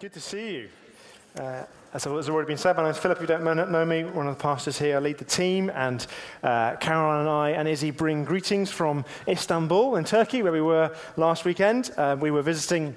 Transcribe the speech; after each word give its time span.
Good 0.00 0.12
to 0.12 0.20
see 0.20 0.54
you. 0.54 0.68
Uh, 1.36 1.64
as 1.92 2.04
has 2.04 2.28
already 2.28 2.46
been 2.46 2.56
said, 2.56 2.76
my 2.76 2.84
name 2.84 2.92
is 2.92 2.98
Philip. 2.98 3.18
If 3.18 3.22
you 3.22 3.26
don't 3.26 3.72
know 3.72 3.84
me, 3.84 4.04
one 4.04 4.28
of 4.28 4.38
the 4.38 4.40
pastors 4.40 4.78
here. 4.78 4.94
I 4.94 5.00
lead 5.00 5.18
the 5.18 5.24
team, 5.24 5.72
and 5.74 6.06
uh, 6.44 6.76
Caroline 6.76 7.22
and 7.22 7.28
I 7.28 7.50
and 7.50 7.66
Izzy 7.66 7.90
bring 7.90 8.22
greetings 8.22 8.70
from 8.70 9.04
Istanbul 9.26 9.96
in 9.96 10.04
Turkey, 10.04 10.44
where 10.44 10.52
we 10.52 10.60
were 10.60 10.94
last 11.16 11.44
weekend. 11.44 11.90
Uh, 11.96 12.16
we 12.20 12.30
were 12.30 12.42
visiting 12.42 12.94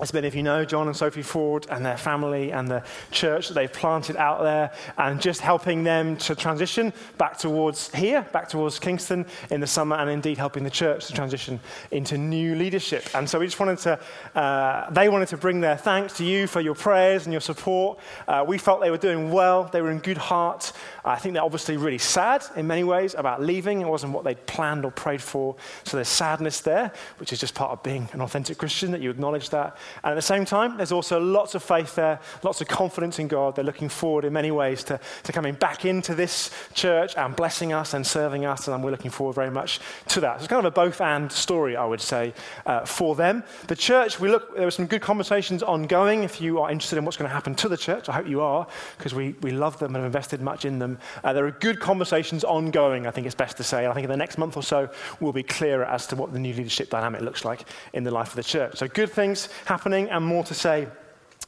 as 0.00 0.12
many 0.12 0.28
of 0.28 0.34
you 0.34 0.42
know, 0.42 0.64
John 0.64 0.86
and 0.86 0.96
Sophie 0.96 1.22
Ford 1.22 1.66
and 1.70 1.84
their 1.84 1.96
family 1.96 2.52
and 2.52 2.68
the 2.68 2.82
church 3.10 3.48
that 3.48 3.54
they've 3.54 3.72
planted 3.72 4.16
out 4.16 4.42
there, 4.42 4.72
and 4.98 5.20
just 5.20 5.40
helping 5.40 5.84
them 5.84 6.16
to 6.18 6.34
transition 6.34 6.92
back 7.18 7.38
towards 7.38 7.94
here, 7.94 8.22
back 8.32 8.48
towards 8.48 8.78
Kingston 8.78 9.26
in 9.50 9.60
the 9.60 9.66
summer, 9.66 9.96
and 9.96 10.10
indeed 10.10 10.38
helping 10.38 10.64
the 10.64 10.70
church 10.70 11.06
to 11.06 11.12
transition 11.12 11.60
into 11.90 12.18
new 12.18 12.54
leadership. 12.54 13.04
And 13.14 13.28
so 13.28 13.38
we 13.38 13.46
just 13.46 13.60
wanted 13.60 13.78
to, 13.78 14.00
uh, 14.38 14.90
they 14.90 15.08
wanted 15.08 15.28
to 15.28 15.36
bring 15.36 15.60
their 15.60 15.76
thanks 15.76 16.16
to 16.18 16.24
you 16.24 16.46
for 16.46 16.60
your 16.60 16.74
prayers 16.74 17.26
and 17.26 17.32
your 17.32 17.40
support. 17.40 17.98
Uh, 18.28 18.44
we 18.46 18.58
felt 18.58 18.80
they 18.80 18.90
were 18.90 18.98
doing 18.98 19.30
well, 19.30 19.64
they 19.64 19.80
were 19.80 19.90
in 19.90 19.98
good 19.98 20.18
heart. 20.18 20.72
I 21.04 21.16
think 21.16 21.34
they're 21.34 21.42
obviously 21.42 21.76
really 21.76 21.98
sad 21.98 22.44
in 22.56 22.66
many 22.66 22.84
ways 22.84 23.14
about 23.14 23.42
leaving. 23.42 23.80
It 23.80 23.88
wasn't 23.88 24.12
what 24.12 24.24
they'd 24.24 24.46
planned 24.46 24.84
or 24.84 24.90
prayed 24.90 25.22
for. 25.22 25.56
So 25.84 25.96
there's 25.96 26.08
sadness 26.08 26.60
there, 26.60 26.92
which 27.18 27.32
is 27.32 27.40
just 27.40 27.54
part 27.54 27.70
of 27.70 27.82
being 27.82 28.08
an 28.12 28.20
authentic 28.20 28.58
Christian, 28.58 28.90
that 28.90 29.00
you 29.00 29.10
acknowledge 29.10 29.50
that. 29.50 29.76
And 30.02 30.12
at 30.12 30.14
the 30.14 30.22
same 30.22 30.44
time, 30.44 30.76
there's 30.76 30.92
also 30.92 31.20
lots 31.20 31.54
of 31.54 31.62
faith 31.62 31.94
there, 31.94 32.20
lots 32.42 32.60
of 32.60 32.68
confidence 32.68 33.18
in 33.18 33.28
God. 33.28 33.56
They're 33.56 33.64
looking 33.64 33.88
forward 33.88 34.24
in 34.24 34.32
many 34.32 34.50
ways 34.50 34.84
to, 34.84 35.00
to 35.24 35.32
coming 35.32 35.54
back 35.54 35.84
into 35.84 36.14
this 36.14 36.50
church 36.74 37.16
and 37.16 37.34
blessing 37.34 37.72
us 37.72 37.94
and 37.94 38.06
serving 38.06 38.44
us. 38.44 38.68
And 38.68 38.82
we're 38.82 38.90
looking 38.90 39.10
forward 39.10 39.34
very 39.34 39.50
much 39.50 39.80
to 40.08 40.20
that. 40.20 40.38
So 40.38 40.44
it's 40.44 40.48
kind 40.48 40.64
of 40.64 40.64
a 40.64 40.70
both 40.70 41.00
and 41.00 41.30
story, 41.30 41.76
I 41.76 41.84
would 41.84 42.00
say, 42.00 42.34
uh, 42.64 42.84
for 42.84 43.14
them. 43.14 43.44
The 43.66 43.76
church, 43.76 44.20
we 44.20 44.28
look, 44.28 44.54
there 44.56 44.64
were 44.64 44.70
some 44.70 44.86
good 44.86 45.02
conversations 45.02 45.62
ongoing. 45.62 46.22
If 46.22 46.40
you 46.40 46.60
are 46.60 46.70
interested 46.70 46.98
in 46.98 47.04
what's 47.04 47.16
going 47.16 47.28
to 47.28 47.34
happen 47.34 47.54
to 47.56 47.68
the 47.68 47.76
church, 47.76 48.08
I 48.08 48.12
hope 48.12 48.28
you 48.28 48.40
are, 48.40 48.66
because 48.98 49.14
we, 49.14 49.34
we 49.42 49.50
love 49.50 49.78
them 49.78 49.94
and 49.94 49.96
have 49.96 50.06
invested 50.06 50.40
much 50.40 50.64
in 50.64 50.78
them. 50.78 50.98
Uh, 51.24 51.32
there 51.32 51.46
are 51.46 51.50
good 51.50 51.80
conversations 51.80 52.44
ongoing, 52.44 53.06
I 53.06 53.10
think 53.10 53.26
it's 53.26 53.34
best 53.34 53.56
to 53.58 53.64
say. 53.64 53.84
And 53.84 53.88
I 53.88 53.94
think 53.94 54.04
in 54.04 54.10
the 54.10 54.16
next 54.16 54.38
month 54.38 54.56
or 54.56 54.62
so, 54.62 54.88
we'll 55.20 55.32
be 55.32 55.42
clearer 55.42 55.84
as 55.84 56.06
to 56.08 56.16
what 56.16 56.32
the 56.32 56.38
new 56.38 56.54
leadership 56.54 56.90
dynamic 56.90 57.20
looks 57.20 57.44
like 57.44 57.64
in 57.92 58.04
the 58.04 58.10
life 58.10 58.28
of 58.30 58.36
the 58.36 58.44
church. 58.44 58.76
So 58.76 58.88
good 58.88 59.10
things 59.10 59.48
happening 59.76 60.08
and 60.08 60.24
more 60.24 60.42
to 60.42 60.54
say 60.54 60.88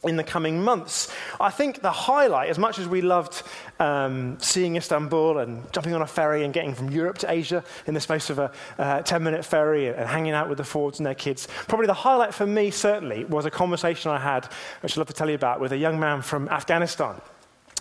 in 0.04 0.16
the 0.16 0.22
coming 0.22 0.62
months. 0.62 1.10
I 1.40 1.48
think 1.48 1.80
the 1.80 1.90
highlight, 1.90 2.50
as 2.50 2.58
much 2.58 2.78
as 2.78 2.86
we 2.86 3.00
loved 3.00 3.42
um, 3.80 4.36
seeing 4.38 4.76
Istanbul 4.76 5.38
and 5.38 5.72
jumping 5.72 5.94
on 5.94 6.02
a 6.02 6.06
ferry 6.06 6.44
and 6.44 6.52
getting 6.52 6.74
from 6.74 6.90
Europe 6.90 7.16
to 7.18 7.30
Asia 7.30 7.64
in 7.86 7.94
the 7.94 8.00
space 8.00 8.28
of 8.28 8.38
a 8.38 8.52
uh, 8.78 9.00
10 9.00 9.22
minute 9.22 9.46
ferry 9.46 9.88
and 9.88 10.06
hanging 10.06 10.32
out 10.32 10.46
with 10.50 10.58
the 10.58 10.64
Fords 10.64 10.98
and 10.98 11.06
their 11.06 11.14
kids, 11.14 11.48
probably 11.68 11.86
the 11.86 11.94
highlight 11.94 12.34
for 12.34 12.46
me, 12.46 12.70
certainly, 12.70 13.24
was 13.24 13.46
a 13.46 13.50
conversation 13.50 14.10
I 14.10 14.18
had, 14.18 14.44
which 14.82 14.92
I'd 14.92 14.98
love 14.98 15.08
to 15.08 15.14
tell 15.14 15.30
you 15.30 15.34
about, 15.34 15.58
with 15.58 15.72
a 15.72 15.78
young 15.78 15.98
man 15.98 16.20
from 16.20 16.50
Afghanistan. 16.50 17.14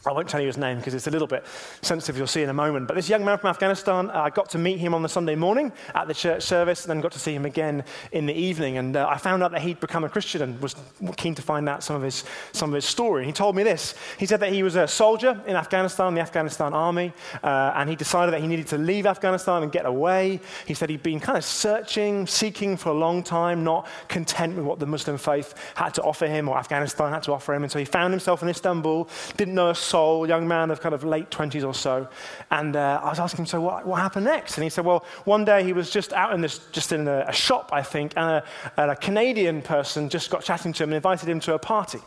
I 0.10 0.14
won't 0.14 0.30
tell 0.30 0.40
you 0.40 0.48
his 0.48 0.58
name 0.58 0.78
because 0.78 0.94
it's 0.94 1.08
a 1.08 1.12
little 1.12 1.28
bit 1.28 1.46
sensitive, 1.82 2.18
you'll 2.18 2.28
see 2.28 2.44
in 2.44 2.50
a 2.50 2.54
moment. 2.54 2.88
But 2.88 2.96
this 2.96 3.10
young 3.10 3.26
man 3.26 3.38
from 3.38 3.50
Afghanistan, 3.50 4.10
uh, 4.10 4.22
I 4.22 4.30
got 4.30 4.50
to 4.52 4.58
meet 4.58 4.78
him 4.78 4.94
on 4.94 5.02
the 5.02 5.10
Sunday 5.10 5.36
morning 5.36 5.72
at 5.94 6.08
the 6.08 6.14
church 6.14 6.44
service, 6.44 6.84
and 6.84 6.90
then 6.90 7.02
got 7.02 7.12
to 7.12 7.20
see 7.20 7.34
him 7.34 7.46
again 7.46 7.84
in 8.12 8.26
the 8.26 8.34
evening. 8.34 8.78
And 8.78 8.96
uh, 8.96 9.08
I 9.10 9.18
found 9.18 9.44
out 9.44 9.52
that 9.52 9.62
he'd 9.62 9.80
become 9.80 10.04
a 10.04 10.10
Christian 10.10 10.42
and 10.42 10.62
was 10.62 10.76
keen 11.18 11.36
to 11.36 11.42
find 11.42 11.68
out 11.68 11.84
some 11.84 11.96
of, 11.96 12.02
his, 12.02 12.24
some 12.52 12.70
of 12.70 12.76
his 12.76 12.86
story. 12.86 13.26
He 13.26 13.32
told 13.32 13.56
me 13.56 13.64
this. 13.64 13.96
He 14.18 14.26
said 14.26 14.40
that 14.40 14.54
he 14.54 14.64
was 14.64 14.76
a 14.76 14.88
soldier 14.88 15.42
in 15.46 15.56
Afghanistan, 15.56 16.14
the 16.14 16.22
Afghanistan 16.22 16.74
army, 16.74 17.14
uh, 17.44 17.74
and 17.76 17.90
he 17.90 17.96
decided 17.96 18.34
that 18.34 18.42
he 18.42 18.48
needed 18.48 18.68
to 18.68 18.78
leave 18.78 19.06
Afghanistan 19.06 19.64
and 19.64 19.72
get 19.72 19.86
away. 19.86 20.40
He 20.66 20.74
said 20.74 20.90
he'd 20.90 21.04
been 21.04 21.20
kind 21.20 21.38
of 21.38 21.44
searching, 21.44 22.28
seeking 22.28 22.78
for 22.78 22.90
a 22.90 22.98
long 22.98 23.24
time, 23.24 23.64
not 23.64 23.88
content 24.08 24.56
with 24.56 24.66
what 24.66 24.80
the 24.80 24.86
Muslim 24.86 25.18
faith 25.18 25.54
had 25.76 25.94
to 25.96 26.04
offer 26.04 26.28
him 26.28 26.48
or 26.50 26.58
Afghanistan 26.58 27.12
had 27.12 27.24
to 27.24 27.34
offer 27.34 27.54
him. 27.54 27.64
And 27.64 27.72
so 27.72 27.80
he 27.80 27.86
found 27.86 28.14
himself 28.14 28.42
in 28.42 28.50
Istanbul, 28.50 29.10
didn't 29.36 29.56
know 29.56 29.70
a 29.70 29.76
soul, 29.76 29.97
young 30.28 30.48
man 30.48 30.72
of 30.72 30.81
kind 30.81 30.95
of 30.95 31.03
late 31.03 31.30
20s 31.30 31.66
or 31.66 31.73
so. 31.73 32.08
And 32.52 32.76
uh, 32.76 33.02
I 33.03 33.09
was 33.09 33.20
asking 33.20 33.44
him, 33.44 33.45
so 33.48 33.62
what, 33.62 33.86
what, 33.86 34.00
happened 34.00 34.26
next? 34.26 34.58
And 34.58 34.64
he 34.64 34.70
said, 34.70 34.86
well, 34.86 35.06
one 35.26 35.45
day 35.45 35.64
he 35.64 35.73
was 35.73 35.89
just 35.89 36.14
out 36.14 36.33
in 36.33 36.42
this, 36.42 36.60
just 36.72 36.92
in 36.92 37.08
a, 37.08 37.26
a 37.27 37.33
shop, 37.33 37.70
I 37.73 37.83
think, 37.83 38.14
and 38.16 38.30
a, 38.30 38.44
and 38.77 38.92
a 38.92 38.95
Canadian 38.95 39.61
person 39.61 40.10
just 40.10 40.30
got 40.30 40.44
chatting 40.44 40.73
to 40.73 40.83
him 40.83 40.89
and 40.89 40.95
invited 40.95 41.30
him 41.30 41.39
to 41.42 41.54
a 41.54 41.60
party. 41.60 41.99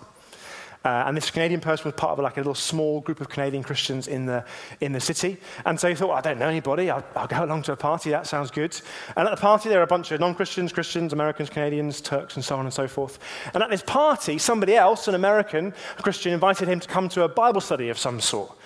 Uh, 0.83 1.05
and 1.07 1.15
this 1.17 1.31
Canadian 1.31 1.61
person 1.61 1.85
was 1.85 1.95
part 1.95 2.13
of 2.13 2.19
like 2.21 2.39
a 2.39 2.41
little 2.41 2.55
small 2.55 3.01
group 3.01 3.21
of 3.21 3.29
Canadian 3.29 3.63
Christians 3.63 4.09
in 4.09 4.25
the, 4.25 4.45
in 4.81 4.93
the 4.93 5.01
city. 5.01 5.37
And 5.67 5.79
so 5.79 5.89
he 5.89 5.95
thought, 5.95 6.09
well, 6.09 6.17
I 6.17 6.23
don't 6.23 6.39
know 6.39 6.49
anybody. 6.49 6.89
I'll, 6.91 7.05
I'll, 7.15 7.27
go 7.27 7.45
along 7.45 7.63
to 7.65 7.73
a 7.73 7.77
party. 7.77 8.11
That 8.11 8.27
sounds 8.27 8.51
good. 8.51 8.81
And 9.15 9.29
at 9.29 9.35
the 9.35 9.41
party, 9.41 9.69
there 9.69 9.81
are 9.81 9.85
a 9.85 9.87
bunch 9.87 10.11
of 10.11 10.21
non 10.21 10.35
Christians, 10.35 10.73
Christians, 10.73 11.13
Americans, 11.13 11.51
Canadians, 11.51 12.01
Turks, 12.01 12.37
and 12.37 12.45
so 12.45 12.57
on 12.57 12.65
and 12.65 12.73
so 12.73 12.89
forth. 12.89 13.19
And 13.53 13.63
at 13.63 13.69
this 13.69 13.83
party, 13.83 14.39
somebody 14.39 14.75
else, 14.75 15.07
an 15.07 15.15
American 15.15 15.75
Christian, 15.99 16.33
invited 16.33 16.67
him 16.67 16.81
to 16.81 16.89
come 16.89 17.11
to 17.11 17.25
a 17.25 17.29
Bible 17.29 17.61
study 17.61 17.91
of 17.91 17.99
some 17.99 18.19
sort. 18.19 18.57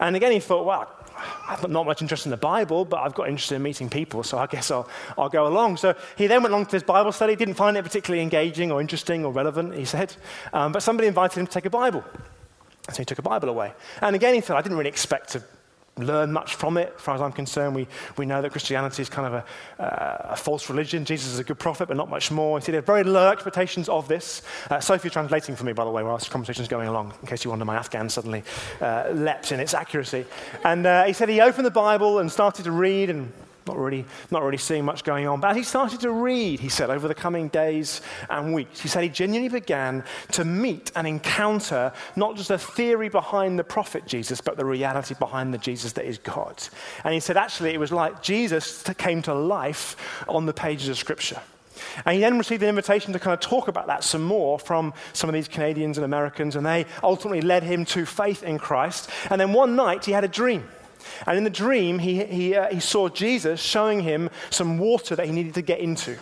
And 0.00 0.16
again, 0.16 0.32
he 0.32 0.40
thought, 0.40 0.64
well, 0.64 0.88
I've 1.48 1.68
not 1.68 1.86
much 1.86 2.02
interest 2.02 2.26
in 2.26 2.30
the 2.30 2.36
Bible, 2.36 2.84
but 2.84 3.00
I've 3.00 3.14
got 3.14 3.28
interest 3.28 3.52
in 3.52 3.62
meeting 3.62 3.88
people, 3.88 4.22
so 4.22 4.38
I 4.38 4.46
guess 4.46 4.70
I'll, 4.70 4.88
I'll 5.18 5.28
go 5.28 5.46
along. 5.46 5.76
So 5.76 5.94
he 6.16 6.26
then 6.26 6.42
went 6.42 6.52
along 6.52 6.66
to 6.66 6.72
this 6.72 6.82
Bible 6.82 7.12
study, 7.12 7.36
didn't 7.36 7.54
find 7.54 7.76
it 7.76 7.82
particularly 7.82 8.22
engaging 8.22 8.70
or 8.72 8.80
interesting 8.80 9.24
or 9.24 9.32
relevant, 9.32 9.74
he 9.74 9.84
said. 9.84 10.14
Um, 10.52 10.72
but 10.72 10.82
somebody 10.82 11.08
invited 11.08 11.38
him 11.38 11.46
to 11.46 11.52
take 11.52 11.66
a 11.66 11.70
Bible. 11.70 12.04
So 12.90 12.98
he 12.98 13.04
took 13.04 13.18
a 13.18 13.22
Bible 13.22 13.48
away. 13.48 13.72
And 14.00 14.16
again, 14.16 14.34
he 14.34 14.40
said, 14.40 14.56
I 14.56 14.62
didn't 14.62 14.78
really 14.78 14.90
expect 14.90 15.30
to 15.30 15.42
learn 16.06 16.32
much 16.32 16.54
from 16.54 16.76
it. 16.76 16.92
As 16.96 17.02
far 17.02 17.14
as 17.14 17.20
I'm 17.20 17.32
concerned, 17.32 17.74
we, 17.74 17.86
we 18.16 18.26
know 18.26 18.42
that 18.42 18.50
Christianity 18.50 19.02
is 19.02 19.08
kind 19.08 19.26
of 19.26 19.44
a, 19.78 19.82
uh, 19.82 20.32
a 20.32 20.36
false 20.36 20.68
religion. 20.68 21.04
Jesus 21.04 21.32
is 21.32 21.38
a 21.38 21.44
good 21.44 21.58
prophet, 21.58 21.88
but 21.88 21.96
not 21.96 22.08
much 22.08 22.30
more. 22.30 22.60
Said 22.60 22.72
he 22.72 22.76
had 22.76 22.86
very 22.86 23.04
low 23.04 23.30
expectations 23.30 23.88
of 23.88 24.08
this. 24.08 24.42
Uh, 24.70 24.80
Sophie 24.80 25.10
translating 25.10 25.56
for 25.56 25.64
me, 25.64 25.72
by 25.72 25.84
the 25.84 25.90
way, 25.90 26.02
while 26.02 26.18
this 26.18 26.28
conversation 26.28 26.62
is 26.62 26.68
going 26.68 26.88
along, 26.88 27.12
in 27.20 27.28
case 27.28 27.44
you 27.44 27.50
wonder, 27.50 27.64
my 27.64 27.76
Afghan 27.76 28.08
suddenly 28.08 28.42
uh, 28.80 29.10
leapt 29.12 29.52
in 29.52 29.60
its 29.60 29.74
accuracy. 29.74 30.24
And 30.64 30.86
uh, 30.86 31.04
he 31.04 31.12
said 31.12 31.28
he 31.28 31.40
opened 31.40 31.66
the 31.66 31.70
Bible 31.70 32.18
and 32.18 32.30
started 32.30 32.64
to 32.64 32.72
read 32.72 33.10
and 33.10 33.32
not 33.70 33.78
really, 33.78 34.04
not 34.32 34.42
really 34.42 34.58
seeing 34.58 34.84
much 34.84 35.04
going 35.04 35.28
on. 35.28 35.40
But 35.40 35.52
as 35.52 35.56
he 35.56 35.62
started 35.62 36.00
to 36.00 36.10
read, 36.10 36.58
he 36.58 36.68
said, 36.68 36.90
over 36.90 37.06
the 37.06 37.14
coming 37.14 37.48
days 37.48 38.00
and 38.28 38.52
weeks, 38.52 38.80
he 38.80 38.88
said 38.88 39.04
he 39.04 39.08
genuinely 39.08 39.48
began 39.48 40.02
to 40.32 40.44
meet 40.44 40.90
and 40.96 41.06
encounter 41.06 41.92
not 42.16 42.36
just 42.36 42.48
the 42.48 42.58
theory 42.58 43.08
behind 43.08 43.58
the 43.58 43.64
prophet 43.64 44.06
Jesus, 44.06 44.40
but 44.40 44.56
the 44.56 44.64
reality 44.64 45.14
behind 45.18 45.54
the 45.54 45.58
Jesus 45.58 45.92
that 45.92 46.04
is 46.04 46.18
God. 46.18 46.60
And 47.04 47.14
he 47.14 47.20
said, 47.20 47.36
actually, 47.36 47.70
it 47.70 47.78
was 47.78 47.92
like 47.92 48.22
Jesus 48.22 48.82
came 48.98 49.22
to 49.22 49.34
life 49.34 49.96
on 50.28 50.46
the 50.46 50.52
pages 50.52 50.88
of 50.88 50.98
Scripture. 50.98 51.40
And 52.04 52.16
he 52.16 52.20
then 52.20 52.38
received 52.38 52.62
an 52.64 52.68
invitation 52.68 53.12
to 53.12 53.20
kind 53.20 53.34
of 53.34 53.40
talk 53.40 53.68
about 53.68 53.86
that 53.86 54.02
some 54.02 54.22
more 54.22 54.58
from 54.58 54.92
some 55.12 55.30
of 55.30 55.34
these 55.34 55.48
Canadians 55.48 55.96
and 55.96 56.04
Americans, 56.04 56.56
and 56.56 56.66
they 56.66 56.86
ultimately 57.04 57.40
led 57.40 57.62
him 57.62 57.84
to 57.86 58.04
faith 58.04 58.42
in 58.42 58.58
Christ. 58.58 59.08
And 59.30 59.40
then 59.40 59.52
one 59.52 59.76
night 59.76 60.04
he 60.04 60.12
had 60.12 60.24
a 60.24 60.28
dream. 60.28 60.68
And 61.26 61.38
in 61.38 61.44
the 61.44 61.50
dream, 61.50 61.98
he, 61.98 62.24
he, 62.24 62.54
uh, 62.54 62.68
he 62.72 62.80
saw 62.80 63.08
Jesus 63.08 63.60
showing 63.60 64.00
him 64.00 64.30
some 64.50 64.78
water 64.78 65.16
that 65.16 65.26
he 65.26 65.32
needed 65.32 65.54
to 65.54 65.62
get 65.62 65.80
into. 65.80 66.18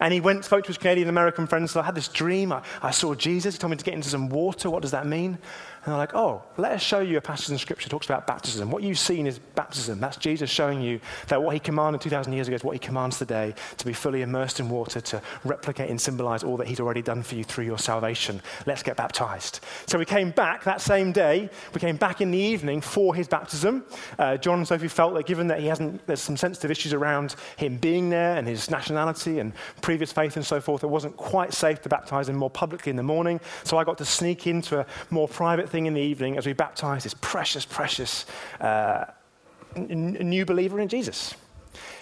And 0.00 0.12
he 0.12 0.20
went, 0.20 0.44
spoke 0.44 0.64
to 0.64 0.68
his 0.68 0.78
Canadian 0.78 1.08
American 1.08 1.46
friends. 1.46 1.70
So 1.70 1.80
I 1.80 1.84
had 1.84 1.94
this 1.94 2.08
dream. 2.08 2.52
I, 2.52 2.62
I 2.82 2.90
saw 2.90 3.14
Jesus. 3.14 3.54
He 3.54 3.58
told 3.60 3.70
me 3.70 3.76
to 3.76 3.84
get 3.84 3.94
into 3.94 4.08
some 4.08 4.28
water. 4.28 4.68
What 4.68 4.82
does 4.82 4.90
that 4.90 5.06
mean? 5.06 5.38
And 5.84 5.90
they're 5.90 5.98
like, 5.98 6.14
oh, 6.14 6.42
let 6.58 6.70
us 6.72 6.82
show 6.82 7.00
you 7.00 7.16
a 7.16 7.20
passage 7.20 7.50
in 7.50 7.58
Scripture 7.58 7.88
that 7.88 7.90
talks 7.90 8.06
about 8.06 8.24
baptism. 8.24 8.70
What 8.70 8.84
you've 8.84 9.00
seen 9.00 9.26
is 9.26 9.40
baptism. 9.40 9.98
That's 9.98 10.16
Jesus 10.16 10.48
showing 10.48 10.80
you 10.80 11.00
that 11.26 11.42
what 11.42 11.54
he 11.54 11.60
commanded 11.60 12.00
2,000 12.00 12.32
years 12.32 12.46
ago 12.46 12.54
is 12.54 12.62
what 12.62 12.74
he 12.74 12.78
commands 12.78 13.18
today 13.18 13.52
to 13.78 13.84
be 13.84 13.92
fully 13.92 14.22
immersed 14.22 14.60
in 14.60 14.68
water, 14.68 15.00
to 15.00 15.20
replicate 15.42 15.90
and 15.90 16.00
symbolize 16.00 16.44
all 16.44 16.56
that 16.58 16.68
he's 16.68 16.78
already 16.78 17.02
done 17.02 17.24
for 17.24 17.34
you 17.34 17.42
through 17.42 17.64
your 17.64 17.78
salvation. 17.78 18.40
Let's 18.64 18.84
get 18.84 18.96
baptized. 18.96 19.58
So 19.86 19.98
we 19.98 20.04
came 20.04 20.30
back 20.30 20.62
that 20.62 20.80
same 20.80 21.10
day. 21.10 21.50
We 21.74 21.80
came 21.80 21.96
back 21.96 22.20
in 22.20 22.30
the 22.30 22.38
evening 22.38 22.80
for 22.80 23.12
his 23.12 23.26
baptism. 23.26 23.84
Uh, 24.20 24.36
John 24.36 24.58
and 24.58 24.68
Sophie 24.68 24.86
felt 24.86 25.14
that 25.14 25.26
given 25.26 25.48
that 25.48 25.58
he 25.58 25.66
hasn't, 25.66 26.06
there's 26.06 26.22
some 26.22 26.36
sensitive 26.36 26.70
issues 26.70 26.92
around 26.92 27.34
him 27.56 27.76
being 27.76 28.08
there 28.08 28.36
and 28.36 28.46
his 28.46 28.70
nationality 28.70 29.40
and 29.40 29.52
previous 29.80 30.12
faith 30.12 30.36
and 30.36 30.46
so 30.46 30.60
forth, 30.60 30.84
it 30.84 30.88
wasn't 30.88 31.16
quite 31.16 31.52
safe 31.52 31.82
to 31.82 31.88
baptize 31.88 32.28
him 32.28 32.36
more 32.36 32.50
publicly 32.50 32.90
in 32.90 32.96
the 32.96 33.02
morning. 33.02 33.40
So 33.64 33.78
I 33.78 33.84
got 33.84 33.98
to 33.98 34.04
sneak 34.04 34.46
into 34.46 34.78
a 34.78 34.86
more 35.10 35.26
private 35.26 35.71
thing 35.72 35.86
in 35.86 35.94
the 35.94 36.00
evening 36.00 36.36
as 36.36 36.46
we 36.46 36.52
baptize 36.52 37.02
this 37.02 37.14
precious, 37.20 37.64
precious 37.64 38.26
uh, 38.60 39.06
n- 39.74 40.12
new 40.20 40.44
believer 40.44 40.78
in 40.78 40.88
Jesus. 40.88 41.34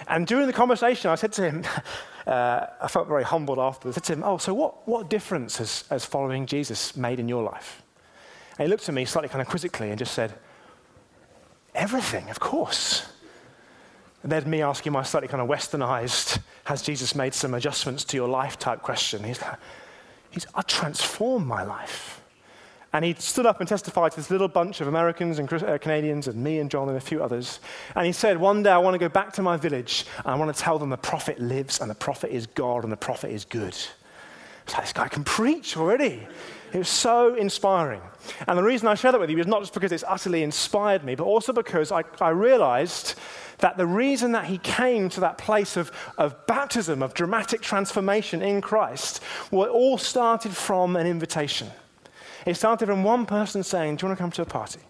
And 0.08 0.26
during 0.26 0.46
the 0.46 0.52
conversation, 0.52 1.10
I 1.10 1.14
said 1.14 1.32
to 1.34 1.50
him, 1.50 1.64
uh, 2.26 2.66
I 2.80 2.88
felt 2.88 3.08
very 3.08 3.24
humbled 3.24 3.58
afterwards. 3.58 3.96
I 3.96 4.00
said 4.00 4.04
to 4.04 4.12
him, 4.14 4.24
Oh, 4.24 4.36
so 4.36 4.52
what, 4.52 4.86
what 4.86 5.08
difference 5.08 5.56
has, 5.58 5.84
has 5.88 6.04
following 6.04 6.44
Jesus 6.44 6.96
made 6.96 7.18
in 7.18 7.28
your 7.28 7.42
life? 7.42 7.82
And 8.58 8.66
he 8.66 8.70
looked 8.70 8.88
at 8.88 8.94
me 8.94 9.04
slightly 9.04 9.28
kind 9.28 9.40
of 9.40 9.48
quizzically 9.48 9.88
and 9.88 9.98
just 9.98 10.12
said, 10.12 10.34
Everything, 11.74 12.28
of 12.28 12.40
course. 12.40 13.06
And 14.22 14.30
then 14.30 14.50
me 14.50 14.60
asking 14.60 14.92
my 14.92 15.02
slightly 15.02 15.28
kind 15.28 15.40
of 15.40 15.48
westernized, 15.48 16.40
Has 16.64 16.82
Jesus 16.82 17.14
made 17.14 17.32
some 17.32 17.54
adjustments 17.54 18.04
to 18.04 18.16
your 18.16 18.28
life 18.28 18.58
type 18.58 18.82
question. 18.82 19.24
He's 19.24 19.38
He's, 20.30 20.46
I 20.54 20.62
transformed 20.62 21.46
my 21.46 21.64
life. 21.64 22.19
And 22.92 23.04
he 23.04 23.14
stood 23.14 23.46
up 23.46 23.60
and 23.60 23.68
testified 23.68 24.12
to 24.12 24.16
this 24.16 24.30
little 24.30 24.48
bunch 24.48 24.80
of 24.80 24.88
Americans 24.88 25.38
and 25.38 25.52
uh, 25.52 25.78
Canadians 25.78 26.26
and 26.26 26.42
me 26.42 26.58
and 26.58 26.68
John 26.68 26.88
and 26.88 26.96
a 26.96 27.00
few 27.00 27.22
others. 27.22 27.60
And 27.94 28.04
he 28.04 28.12
said, 28.12 28.36
One 28.38 28.64
day 28.64 28.70
I 28.70 28.78
want 28.78 28.94
to 28.94 28.98
go 28.98 29.08
back 29.08 29.32
to 29.34 29.42
my 29.42 29.56
village 29.56 30.06
and 30.18 30.26
I 30.26 30.34
want 30.34 30.54
to 30.54 30.60
tell 30.60 30.78
them 30.78 30.90
the 30.90 30.96
prophet 30.96 31.38
lives 31.38 31.80
and 31.80 31.88
the 31.88 31.94
prophet 31.94 32.32
is 32.32 32.46
God 32.46 32.82
and 32.82 32.92
the 32.92 32.96
prophet 32.96 33.30
is 33.30 33.44
good. 33.44 33.76
It's 34.64 34.74
like, 34.74 34.82
this 34.82 34.92
guy 34.92 35.08
can 35.08 35.22
preach 35.22 35.76
already. 35.76 36.26
It 36.72 36.78
was 36.78 36.88
so 36.88 37.34
inspiring. 37.34 38.02
And 38.46 38.58
the 38.58 38.62
reason 38.62 38.88
I 38.88 38.94
share 38.94 39.12
that 39.12 39.20
with 39.20 39.30
you 39.30 39.38
is 39.38 39.46
not 39.46 39.62
just 39.62 39.74
because 39.74 39.92
it's 39.92 40.04
utterly 40.06 40.42
inspired 40.42 41.04
me, 41.04 41.14
but 41.14 41.24
also 41.24 41.52
because 41.52 41.90
I, 41.90 42.04
I 42.20 42.30
realized 42.30 43.14
that 43.58 43.76
the 43.76 43.86
reason 43.86 44.32
that 44.32 44.46
he 44.46 44.58
came 44.58 45.08
to 45.10 45.20
that 45.20 45.38
place 45.38 45.76
of, 45.76 45.92
of 46.18 46.46
baptism, 46.46 47.02
of 47.02 47.14
dramatic 47.14 47.60
transformation 47.60 48.42
in 48.42 48.60
Christ, 48.60 49.20
well, 49.50 49.66
it 49.66 49.70
all 49.70 49.98
started 49.98 50.52
from 50.52 50.96
an 50.96 51.06
invitation. 51.06 51.70
It 52.46 52.54
started 52.54 52.86
from 52.86 53.02
one 53.04 53.26
person 53.26 53.62
saying, 53.62 53.96
Do 53.96 54.04
you 54.04 54.08
want 54.08 54.18
to 54.18 54.22
come 54.22 54.30
to 54.32 54.42
a 54.42 54.46
party? 54.46 54.80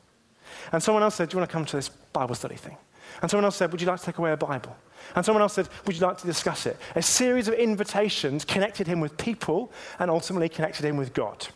And 0.73 0.82
someone 0.82 1.02
else 1.02 1.17
said, 1.17 1.29
Do 1.29 1.35
you 1.35 1.38
want 1.41 1.50
to 1.50 1.52
come 1.52 1.64
to 1.64 1.76
this 1.76 1.88
Bible 1.88 2.35
study 2.35 2.56
thing? 2.56 2.76
And 3.23 3.31
someone 3.31 3.44
else 3.44 3.56
said, 3.56 3.73
Would 3.73 3.81
you 3.81 3.87
like 3.87 4.00
to 4.00 4.06
take 4.06 4.19
away 4.19 4.32
a 4.32 4.37
Bible? 4.37 4.76
And 5.14 5.25
someone 5.25 5.43
else 5.43 5.55
said, 5.55 5.69
Would 5.87 5.97
you 5.97 6.06
like 6.06 6.19
to 6.19 6.26
discuss 6.26 6.67
it? 6.67 6.76
A 6.94 7.02
series 7.02 7.49
of 7.49 7.55
invitations 7.55 8.44
connected 8.44 8.87
him 8.87 9.00
with 9.00 9.17
people 9.17 9.73
and 9.99 10.11
ultimately 10.11 10.49
connected 10.49 10.85
him 10.85 10.97
with 10.97 11.12
God. 11.12 11.49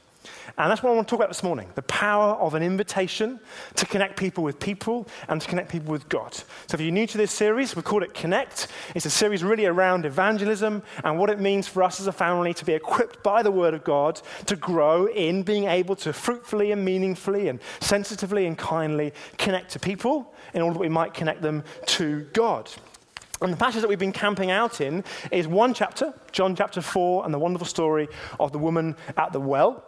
And 0.57 0.71
that's 0.71 0.85
what 0.85 0.91
I 0.91 0.95
want 0.95 1.09
to 1.09 1.11
talk 1.11 1.19
about 1.19 1.31
this 1.31 1.43
morning 1.43 1.69
the 1.75 1.83
power 1.83 2.35
of 2.35 2.55
an 2.55 2.63
invitation 2.63 3.41
to 3.75 3.87
connect 3.87 4.17
people 4.17 4.45
with 4.45 4.61
people 4.61 5.09
and 5.29 5.41
to 5.41 5.49
connect 5.49 5.69
people 5.69 5.91
with 5.91 6.09
God. 6.09 6.33
So, 6.35 6.75
if 6.75 6.81
you're 6.81 6.93
new 6.93 7.09
to 7.09 7.19
this 7.19 7.33
series, 7.33 7.75
we 7.75 7.83
call 7.83 8.05
it 8.05 8.15
Connect. 8.15 8.69
It's 8.95 9.05
a 9.05 9.11
series 9.11 9.43
really 9.43 9.67
around 9.67 10.07
evangelism 10.07 10.83
and 11.03 11.19
what 11.19 11.29
it 11.31 11.41
means 11.41 11.67
for 11.67 11.83
us 11.83 11.99
as 11.99 12.07
a 12.07 12.13
family 12.13 12.55
to 12.55 12.65
be 12.65 12.73
equipped 12.73 13.23
by 13.25 13.43
the 13.43 13.51
Word 13.51 13.75
of 13.75 13.83
God 13.83 14.21
to 14.47 14.55
grow 14.55 15.07
in 15.07 15.43
being 15.43 15.65
able 15.65 15.97
to 15.97 16.13
fruitfully 16.13 16.71
and 16.71 16.85
meaningfully 16.85 17.49
and 17.49 17.59
sensitively 17.81 18.47
and 18.47 18.57
kindly 18.57 19.13
connect 19.39 19.73
to 19.73 19.81
people 19.81 20.35
in 20.53 20.63
order 20.63 20.75
that 20.75 20.81
we 20.81 20.89
might 20.89 21.15
connect 21.15 21.43
them 21.43 21.65
to 21.87 22.29
God. 22.33 22.71
And 23.41 23.53
the 23.53 23.57
passage 23.57 23.81
that 23.81 23.89
we've 23.89 23.99
been 23.99 24.13
camping 24.13 24.53
out 24.53 24.81
in 24.81 25.03
is 25.33 25.49
one 25.49 25.75
chapter, 25.75 26.15
John 26.31 26.55
chapter 26.55 26.81
4, 26.81 27.25
and 27.25 27.35
the 27.35 27.39
wonderful 27.41 27.67
story 27.67 28.09
of 28.39 28.53
the 28.53 28.59
woman 28.59 28.95
at 29.17 29.33
the 29.33 29.41
well. 29.41 29.85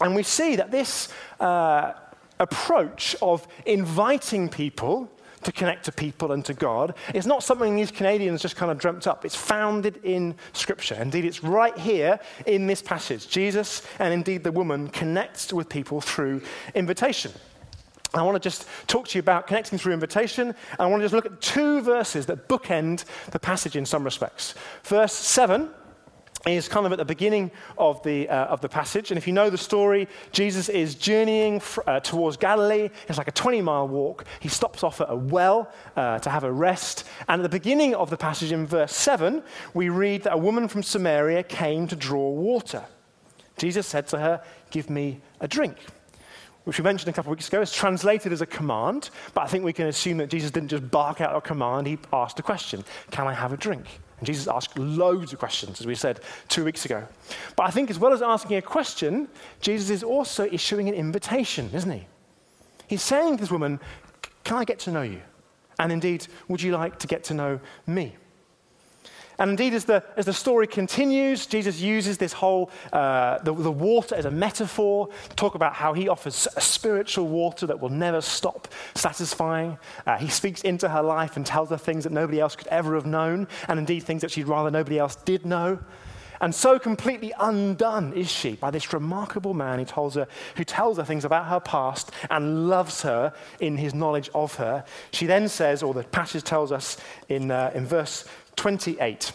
And 0.00 0.14
we 0.14 0.22
see 0.22 0.56
that 0.56 0.70
this 0.70 1.08
uh, 1.38 1.92
approach 2.38 3.14
of 3.20 3.46
inviting 3.66 4.48
people 4.48 5.10
to 5.42 5.52
connect 5.52 5.84
to 5.86 5.92
people 5.92 6.32
and 6.32 6.44
to 6.44 6.54
God 6.54 6.94
is 7.14 7.26
not 7.26 7.42
something 7.42 7.74
these 7.74 7.90
Canadians 7.90 8.42
just 8.42 8.56
kind 8.56 8.70
of 8.70 8.78
dreamt 8.78 9.06
up. 9.06 9.24
It's 9.24 9.36
founded 9.36 10.00
in 10.04 10.34
Scripture. 10.52 10.96
Indeed, 10.96 11.24
it's 11.24 11.42
right 11.42 11.76
here 11.78 12.20
in 12.46 12.66
this 12.66 12.82
passage. 12.82 13.28
Jesus 13.28 13.86
and 13.98 14.12
indeed 14.12 14.44
the 14.44 14.52
woman 14.52 14.88
connects 14.88 15.52
with 15.52 15.68
people 15.68 16.00
through 16.00 16.42
invitation. 16.74 17.32
I 18.12 18.22
want 18.22 18.34
to 18.34 18.40
just 18.40 18.66
talk 18.88 19.06
to 19.08 19.18
you 19.18 19.20
about 19.20 19.46
connecting 19.46 19.78
through 19.78 19.92
invitation. 19.92 20.54
I 20.78 20.86
want 20.86 21.00
to 21.00 21.04
just 21.04 21.14
look 21.14 21.26
at 21.26 21.40
two 21.40 21.80
verses 21.80 22.26
that 22.26 22.48
bookend 22.48 23.04
the 23.30 23.38
passage 23.38 23.76
in 23.76 23.86
some 23.86 24.02
respects. 24.02 24.54
Verse 24.82 25.12
7 25.12 25.70
is 26.46 26.68
kind 26.68 26.86
of 26.86 26.92
at 26.92 26.98
the 26.98 27.04
beginning 27.04 27.50
of 27.76 28.02
the, 28.02 28.28
uh, 28.28 28.46
of 28.46 28.60
the 28.60 28.68
passage. 28.68 29.10
And 29.10 29.18
if 29.18 29.26
you 29.26 29.32
know 29.32 29.50
the 29.50 29.58
story, 29.58 30.08
Jesus 30.32 30.68
is 30.68 30.94
journeying 30.94 31.60
uh, 31.86 32.00
towards 32.00 32.36
Galilee. 32.36 32.88
It's 33.08 33.18
like 33.18 33.28
a 33.28 33.32
20 33.32 33.60
mile 33.60 33.88
walk. 33.88 34.24
He 34.40 34.48
stops 34.48 34.82
off 34.82 35.00
at 35.00 35.10
a 35.10 35.16
well 35.16 35.70
uh, 35.96 36.18
to 36.20 36.30
have 36.30 36.44
a 36.44 36.52
rest. 36.52 37.06
And 37.28 37.40
at 37.40 37.42
the 37.42 37.54
beginning 37.54 37.94
of 37.94 38.08
the 38.08 38.16
passage, 38.16 38.52
in 38.52 38.66
verse 38.66 38.94
7, 38.94 39.42
we 39.74 39.90
read 39.90 40.22
that 40.22 40.32
a 40.32 40.38
woman 40.38 40.68
from 40.68 40.82
Samaria 40.82 41.42
came 41.42 41.86
to 41.88 41.96
draw 41.96 42.30
water. 42.30 42.84
Jesus 43.58 43.86
said 43.86 44.06
to 44.08 44.18
her, 44.18 44.42
Give 44.70 44.88
me 44.88 45.20
a 45.40 45.48
drink. 45.48 45.76
Which 46.64 46.78
we 46.78 46.84
mentioned 46.84 47.08
a 47.08 47.12
couple 47.12 47.32
of 47.32 47.38
weeks 47.38 47.48
ago, 47.48 47.60
is 47.60 47.72
translated 47.72 48.32
as 48.32 48.40
a 48.40 48.46
command, 48.46 49.10
but 49.34 49.42
I 49.42 49.46
think 49.46 49.64
we 49.64 49.72
can 49.72 49.86
assume 49.86 50.18
that 50.18 50.28
Jesus 50.28 50.50
didn't 50.50 50.68
just 50.68 50.90
bark 50.90 51.20
out 51.20 51.34
a 51.34 51.40
command, 51.40 51.86
he 51.86 51.98
asked 52.12 52.38
a 52.38 52.42
question 52.42 52.84
Can 53.10 53.26
I 53.26 53.34
have 53.34 53.52
a 53.52 53.56
drink? 53.56 53.86
And 54.20 54.26
Jesus 54.26 54.46
asked 54.46 54.78
loads 54.78 55.32
of 55.32 55.38
questions, 55.38 55.80
as 55.80 55.86
we 55.86 55.94
said 55.94 56.20
two 56.48 56.64
weeks 56.64 56.84
ago. 56.84 57.06
But 57.56 57.64
I 57.64 57.70
think 57.70 57.90
as 57.90 57.98
well 57.98 58.12
as 58.12 58.20
asking 58.20 58.58
a 58.58 58.62
question, 58.62 59.28
Jesus 59.60 59.88
is 59.88 60.02
also 60.02 60.46
issuing 60.52 60.88
an 60.88 60.94
invitation, 60.94 61.70
isn't 61.72 61.90
he? 61.90 62.06
He's 62.86 63.02
saying 63.02 63.38
to 63.38 63.40
this 63.40 63.50
woman, 63.50 63.80
Can 64.44 64.58
I 64.58 64.64
get 64.64 64.78
to 64.80 64.90
know 64.90 65.02
you? 65.02 65.22
And 65.78 65.90
indeed, 65.90 66.26
would 66.48 66.60
you 66.60 66.72
like 66.72 66.98
to 66.98 67.06
get 67.06 67.24
to 67.24 67.34
know 67.34 67.60
me? 67.86 68.14
And 69.40 69.50
indeed, 69.50 69.72
as 69.72 69.86
the, 69.86 70.04
as 70.16 70.26
the 70.26 70.32
story 70.32 70.66
continues, 70.66 71.46
Jesus 71.46 71.80
uses 71.80 72.18
this 72.18 72.34
whole, 72.34 72.70
uh, 72.92 73.38
the, 73.38 73.54
the 73.54 73.72
water 73.72 74.14
as 74.14 74.26
a 74.26 74.30
metaphor 74.30 75.08
talk 75.34 75.54
about 75.54 75.72
how 75.72 75.94
he 75.94 76.08
offers 76.08 76.46
a 76.56 76.60
spiritual 76.60 77.26
water 77.26 77.66
that 77.66 77.80
will 77.80 77.88
never 77.88 78.20
stop 78.20 78.68
satisfying. 78.94 79.78
Uh, 80.06 80.18
he 80.18 80.28
speaks 80.28 80.60
into 80.60 80.90
her 80.90 81.02
life 81.02 81.38
and 81.38 81.46
tells 81.46 81.70
her 81.70 81.78
things 81.78 82.04
that 82.04 82.12
nobody 82.12 82.38
else 82.38 82.54
could 82.54 82.68
ever 82.68 82.94
have 82.94 83.06
known, 83.06 83.48
and 83.66 83.78
indeed 83.78 84.02
things 84.02 84.20
that 84.20 84.30
she'd 84.30 84.46
rather 84.46 84.70
nobody 84.70 84.98
else 84.98 85.16
did 85.16 85.46
know. 85.46 85.78
And 86.42 86.54
so 86.54 86.78
completely 86.78 87.32
undone 87.38 88.14
is 88.14 88.30
she 88.30 88.56
by 88.56 88.70
this 88.70 88.92
remarkable 88.92 89.52
man 89.52 89.78
who 89.78 89.84
tells 89.84 90.14
her, 90.14 90.26
who 90.56 90.64
tells 90.64 90.96
her 90.96 91.04
things 91.04 91.24
about 91.24 91.46
her 91.46 91.60
past 91.60 92.10
and 92.30 92.68
loves 92.68 93.02
her 93.02 93.34
in 93.60 93.76
his 93.76 93.92
knowledge 93.94 94.30
of 94.34 94.54
her. 94.54 94.84
She 95.12 95.26
then 95.26 95.48
says, 95.48 95.82
or 95.82 95.92
the 95.92 96.04
passage 96.04 96.44
tells 96.44 96.72
us 96.72 96.96
in, 97.28 97.50
uh, 97.50 97.72
in 97.74 97.86
verse 97.86 98.24
28. 98.60 99.32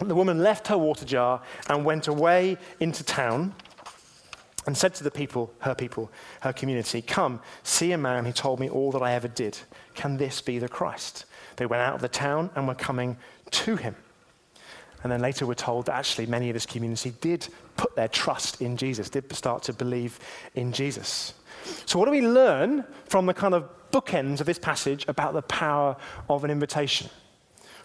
The 0.00 0.14
woman 0.14 0.40
left 0.40 0.68
her 0.68 0.76
water 0.76 1.06
jar 1.06 1.40
and 1.70 1.86
went 1.86 2.06
away 2.06 2.58
into 2.80 3.02
town 3.02 3.54
and 4.66 4.76
said 4.76 4.94
to 4.96 5.04
the 5.04 5.10
people, 5.10 5.50
her 5.60 5.74
people, 5.74 6.10
her 6.42 6.52
community, 6.52 7.00
Come, 7.00 7.40
see 7.62 7.92
a 7.92 7.98
man 7.98 8.26
who 8.26 8.32
told 8.32 8.60
me 8.60 8.68
all 8.68 8.92
that 8.92 9.00
I 9.00 9.12
ever 9.12 9.26
did. 9.26 9.58
Can 9.94 10.18
this 10.18 10.42
be 10.42 10.58
the 10.58 10.68
Christ? 10.68 11.24
They 11.56 11.64
went 11.64 11.80
out 11.80 11.94
of 11.94 12.02
the 12.02 12.10
town 12.10 12.50
and 12.54 12.68
were 12.68 12.74
coming 12.74 13.16
to 13.52 13.76
him. 13.76 13.96
And 15.02 15.10
then 15.10 15.22
later 15.22 15.46
we're 15.46 15.54
told 15.54 15.86
that 15.86 15.94
actually 15.94 16.26
many 16.26 16.50
of 16.50 16.54
this 16.54 16.66
community 16.66 17.14
did 17.22 17.48
put 17.78 17.96
their 17.96 18.08
trust 18.08 18.60
in 18.60 18.76
Jesus, 18.76 19.08
did 19.08 19.32
start 19.32 19.62
to 19.62 19.72
believe 19.72 20.20
in 20.54 20.72
Jesus. 20.72 21.32
So, 21.86 21.98
what 21.98 22.04
do 22.04 22.10
we 22.10 22.20
learn 22.20 22.84
from 23.06 23.24
the 23.24 23.32
kind 23.32 23.54
of 23.54 23.66
bookends 23.92 24.40
of 24.40 24.46
this 24.46 24.58
passage 24.58 25.06
about 25.08 25.32
the 25.32 25.40
power 25.40 25.96
of 26.28 26.44
an 26.44 26.50
invitation? 26.50 27.08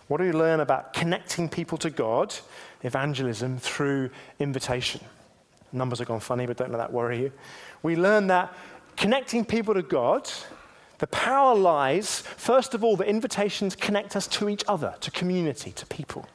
What 0.08 0.18
do 0.18 0.26
we 0.26 0.32
learn 0.32 0.60
about 0.60 0.94
connecting 0.94 1.48
people 1.50 1.78
to 1.80 1.90
God, 1.90 2.36
evangelism, 2.84 3.58
through 3.58 4.10
invitation? 4.40 5.02
Numbers 5.72 6.00
have 6.00 6.08
gone 6.08 6.20
funny, 6.20 6.46
but 6.46 6.58
don't 6.58 6.72
let 6.72 6.78
that 6.78 6.94
worry 6.94 7.22
you. 7.22 7.32
We 7.82 7.96
learn 7.96 8.28
that 8.28 8.54
connecting 8.96 9.46
people 9.46 9.74
to 9.74 9.82
God, 9.82 10.30
the 11.00 11.08
power 11.08 11.56
lies, 11.56 12.22
first 12.22 12.74
of 12.74 12.84
all, 12.84 12.96
the 12.96 13.08
invitations 13.08 13.76
connect 13.76 14.16
us 14.16 14.28
to 14.28 14.50
each 14.50 14.64
other, 14.68 14.96
to 15.02 15.12
community, 15.12 15.72
to 15.72 15.86
people. 15.88 16.28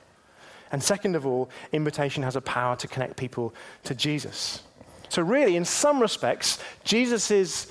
And 0.73 0.83
second 0.83 1.17
of 1.17 1.25
all, 1.25 1.49
invitation 1.73 2.23
has 2.23 2.37
a 2.37 2.41
power 2.41 2.77
to 2.77 2.89
connect 2.89 3.17
people 3.17 3.55
to 3.85 3.95
Jesus. 3.95 4.63
So, 5.09 5.23
really, 5.23 5.57
in 5.57 5.65
some 5.65 6.01
respects, 6.01 6.59
Jesus' 6.85 7.69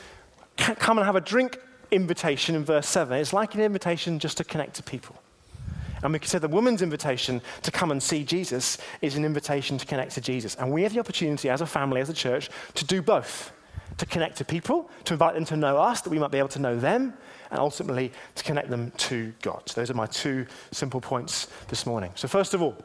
come 0.57 0.97
and 0.97 1.05
have 1.05 1.15
a 1.15 1.21
drink 1.21 1.59
invitation 1.91 2.55
in 2.55 2.65
verse 2.65 2.87
7 2.87 3.17
is 3.19 3.31
like 3.31 3.53
an 3.53 3.61
invitation 3.61 4.19
just 4.19 4.37
to 4.37 4.43
connect 4.43 4.75
to 4.75 4.83
people. 4.83 5.15
And 6.03 6.13
we 6.13 6.19
could 6.19 6.29
say 6.29 6.39
the 6.39 6.47
woman's 6.47 6.81
invitation 6.81 7.41
to 7.63 7.71
come 7.71 7.91
and 7.91 8.01
see 8.01 8.23
Jesus 8.23 8.77
is 9.01 9.15
an 9.15 9.25
invitation 9.25 9.77
to 9.77 9.85
connect 9.85 10.13
to 10.13 10.21
Jesus. 10.21 10.55
And 10.55 10.71
we 10.71 10.83
have 10.83 10.93
the 10.93 10.99
opportunity 10.99 11.49
as 11.49 11.61
a 11.61 11.65
family, 11.65 12.01
as 12.01 12.09
a 12.09 12.13
church, 12.13 12.49
to 12.75 12.85
do 12.85 13.01
both 13.01 13.51
to 13.97 14.05
connect 14.05 14.37
to 14.37 14.45
people, 14.45 14.89
to 15.05 15.13
invite 15.13 15.33
them 15.33 15.45
to 15.45 15.57
know 15.57 15.77
us, 15.77 16.01
that 16.01 16.09
we 16.09 16.19
might 16.19 16.31
be 16.31 16.37
able 16.37 16.49
to 16.49 16.59
know 16.59 16.77
them, 16.77 17.13
and 17.49 17.59
ultimately 17.59 18.11
to 18.35 18.43
connect 18.43 18.69
them 18.69 18.91
to 18.97 19.33
God. 19.41 19.63
So 19.65 19.81
those 19.81 19.89
are 19.89 19.95
my 19.95 20.05
two 20.05 20.45
simple 20.71 21.01
points 21.01 21.47
this 21.67 21.85
morning. 21.85 22.11
So, 22.15 22.27
first 22.27 22.53
of 22.53 22.61
all, 22.61 22.77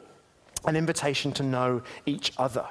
an 0.65 0.75
invitation 0.75 1.31
to 1.33 1.43
know 1.43 1.81
each 2.05 2.33
other. 2.37 2.65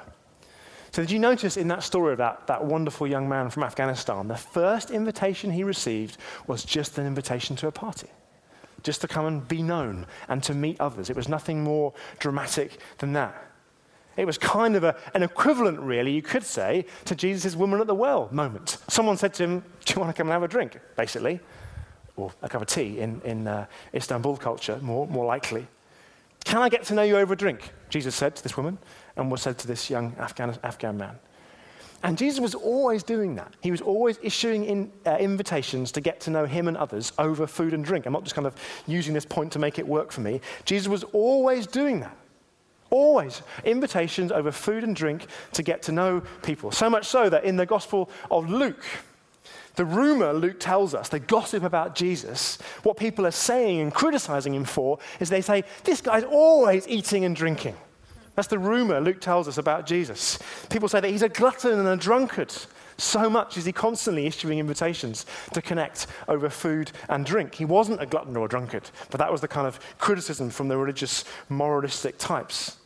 So, 0.91 1.01
did 1.01 1.11
you 1.11 1.19
notice 1.19 1.57
in 1.57 1.67
that 1.69 1.83
story 1.83 2.13
about 2.13 2.47
that 2.47 2.65
wonderful 2.65 3.07
young 3.07 3.29
man 3.29 3.49
from 3.49 3.63
Afghanistan, 3.63 4.27
the 4.27 4.35
first 4.35 4.91
invitation 4.91 5.51
he 5.51 5.63
received 5.63 6.17
was 6.47 6.65
just 6.65 6.97
an 6.97 7.07
invitation 7.07 7.55
to 7.57 7.67
a 7.67 7.71
party? 7.71 8.07
Just 8.83 9.01
to 9.01 9.07
come 9.07 9.25
and 9.25 9.47
be 9.47 9.61
known 9.61 10.05
and 10.27 10.43
to 10.43 10.53
meet 10.53 10.79
others. 10.79 11.09
It 11.09 11.15
was 11.15 11.27
nothing 11.27 11.63
more 11.63 11.93
dramatic 12.19 12.77
than 12.99 13.13
that. 13.13 13.49
It 14.15 14.25
was 14.25 14.37
kind 14.37 14.75
of 14.75 14.83
a, 14.83 14.95
an 15.15 15.23
equivalent, 15.23 15.79
really, 15.79 16.11
you 16.11 16.21
could 16.21 16.43
say, 16.43 16.85
to 17.05 17.15
Jesus' 17.15 17.55
woman 17.55 17.81
at 17.81 17.87
the 17.87 17.95
well 17.95 18.29
moment. 18.31 18.77
Someone 18.87 19.17
said 19.17 19.33
to 19.35 19.43
him, 19.43 19.63
Do 19.85 19.93
you 19.93 19.99
want 19.99 20.15
to 20.15 20.17
come 20.17 20.27
and 20.27 20.33
have 20.33 20.43
a 20.43 20.47
drink? 20.47 20.79
Basically, 20.95 21.39
or 22.15 22.31
a 22.43 22.49
cup 22.49 22.61
of 22.61 22.67
tea 22.67 22.99
in, 22.99 23.21
in 23.21 23.47
uh, 23.47 23.65
Istanbul 23.93 24.37
culture, 24.37 24.77
more, 24.81 25.07
more 25.07 25.25
likely. 25.25 25.65
Can 26.45 26.61
I 26.61 26.69
get 26.69 26.83
to 26.85 26.93
know 26.93 27.01
you 27.01 27.17
over 27.17 27.33
a 27.33 27.37
drink? 27.37 27.71
Jesus 27.89 28.15
said 28.15 28.35
to 28.35 28.43
this 28.43 28.55
woman, 28.55 28.77
and 29.15 29.31
was 29.31 29.41
said 29.41 29.57
to 29.59 29.67
this 29.67 29.89
young 29.89 30.15
Afghan, 30.19 30.57
Afghan 30.63 30.97
man. 30.97 31.17
And 32.03 32.17
Jesus 32.17 32.41
was 32.41 32.53
always 32.53 33.01
doing 33.01 33.35
that. 33.35 33.55
He 33.61 33.71
was 33.71 33.79
always 33.79 34.19
issuing 34.21 34.65
in, 34.65 34.91
uh, 35.05 35.15
invitations 35.19 35.91
to 35.93 36.01
get 36.01 36.19
to 36.21 36.31
know 36.31 36.45
him 36.45 36.67
and 36.67 36.75
others 36.75 37.13
over 37.17 37.47
food 37.47 37.73
and 37.73 37.83
drink. 37.83 38.05
I'm 38.05 38.11
not 38.11 38.23
just 38.23 38.35
kind 38.35 38.45
of 38.45 38.55
using 38.87 39.13
this 39.13 39.25
point 39.25 39.53
to 39.53 39.59
make 39.59 39.79
it 39.79 39.87
work 39.87 40.11
for 40.11 40.19
me. 40.19 40.41
Jesus 40.65 40.89
was 40.89 41.05
always 41.05 41.65
doing 41.65 42.01
that. 42.01 42.15
Always. 42.89 43.41
Invitations 43.63 44.33
over 44.33 44.51
food 44.51 44.83
and 44.83 44.93
drink 44.93 45.27
to 45.53 45.63
get 45.63 45.81
to 45.83 45.93
know 45.93 46.21
people. 46.43 46.71
So 46.71 46.89
much 46.89 47.05
so 47.05 47.29
that 47.29 47.45
in 47.45 47.55
the 47.55 47.65
Gospel 47.65 48.09
of 48.29 48.51
Luke, 48.51 48.83
the 49.75 49.85
rumor 49.85 50.33
Luke 50.33 50.59
tells 50.59 50.93
us, 50.93 51.07
the 51.07 51.19
gossip 51.19 51.63
about 51.63 51.95
Jesus, 51.95 52.57
what 52.83 52.97
people 52.97 53.25
are 53.25 53.31
saying 53.31 53.79
and 53.79 53.93
criticizing 53.93 54.53
him 54.53 54.65
for 54.65 54.99
is 55.21 55.29
they 55.29 55.41
say, 55.41 55.63
this 55.85 56.01
guy's 56.01 56.25
always 56.25 56.85
eating 56.87 57.23
and 57.23 57.35
drinking. 57.35 57.77
That's 58.35 58.47
the 58.47 58.59
rumor 58.59 58.99
Luke 58.99 59.21
tells 59.21 59.47
us 59.47 59.57
about 59.57 59.85
Jesus. 59.85 60.39
People 60.69 60.89
say 60.89 60.99
that 60.99 61.09
he's 61.09 61.21
a 61.21 61.29
glutton 61.29 61.79
and 61.79 61.87
a 61.87 61.97
drunkard. 61.97 62.53
So 62.97 63.29
much 63.29 63.57
is 63.57 63.65
he 63.65 63.71
constantly 63.71 64.25
issuing 64.25 64.59
invitations 64.59 65.25
to 65.53 65.61
connect 65.61 66.07
over 66.27 66.49
food 66.49 66.91
and 67.09 67.25
drink. 67.25 67.55
He 67.55 67.65
wasn't 67.65 68.01
a 68.01 68.05
glutton 68.05 68.35
or 68.37 68.45
a 68.45 68.49
drunkard, 68.49 68.89
but 69.09 69.19
that 69.19 69.31
was 69.31 69.41
the 69.41 69.47
kind 69.47 69.67
of 69.67 69.79
criticism 69.97 70.49
from 70.49 70.67
the 70.67 70.77
religious 70.77 71.25
moralistic 71.49 72.17
types. 72.17 72.77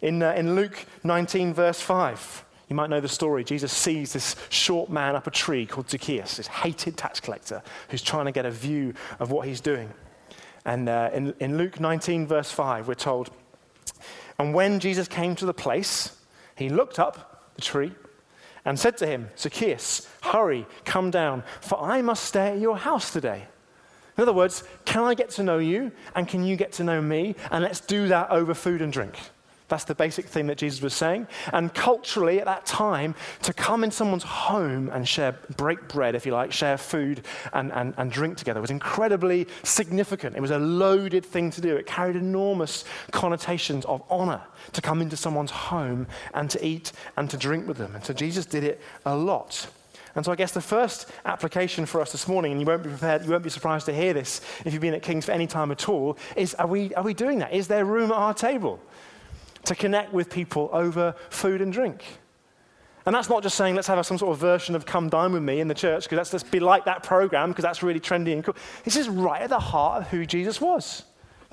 In, 0.00 0.22
uh, 0.22 0.32
in 0.32 0.56
Luke 0.56 0.84
19, 1.04 1.54
verse 1.54 1.80
5, 1.80 2.44
you 2.68 2.76
might 2.76 2.90
know 2.90 3.00
the 3.00 3.08
story. 3.08 3.44
Jesus 3.44 3.72
sees 3.72 4.12
this 4.14 4.34
short 4.48 4.90
man 4.90 5.14
up 5.14 5.26
a 5.26 5.30
tree 5.30 5.66
called 5.66 5.90
Zacchaeus, 5.90 6.38
this 6.38 6.46
hated 6.46 6.96
tax 6.96 7.20
collector 7.20 7.62
who's 7.90 8.02
trying 8.02 8.24
to 8.24 8.32
get 8.32 8.46
a 8.46 8.50
view 8.50 8.94
of 9.20 9.30
what 9.30 9.46
he's 9.46 9.60
doing. 9.60 9.92
And 10.64 10.88
uh, 10.88 11.10
in, 11.12 11.34
in 11.40 11.58
Luke 11.58 11.80
19, 11.80 12.26
verse 12.26 12.50
5, 12.50 12.88
we're 12.88 12.94
told, 12.94 13.30
And 14.42 14.52
when 14.52 14.80
Jesus 14.80 15.06
came 15.06 15.36
to 15.36 15.46
the 15.46 15.54
place, 15.54 16.16
he 16.56 16.68
looked 16.68 16.98
up 16.98 17.52
the 17.54 17.62
tree 17.62 17.92
and 18.64 18.76
said 18.76 18.96
to 18.96 19.06
him, 19.06 19.30
Zacchaeus, 19.38 20.08
hurry, 20.20 20.66
come 20.84 21.12
down, 21.12 21.44
for 21.60 21.80
I 21.80 22.02
must 22.02 22.24
stay 22.24 22.48
at 22.48 22.58
your 22.58 22.76
house 22.76 23.12
today. 23.12 23.46
In 24.18 24.22
other 24.22 24.32
words, 24.32 24.64
can 24.84 25.04
I 25.04 25.14
get 25.14 25.30
to 25.30 25.44
know 25.44 25.58
you 25.58 25.92
and 26.16 26.26
can 26.26 26.42
you 26.44 26.56
get 26.56 26.72
to 26.72 26.84
know 26.84 27.00
me? 27.00 27.36
And 27.52 27.62
let's 27.62 27.78
do 27.78 28.08
that 28.08 28.30
over 28.30 28.52
food 28.52 28.82
and 28.82 28.92
drink. 28.92 29.16
That's 29.72 29.84
the 29.84 29.94
basic 29.94 30.26
thing 30.26 30.48
that 30.48 30.58
Jesus 30.58 30.82
was 30.82 30.92
saying. 30.92 31.26
And 31.50 31.72
culturally, 31.72 32.40
at 32.40 32.44
that 32.44 32.66
time, 32.66 33.14
to 33.40 33.54
come 33.54 33.84
in 33.84 33.90
someone's 33.90 34.22
home 34.22 34.90
and 34.90 35.08
share, 35.08 35.32
break 35.56 35.88
bread, 35.88 36.14
if 36.14 36.26
you 36.26 36.32
like, 36.32 36.52
share 36.52 36.76
food 36.76 37.24
and, 37.54 37.72
and, 37.72 37.94
and 37.96 38.12
drink 38.12 38.36
together 38.36 38.60
was 38.60 38.70
incredibly 38.70 39.48
significant. 39.62 40.36
It 40.36 40.42
was 40.42 40.50
a 40.50 40.58
loaded 40.58 41.24
thing 41.24 41.50
to 41.52 41.62
do. 41.62 41.74
It 41.74 41.86
carried 41.86 42.16
enormous 42.16 42.84
connotations 43.12 43.86
of 43.86 44.02
honor 44.10 44.42
to 44.72 44.82
come 44.82 45.00
into 45.00 45.16
someone's 45.16 45.50
home 45.50 46.06
and 46.34 46.50
to 46.50 46.62
eat 46.62 46.92
and 47.16 47.30
to 47.30 47.38
drink 47.38 47.66
with 47.66 47.78
them. 47.78 47.94
And 47.94 48.04
so 48.04 48.12
Jesus 48.12 48.44
did 48.44 48.64
it 48.64 48.78
a 49.06 49.16
lot. 49.16 49.68
And 50.14 50.22
so 50.22 50.32
I 50.32 50.36
guess 50.36 50.52
the 50.52 50.60
first 50.60 51.10
application 51.24 51.86
for 51.86 52.02
us 52.02 52.12
this 52.12 52.28
morning, 52.28 52.52
and 52.52 52.60
you 52.60 52.66
won't 52.66 52.82
be 52.82 52.90
prepared, 52.90 53.24
you 53.24 53.30
won't 53.30 53.42
be 53.42 53.48
surprised 53.48 53.86
to 53.86 53.94
hear 53.94 54.12
this 54.12 54.42
if 54.66 54.74
you've 54.74 54.82
been 54.82 54.92
at 54.92 55.02
King's 55.02 55.24
for 55.24 55.32
any 55.32 55.46
time 55.46 55.70
at 55.70 55.88
all, 55.88 56.18
is 56.36 56.54
are 56.56 56.66
we, 56.66 56.94
are 56.94 57.02
we 57.02 57.14
doing 57.14 57.38
that? 57.38 57.54
Is 57.54 57.68
there 57.68 57.86
room 57.86 58.12
at 58.12 58.18
our 58.18 58.34
table? 58.34 58.78
To 59.64 59.74
connect 59.74 60.12
with 60.12 60.30
people 60.30 60.68
over 60.72 61.14
food 61.30 61.60
and 61.60 61.72
drink. 61.72 62.04
And 63.04 63.14
that's 63.14 63.28
not 63.28 63.42
just 63.42 63.56
saying 63.56 63.74
let's 63.74 63.88
have 63.88 64.04
some 64.06 64.18
sort 64.18 64.32
of 64.32 64.38
version 64.38 64.74
of 64.74 64.86
come 64.86 65.08
dine 65.08 65.32
with 65.32 65.42
me 65.42 65.60
in 65.60 65.68
the 65.68 65.74
church 65.74 66.04
because 66.04 66.16
let's, 66.16 66.32
let's 66.32 66.44
be 66.44 66.60
like 66.60 66.84
that 66.84 67.02
program 67.02 67.50
because 67.50 67.64
that's 67.64 67.82
really 67.82 68.00
trendy 68.00 68.32
and 68.32 68.44
cool. 68.44 68.56
This 68.84 68.96
is 68.96 69.08
right 69.08 69.42
at 69.42 69.50
the 69.50 69.58
heart 69.58 70.02
of 70.02 70.08
who 70.08 70.24
Jesus 70.24 70.60
was. 70.60 71.04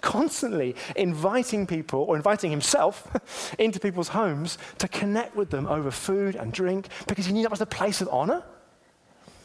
Constantly 0.02 0.76
inviting 0.96 1.68
people 1.68 2.02
or 2.04 2.16
inviting 2.16 2.52
himself 2.52 3.56
into 3.60 3.80
people's 3.80 4.10
homes 4.10 4.58
to 4.78 4.88
connect 4.88 5.36
with 5.36 5.50
them 5.50 5.68
over 5.68 5.92
food 5.92 6.36
and 6.36 6.54
drink 6.54 6.88
because 7.08 7.26
he 7.26 7.34
knew 7.34 7.42
that 7.42 7.52
was 7.52 7.62
a 7.62 7.66
place 7.66 8.00
of 8.00 8.08
honor. 8.10 8.44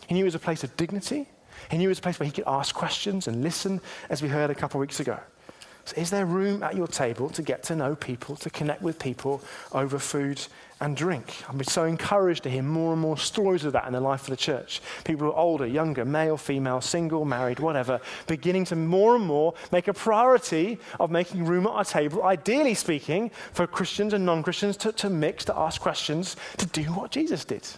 He 0.06 0.14
knew 0.14 0.25
it 0.25 0.26
was 0.26 0.35
a 0.35 0.38
place 0.38 0.62
of 0.62 0.76
dignity. 0.76 1.26
He 1.71 1.78
knew 1.78 1.88
it 1.88 1.92
was 1.92 1.99
a 1.99 2.02
place 2.02 2.21
where 2.21 2.26
he 2.26 2.33
could 2.33 2.44
ask 2.47 2.75
questions 2.75 3.26
and 3.26 3.42
listen, 3.42 3.80
as 4.11 4.23
we 4.23 4.28
heard 4.28 4.50
a 4.50 4.54
couple 4.54 4.78
of 4.78 4.83
weeks 4.83 5.00
ago. 5.00 5.18
So 5.87 6.00
is 6.00 6.11
there 6.11 6.25
room 6.25 6.62
at 6.62 6.75
your 6.75 6.87
table 6.87 7.29
to 7.31 7.43
get 7.43 7.62
to 7.64 7.76
know 7.76 7.95
people, 7.95 8.37
to 8.37 8.49
connect 8.49 8.81
with 8.81 8.99
people 8.99 9.43
over 9.73 9.99
food 9.99 10.41
and 10.81 10.97
drink? 10.97 11.45
I'm 11.47 11.62
so 11.64 11.85
encouraged 11.85 12.45
to 12.45 12.50
hear 12.50 12.62
more 12.62 12.93
and 12.93 13.03
more 13.03 13.19
stories 13.19 13.64
of 13.64 13.75
that 13.75 13.87
in 13.87 13.93
the 13.93 14.00
life 14.00 14.23
of 14.23 14.31
the 14.31 14.37
church. 14.37 14.81
People 15.05 15.26
who 15.26 15.33
are 15.33 15.38
older, 15.38 15.67
younger, 15.67 16.07
male, 16.07 16.38
female, 16.38 16.81
single, 16.81 17.26
married, 17.26 17.61
whatever, 17.61 18.00
beginning 18.26 18.64
to 18.67 18.76
more 18.76 19.14
and 19.14 19.26
more 19.26 19.53
make 19.73 19.87
a 19.87 19.95
priority 19.95 20.79
of 20.99 21.11
making 21.11 21.45
room 21.45 21.67
at 21.67 21.73
our 21.73 21.85
table, 21.85 22.23
ideally 22.23 22.75
speaking, 22.75 23.31
for 23.53 23.67
Christians 23.67 24.14
and 24.14 24.25
non 24.25 24.43
Christians 24.43 24.79
to, 24.79 24.93
to 24.93 25.11
mix, 25.11 25.45
to 25.45 25.57
ask 25.57 25.83
questions, 25.83 26.37
to 26.57 26.67
do 26.67 26.85
what 26.85 27.11
Jesus 27.11 27.45
did. 27.45 27.69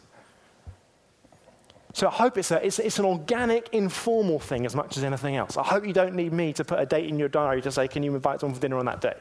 So 1.96 2.08
I 2.08 2.10
hope 2.10 2.36
it's, 2.36 2.50
a, 2.50 2.62
it's, 2.62 2.78
it's 2.78 2.98
an 2.98 3.06
organic, 3.06 3.70
informal 3.72 4.38
thing 4.38 4.66
as 4.66 4.76
much 4.76 4.98
as 4.98 5.02
anything 5.02 5.36
else. 5.36 5.56
I 5.56 5.62
hope 5.62 5.86
you 5.86 5.94
don't 5.94 6.14
need 6.14 6.30
me 6.30 6.52
to 6.52 6.62
put 6.62 6.78
a 6.78 6.84
date 6.84 7.08
in 7.08 7.18
your 7.18 7.30
diary 7.30 7.62
to 7.62 7.72
say, 7.72 7.88
can 7.88 8.02
you 8.02 8.14
invite 8.14 8.40
someone 8.40 8.54
for 8.54 8.60
dinner 8.60 8.76
on 8.76 8.84
that 8.84 9.00
day? 9.00 9.14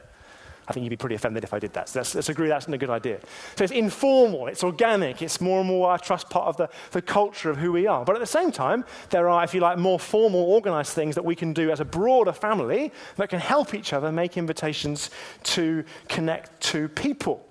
I 0.68 0.74
think 0.74 0.84
you'd 0.84 0.90
be 0.90 0.96
pretty 0.98 1.14
offended 1.14 1.42
if 1.42 1.54
I 1.54 1.58
did 1.58 1.72
that. 1.72 1.88
So 1.88 2.00
let's, 2.00 2.14
let's, 2.14 2.28
agree 2.28 2.48
that's 2.48 2.68
not 2.68 2.74
a 2.74 2.78
good 2.78 2.90
idea. 2.90 3.20
So 3.54 3.64
it's 3.64 3.72
informal, 3.72 4.48
it's 4.48 4.62
organic, 4.62 5.22
it's 5.22 5.40
more 5.40 5.60
and 5.60 5.66
more, 5.66 5.90
I 5.90 5.96
trust, 5.96 6.28
part 6.28 6.48
of 6.48 6.58
the, 6.58 6.68
the 6.90 7.00
culture 7.00 7.48
of 7.48 7.56
who 7.56 7.72
we 7.72 7.86
are. 7.86 8.04
But 8.04 8.14
at 8.14 8.18
the 8.20 8.26
same 8.26 8.52
time, 8.52 8.84
there 9.08 9.26
are, 9.26 9.42
if 9.42 9.54
you 9.54 9.60
like, 9.60 9.78
more 9.78 9.98
formal, 9.98 10.42
organized 10.42 10.92
things 10.92 11.14
that 11.14 11.24
we 11.24 11.34
can 11.34 11.54
do 11.54 11.70
as 11.70 11.80
a 11.80 11.84
broader 11.86 12.32
family 12.32 12.92
that 13.16 13.30
can 13.30 13.40
help 13.40 13.72
each 13.72 13.94
other 13.94 14.12
make 14.12 14.36
invitations 14.36 15.08
to 15.44 15.82
connect 16.10 16.60
to 16.64 16.90
people. 16.90 17.45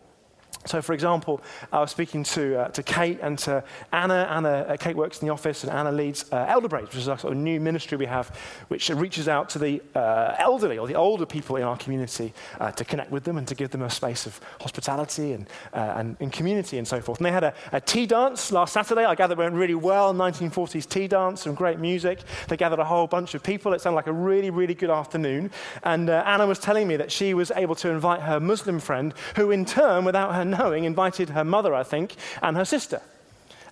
So, 0.66 0.82
for 0.82 0.94
example, 0.94 1.42
I 1.72 1.80
was 1.80 1.92
speaking 1.92 2.24
to, 2.24 2.62
uh, 2.62 2.68
to 2.70 2.82
Kate 2.82 3.20
and 3.22 3.38
to 3.40 3.64
Anna. 3.94 4.28
Anna, 4.30 4.50
uh, 4.50 4.78
Kate 4.78 4.96
works 4.96 5.22
in 5.22 5.28
the 5.28 5.34
office, 5.34 5.64
and 5.64 5.72
Anna 5.72 5.92
leads 5.92 6.26
uh, 6.32 6.46
Elder 6.50 6.68
Braids, 6.68 6.88
which 6.88 6.98
is 6.98 7.08
a 7.08 7.18
sort 7.18 7.34
of 7.34 7.40
new 7.40 7.60
ministry 7.60 7.98
we 7.98 8.08
have, 8.08 8.36
which 8.70 8.90
reaches 8.90 9.28
out 9.28 9.50
to 9.50 9.60
the 9.60 9.82
uh, 9.94 10.36
elderly 10.40 10.78
or 10.78 10.88
the 10.88 10.96
older 10.96 11.26
people 11.26 11.56
in 11.58 11.64
our 11.64 11.78
community 11.78 12.34
uh, 12.60 12.72
to 12.72 12.84
connect 12.84 13.12
with 13.12 13.24
them 13.24 13.38
and 13.38 13.48
to 13.48 13.54
give 13.54 13.70
them 13.70 13.84
a 13.84 13.90
space 13.90 14.26
of 14.26 14.40
hospitality 14.60 15.34
and, 15.34 15.48
uh, 15.74 15.94
and, 15.98 16.18
and, 16.20 16.32
community 16.32 16.78
and 16.78 16.88
so 16.88 17.00
forth. 17.00 17.20
And 17.20 17.26
they 17.26 17.32
had 17.32 17.44
a, 17.44 17.54
a, 17.72 17.80
tea 17.80 18.08
dance 18.08 18.52
last 18.52 18.74
Saturday. 18.74 19.06
I 19.06 19.14
gather 19.14 19.34
it 19.34 19.38
went 19.38 19.56
really 19.56 19.76
well, 19.76 20.14
1940s 20.14 20.90
tea 20.90 21.08
dance, 21.08 21.44
some 21.44 21.54
great 21.54 21.80
music. 21.80 22.20
They 22.48 22.58
gathered 22.58 22.80
a 22.80 22.86
whole 22.86 23.06
bunch 23.06 23.36
of 23.36 23.44
people. 23.44 23.74
It 23.74 23.82
sounded 23.82 23.98
like 23.98 24.08
a 24.08 24.14
really, 24.14 24.50
really 24.50 24.74
good 24.74 24.90
afternoon. 24.90 25.52
And 25.84 26.10
Anna 26.10 26.48
was 26.48 26.58
telling 26.58 26.88
me 26.88 26.96
that 26.98 27.12
she 27.12 27.34
was 27.34 27.52
able 27.52 27.76
to 27.76 27.90
invite 27.90 28.22
her 28.22 28.40
Muslim 28.40 28.80
friend, 28.80 29.14
who 29.36 29.52
in 29.52 29.66
turn, 29.66 30.06
without 30.06 30.34
her 30.34 30.46
knowing, 30.58 30.84
invited 30.84 31.30
her 31.30 31.44
mother, 31.44 31.74
I 31.74 31.84
think, 31.84 32.16
and 32.42 32.58
her 32.58 32.66
sister. 32.66 33.02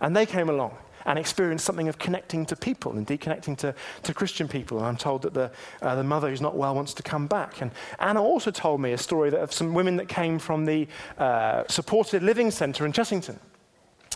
And 0.01 0.15
they 0.15 0.25
came 0.25 0.49
along 0.49 0.77
and 1.05 1.19
experienced 1.19 1.65
something 1.65 1.87
of 1.87 1.97
connecting 1.97 2.45
to 2.45 2.55
people, 2.55 2.97
indeed 2.97 3.19
connecting 3.19 3.55
to, 3.57 3.75
to 4.03 4.13
Christian 4.13 4.47
people. 4.47 4.77
And 4.77 4.87
I'm 4.87 4.97
told 4.97 5.23
that 5.23 5.33
the, 5.33 5.51
uh, 5.81 5.95
the 5.95 6.03
mother 6.03 6.29
who's 6.29 6.41
not 6.41 6.55
well 6.55 6.75
wants 6.75 6.93
to 6.95 7.03
come 7.03 7.27
back. 7.27 7.61
And 7.61 7.71
Anna 7.99 8.21
also 8.21 8.51
told 8.51 8.81
me 8.81 8.93
a 8.93 8.97
story 8.97 9.35
of 9.35 9.51
some 9.51 9.73
women 9.73 9.97
that 9.97 10.07
came 10.07 10.39
from 10.39 10.65
the 10.65 10.87
uh, 11.17 11.63
supported 11.67 12.23
living 12.23 12.51
centre 12.51 12.85
in 12.85 12.93
Chessington. 12.93 13.37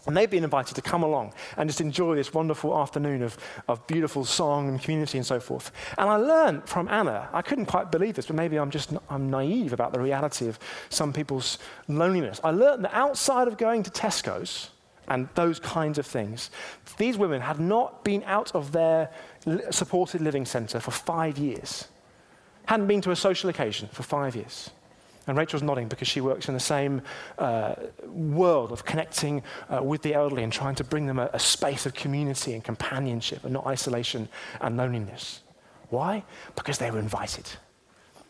And 0.07 0.15
they've 0.15 0.29
been 0.29 0.45
invited 0.45 0.73
to 0.75 0.81
come 0.81 1.03
along 1.03 1.33
and 1.57 1.69
just 1.69 1.81
enjoy 1.81 2.15
this 2.15 2.33
wonderful 2.33 2.77
afternoon 2.77 3.21
of, 3.21 3.37
of 3.67 3.85
beautiful 3.87 4.23
song 4.23 4.69
and 4.69 4.81
community 4.81 5.17
and 5.17 5.27
so 5.27 5.41
forth. 5.41 5.71
And 5.97 6.09
I 6.09 6.15
learned 6.15 6.67
from 6.67 6.87
Anna, 6.87 7.27
I 7.33 7.41
couldn't 7.41 7.65
quite 7.65 7.91
believe 7.91 8.15
this, 8.15 8.25
but 8.25 8.37
maybe 8.37 8.57
I'm 8.57 8.71
just 8.71 8.93
I'm 9.09 9.29
naive 9.29 9.73
about 9.73 9.91
the 9.91 9.99
reality 9.99 10.47
of 10.47 10.57
some 10.89 11.11
people's 11.11 11.59
loneliness. 11.89 12.39
I 12.41 12.51
learned 12.51 12.85
that 12.85 12.95
outside 12.95 13.49
of 13.49 13.57
going 13.57 13.83
to 13.83 13.91
Tesco's 13.91 14.69
and 15.09 15.27
those 15.35 15.59
kinds 15.59 15.97
of 15.97 16.05
things, 16.05 16.51
these 16.97 17.17
women 17.17 17.41
had 17.41 17.59
not 17.59 18.05
been 18.05 18.23
out 18.23 18.55
of 18.55 18.71
their 18.71 19.09
supported 19.71 20.21
living 20.21 20.45
centre 20.45 20.79
for 20.79 20.91
five 20.91 21.37
years, 21.37 21.87
hadn't 22.65 22.87
been 22.87 23.01
to 23.01 23.11
a 23.11 23.15
social 23.15 23.49
occasion 23.49 23.89
for 23.91 24.03
five 24.03 24.35
years. 24.37 24.69
And 25.27 25.37
Rachel's 25.37 25.61
nodding 25.61 25.89
because 25.89 26.07
she 26.07 26.21
works 26.21 26.47
in 26.47 26.53
the 26.53 26.59
same 26.59 27.01
uh, 27.37 27.75
world 28.07 28.71
of 28.71 28.85
connecting 28.85 29.43
uh, 29.69 29.83
with 29.83 30.01
the 30.01 30.13
elderly 30.13 30.43
and 30.43 30.53
trying 30.53 30.75
to 30.75 30.83
bring 30.83 31.05
them 31.05 31.19
a, 31.19 31.29
a 31.33 31.39
space 31.39 31.85
of 31.85 31.93
community 31.93 32.53
and 32.53 32.63
companionship 32.63 33.43
and 33.43 33.53
not 33.53 33.67
isolation 33.67 34.29
and 34.61 34.77
loneliness. 34.77 35.41
Why? 35.89 36.23
Because 36.55 36.77
they 36.77 36.91
were 36.91 36.99
invited. 36.99 37.45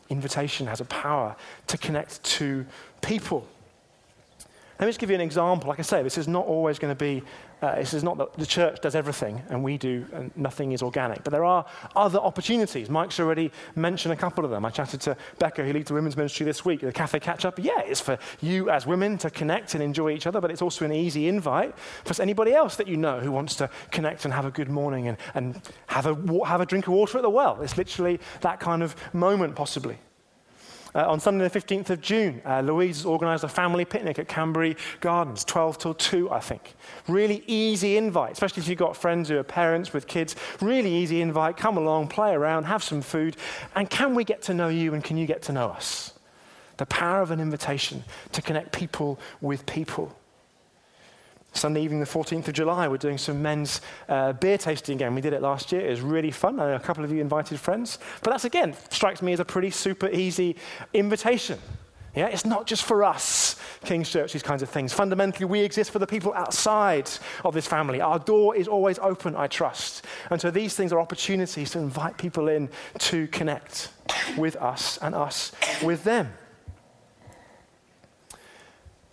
Invitation 0.09 0.67
has 0.67 0.81
a 0.81 0.85
power 0.85 1.35
to 1.67 1.77
connect 1.77 2.23
to 2.23 2.65
people. 3.01 3.47
Let 4.79 4.85
me 4.85 4.89
just 4.89 4.99
give 4.99 5.09
you 5.09 5.15
an 5.15 5.21
example. 5.21 5.69
Like 5.69 5.79
I 5.79 5.83
say, 5.83 6.03
this 6.03 6.17
is 6.17 6.27
not 6.27 6.45
always 6.45 6.79
going 6.79 6.95
to 6.95 6.99
be 6.99 7.23
uh, 7.61 7.75
this 7.75 7.93
is 7.93 8.03
not 8.03 8.17
that 8.17 8.33
the 8.33 8.45
church 8.45 8.81
does 8.81 8.95
everything 8.95 9.41
and 9.49 9.63
we 9.63 9.77
do, 9.77 10.05
and 10.13 10.31
nothing 10.35 10.71
is 10.71 10.81
organic. 10.81 11.23
But 11.23 11.31
there 11.31 11.45
are 11.45 11.65
other 11.95 12.19
opportunities. 12.19 12.89
Mike's 12.89 13.19
already 13.19 13.51
mentioned 13.75 14.13
a 14.13 14.15
couple 14.15 14.45
of 14.45 14.51
them. 14.51 14.65
I 14.65 14.69
chatted 14.69 15.01
to 15.01 15.17
Becca, 15.39 15.65
who 15.65 15.73
leads 15.73 15.87
the 15.87 15.93
women's 15.93 16.17
ministry 16.17 16.45
this 16.45 16.63
week, 16.63 16.81
the 16.81 16.91
Cafe 16.91 17.19
Catch 17.19 17.45
Up. 17.45 17.57
Yeah, 17.59 17.79
it's 17.81 18.01
for 18.01 18.17
you 18.41 18.69
as 18.69 18.85
women 18.85 19.17
to 19.19 19.29
connect 19.29 19.73
and 19.73 19.83
enjoy 19.83 20.11
each 20.11 20.27
other, 20.27 20.39
but 20.39 20.51
it's 20.51 20.61
also 20.61 20.85
an 20.85 20.91
easy 20.91 21.27
invite 21.27 21.77
for 22.05 22.21
anybody 22.21 22.53
else 22.53 22.75
that 22.75 22.87
you 22.87 22.97
know 22.97 23.19
who 23.19 23.31
wants 23.31 23.55
to 23.55 23.69
connect 23.91 24.25
and 24.25 24.33
have 24.33 24.45
a 24.45 24.51
good 24.51 24.69
morning 24.69 25.07
and, 25.07 25.17
and 25.33 25.61
have, 25.87 26.05
a, 26.05 26.45
have 26.45 26.61
a 26.61 26.65
drink 26.65 26.87
of 26.87 26.93
water 26.93 27.17
at 27.17 27.21
the 27.21 27.29
well. 27.29 27.61
It's 27.61 27.77
literally 27.77 28.19
that 28.41 28.59
kind 28.59 28.83
of 28.83 28.95
moment, 29.13 29.55
possibly. 29.55 29.97
Uh, 30.97 31.07
on 31.07 31.19
Sunday, 31.19 31.47
the 31.47 31.59
15th 31.59 31.91
of 31.91 32.01
June, 32.01 32.41
uh, 32.43 32.59
Louise 32.61 32.97
has 32.97 33.05
organised 33.05 33.43
a 33.43 33.47
family 33.47 33.85
picnic 33.85 34.17
at 34.17 34.27
Canbury 34.27 34.75
Gardens, 34.99 35.45
12 35.45 35.77
till 35.77 35.93
2, 35.93 36.31
I 36.31 36.39
think. 36.39 36.73
Really 37.07 37.43
easy 37.45 37.97
invite, 37.97 38.31
especially 38.31 38.63
if 38.63 38.67
you've 38.67 38.79
got 38.79 38.97
friends 38.97 39.29
who 39.29 39.37
are 39.37 39.43
parents 39.43 39.93
with 39.93 40.07
kids. 40.07 40.35
Really 40.59 40.91
easy 40.91 41.21
invite. 41.21 41.55
Come 41.55 41.77
along, 41.77 42.07
play 42.07 42.33
around, 42.33 42.63
have 42.63 42.81
some 42.81 43.03
food. 43.03 43.37
And 43.75 43.87
can 43.87 44.15
we 44.15 44.23
get 44.23 44.41
to 44.43 44.55
know 44.55 44.69
you 44.69 44.95
and 44.95 45.03
can 45.03 45.17
you 45.17 45.27
get 45.27 45.43
to 45.43 45.51
know 45.51 45.69
us? 45.69 46.13
The 46.77 46.87
power 46.87 47.21
of 47.21 47.29
an 47.29 47.39
invitation 47.39 48.03
to 48.31 48.41
connect 48.41 48.71
people 48.71 49.19
with 49.39 49.67
people. 49.67 50.17
Sunday 51.57 51.81
evening, 51.81 51.99
the 51.99 52.05
14th 52.05 52.47
of 52.47 52.53
July, 52.53 52.87
we're 52.87 52.97
doing 52.97 53.17
some 53.17 53.41
men's 53.41 53.81
uh, 54.07 54.33
beer 54.33 54.57
tasting 54.57 54.95
again. 54.95 55.15
We 55.15 55.21
did 55.21 55.33
it 55.33 55.41
last 55.41 55.71
year. 55.71 55.81
It 55.81 55.89
was 55.89 56.01
really 56.01 56.31
fun. 56.31 56.59
a 56.59 56.79
couple 56.79 57.03
of 57.03 57.11
you 57.11 57.19
invited 57.19 57.59
friends. 57.59 57.99
But 58.21 58.31
that's, 58.31 58.45
again, 58.45 58.75
strikes 58.89 59.21
me 59.21 59.33
as 59.33 59.39
a 59.39 59.45
pretty 59.45 59.71
super 59.71 60.07
easy 60.09 60.55
invitation. 60.93 61.59
Yeah, 62.15 62.27
it's 62.27 62.45
not 62.45 62.65
just 62.65 62.83
for 62.83 63.03
us, 63.03 63.57
King's 63.85 64.09
Church, 64.09 64.33
these 64.33 64.41
kinds 64.41 64.63
of 64.63 64.69
things. 64.69 64.91
Fundamentally, 64.91 65.45
we 65.45 65.59
exist 65.59 65.91
for 65.91 65.99
the 65.99 66.07
people 66.07 66.33
outside 66.33 67.09
of 67.45 67.53
this 67.53 67.67
family. 67.67 68.01
Our 68.01 68.17
door 68.17 68.55
is 68.55 68.67
always 68.67 68.97
open, 68.99 69.35
I 69.35 69.47
trust. 69.47 70.05
And 70.31 70.41
so 70.41 70.49
these 70.49 70.75
things 70.75 70.91
are 70.91 70.99
opportunities 70.99 71.71
to 71.71 71.79
invite 71.79 72.17
people 72.17 72.47
in 72.47 72.69
to 72.99 73.27
connect 73.27 73.89
with 74.37 74.55
us 74.55 74.97
and 74.99 75.13
us 75.13 75.51
with 75.83 76.03
them. 76.03 76.33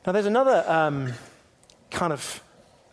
Now, 0.06 0.12
there's 0.12 0.26
another 0.26 0.64
um, 0.66 1.12
kind 1.94 2.12
of 2.12 2.42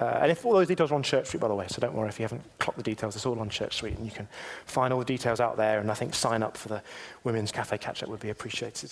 uh, 0.02 0.18
and 0.24 0.32
if 0.32 0.46
all 0.46 0.54
those 0.54 0.68
details 0.68 0.92
are 0.92 0.96
on 0.96 1.04
ChurchSuite, 1.04 1.40
by 1.40 1.48
the 1.48 1.54
way, 1.54 1.68
so 1.70 1.80
don't 1.80 1.94
worry 1.94 2.10
if 2.10 2.20
you 2.20 2.24
haven't 2.24 2.42
clocked 2.58 2.78
the 2.78 2.84
details, 2.84 3.16
it's 3.16 3.28
all 3.28 3.40
on 3.40 3.52
ChurchSuite, 3.52 3.96
and 3.96 4.04
you 4.04 4.12
can 4.12 4.28
find 4.66 4.92
all 4.92 4.98
the 4.98 5.06
details 5.06 5.40
out 5.40 5.58
there. 5.58 5.80
And 5.80 5.92
I 5.92 5.94
think 5.94 6.16
sign 6.16 6.42
up 6.42 6.58
for 6.58 6.70
the 6.70 6.82
Women's 7.24 7.52
Cafe 7.52 7.78
catch 7.78 8.02
up 8.02 8.10
would 8.10 8.20
be 8.20 8.32
appreciated. 8.32 8.92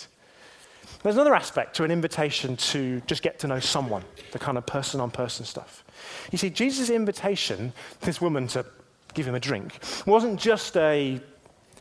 There's 1.01 1.15
another 1.15 1.33
aspect 1.33 1.75
to 1.77 1.83
an 1.83 1.89
invitation 1.89 2.57
to 2.57 3.01
just 3.07 3.23
get 3.23 3.39
to 3.39 3.47
know 3.47 3.59
someone, 3.59 4.03
the 4.33 4.39
kind 4.39 4.55
of 4.55 4.67
person 4.67 5.01
on 5.01 5.09
person 5.09 5.45
stuff. 5.45 5.83
You 6.31 6.37
see, 6.37 6.51
Jesus' 6.51 6.91
invitation 6.91 7.73
this 8.01 8.21
woman 8.21 8.47
to 8.49 8.63
give 9.15 9.27
him 9.27 9.33
a 9.33 9.39
drink 9.39 9.79
wasn't 10.05 10.39
just 10.39 10.77
a 10.77 11.19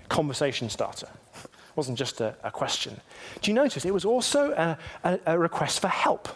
conversation 0.08 0.70
starter, 0.70 1.08
it 1.44 1.76
wasn't 1.76 1.98
just 1.98 2.22
a, 2.22 2.34
a 2.44 2.50
question. 2.50 2.98
Do 3.42 3.50
you 3.50 3.54
notice 3.54 3.84
it 3.84 3.92
was 3.92 4.06
also 4.06 4.52
a, 4.52 4.78
a, 5.04 5.20
a 5.26 5.38
request 5.38 5.80
for 5.80 5.88
help? 5.88 6.28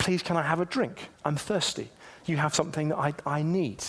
Please, 0.00 0.22
can 0.22 0.38
I 0.38 0.42
have 0.42 0.60
a 0.60 0.64
drink? 0.64 1.10
I'm 1.26 1.36
thirsty. 1.36 1.90
You 2.24 2.38
have 2.38 2.54
something 2.54 2.88
that 2.88 2.96
I, 2.96 3.12
I 3.26 3.42
need. 3.42 3.84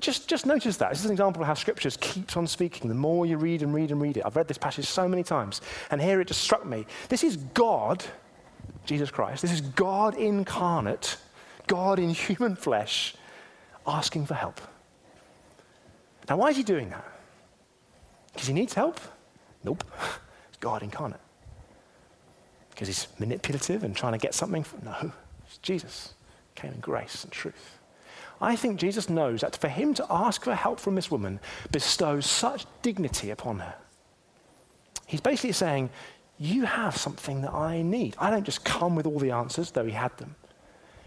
Just, 0.00 0.28
just 0.28 0.44
notice 0.44 0.76
that. 0.78 0.90
This 0.90 0.98
is 0.98 1.04
an 1.04 1.12
example 1.12 1.40
of 1.40 1.46
how 1.46 1.54
Scriptures 1.54 1.96
keeps 2.00 2.36
on 2.36 2.48
speaking. 2.48 2.88
The 2.88 2.96
more 2.96 3.24
you 3.24 3.36
read 3.36 3.62
and 3.62 3.72
read 3.72 3.92
and 3.92 4.02
read 4.02 4.16
it. 4.16 4.24
I've 4.26 4.34
read 4.34 4.48
this 4.48 4.58
passage 4.58 4.86
so 4.86 5.06
many 5.06 5.22
times, 5.22 5.60
and 5.92 6.02
here 6.02 6.20
it 6.20 6.26
just 6.26 6.40
struck 6.40 6.66
me. 6.66 6.84
This 7.08 7.22
is 7.22 7.36
God, 7.36 8.04
Jesus 8.86 9.12
Christ, 9.12 9.42
this 9.42 9.52
is 9.52 9.60
God 9.60 10.16
incarnate, 10.16 11.16
God 11.68 12.00
in 12.00 12.10
human 12.10 12.56
flesh, 12.56 13.14
asking 13.86 14.26
for 14.26 14.34
help. 14.34 14.60
Now, 16.28 16.38
why 16.38 16.48
is 16.48 16.56
he 16.56 16.64
doing 16.64 16.90
that? 16.90 17.04
Because 18.32 18.48
he 18.48 18.52
needs 18.52 18.74
help? 18.74 19.00
Nope. 19.62 19.84
It's 20.48 20.58
God 20.58 20.82
incarnate. 20.82 21.20
Because 22.74 22.88
he's 22.88 23.06
manipulative 23.18 23.84
and 23.84 23.96
trying 23.96 24.12
to 24.12 24.18
get 24.18 24.34
something 24.34 24.64
from. 24.64 24.84
No, 24.84 25.12
it's 25.46 25.58
Jesus 25.58 26.14
came 26.54 26.72
in 26.72 26.80
grace 26.80 27.22
and 27.24 27.32
truth. 27.32 27.78
I 28.40 28.56
think 28.56 28.78
Jesus 28.78 29.08
knows 29.08 29.40
that 29.40 29.56
for 29.56 29.68
him 29.68 29.94
to 29.94 30.06
ask 30.10 30.42
for 30.42 30.54
help 30.54 30.80
from 30.80 30.96
this 30.96 31.10
woman 31.10 31.40
bestows 31.70 32.26
such 32.26 32.66
dignity 32.82 33.30
upon 33.30 33.60
her. 33.60 33.74
He's 35.06 35.20
basically 35.20 35.52
saying, 35.52 35.90
You 36.38 36.64
have 36.64 36.96
something 36.96 37.42
that 37.42 37.52
I 37.52 37.82
need. 37.82 38.16
I 38.18 38.30
don't 38.30 38.44
just 38.44 38.64
come 38.64 38.96
with 38.96 39.06
all 39.06 39.18
the 39.18 39.30
answers, 39.30 39.70
though 39.70 39.84
he 39.84 39.92
had 39.92 40.16
them. 40.18 40.34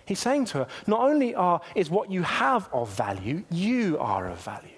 He's 0.05 0.19
saying 0.19 0.45
to 0.45 0.59
her, 0.59 0.67
Not 0.87 1.01
only 1.01 1.35
are, 1.35 1.61
is 1.75 1.89
what 1.89 2.09
you 2.09 2.23
have 2.23 2.69
of 2.71 2.89
value, 2.89 3.43
you 3.51 3.97
are 3.99 4.29
of 4.29 4.39
value. 4.39 4.69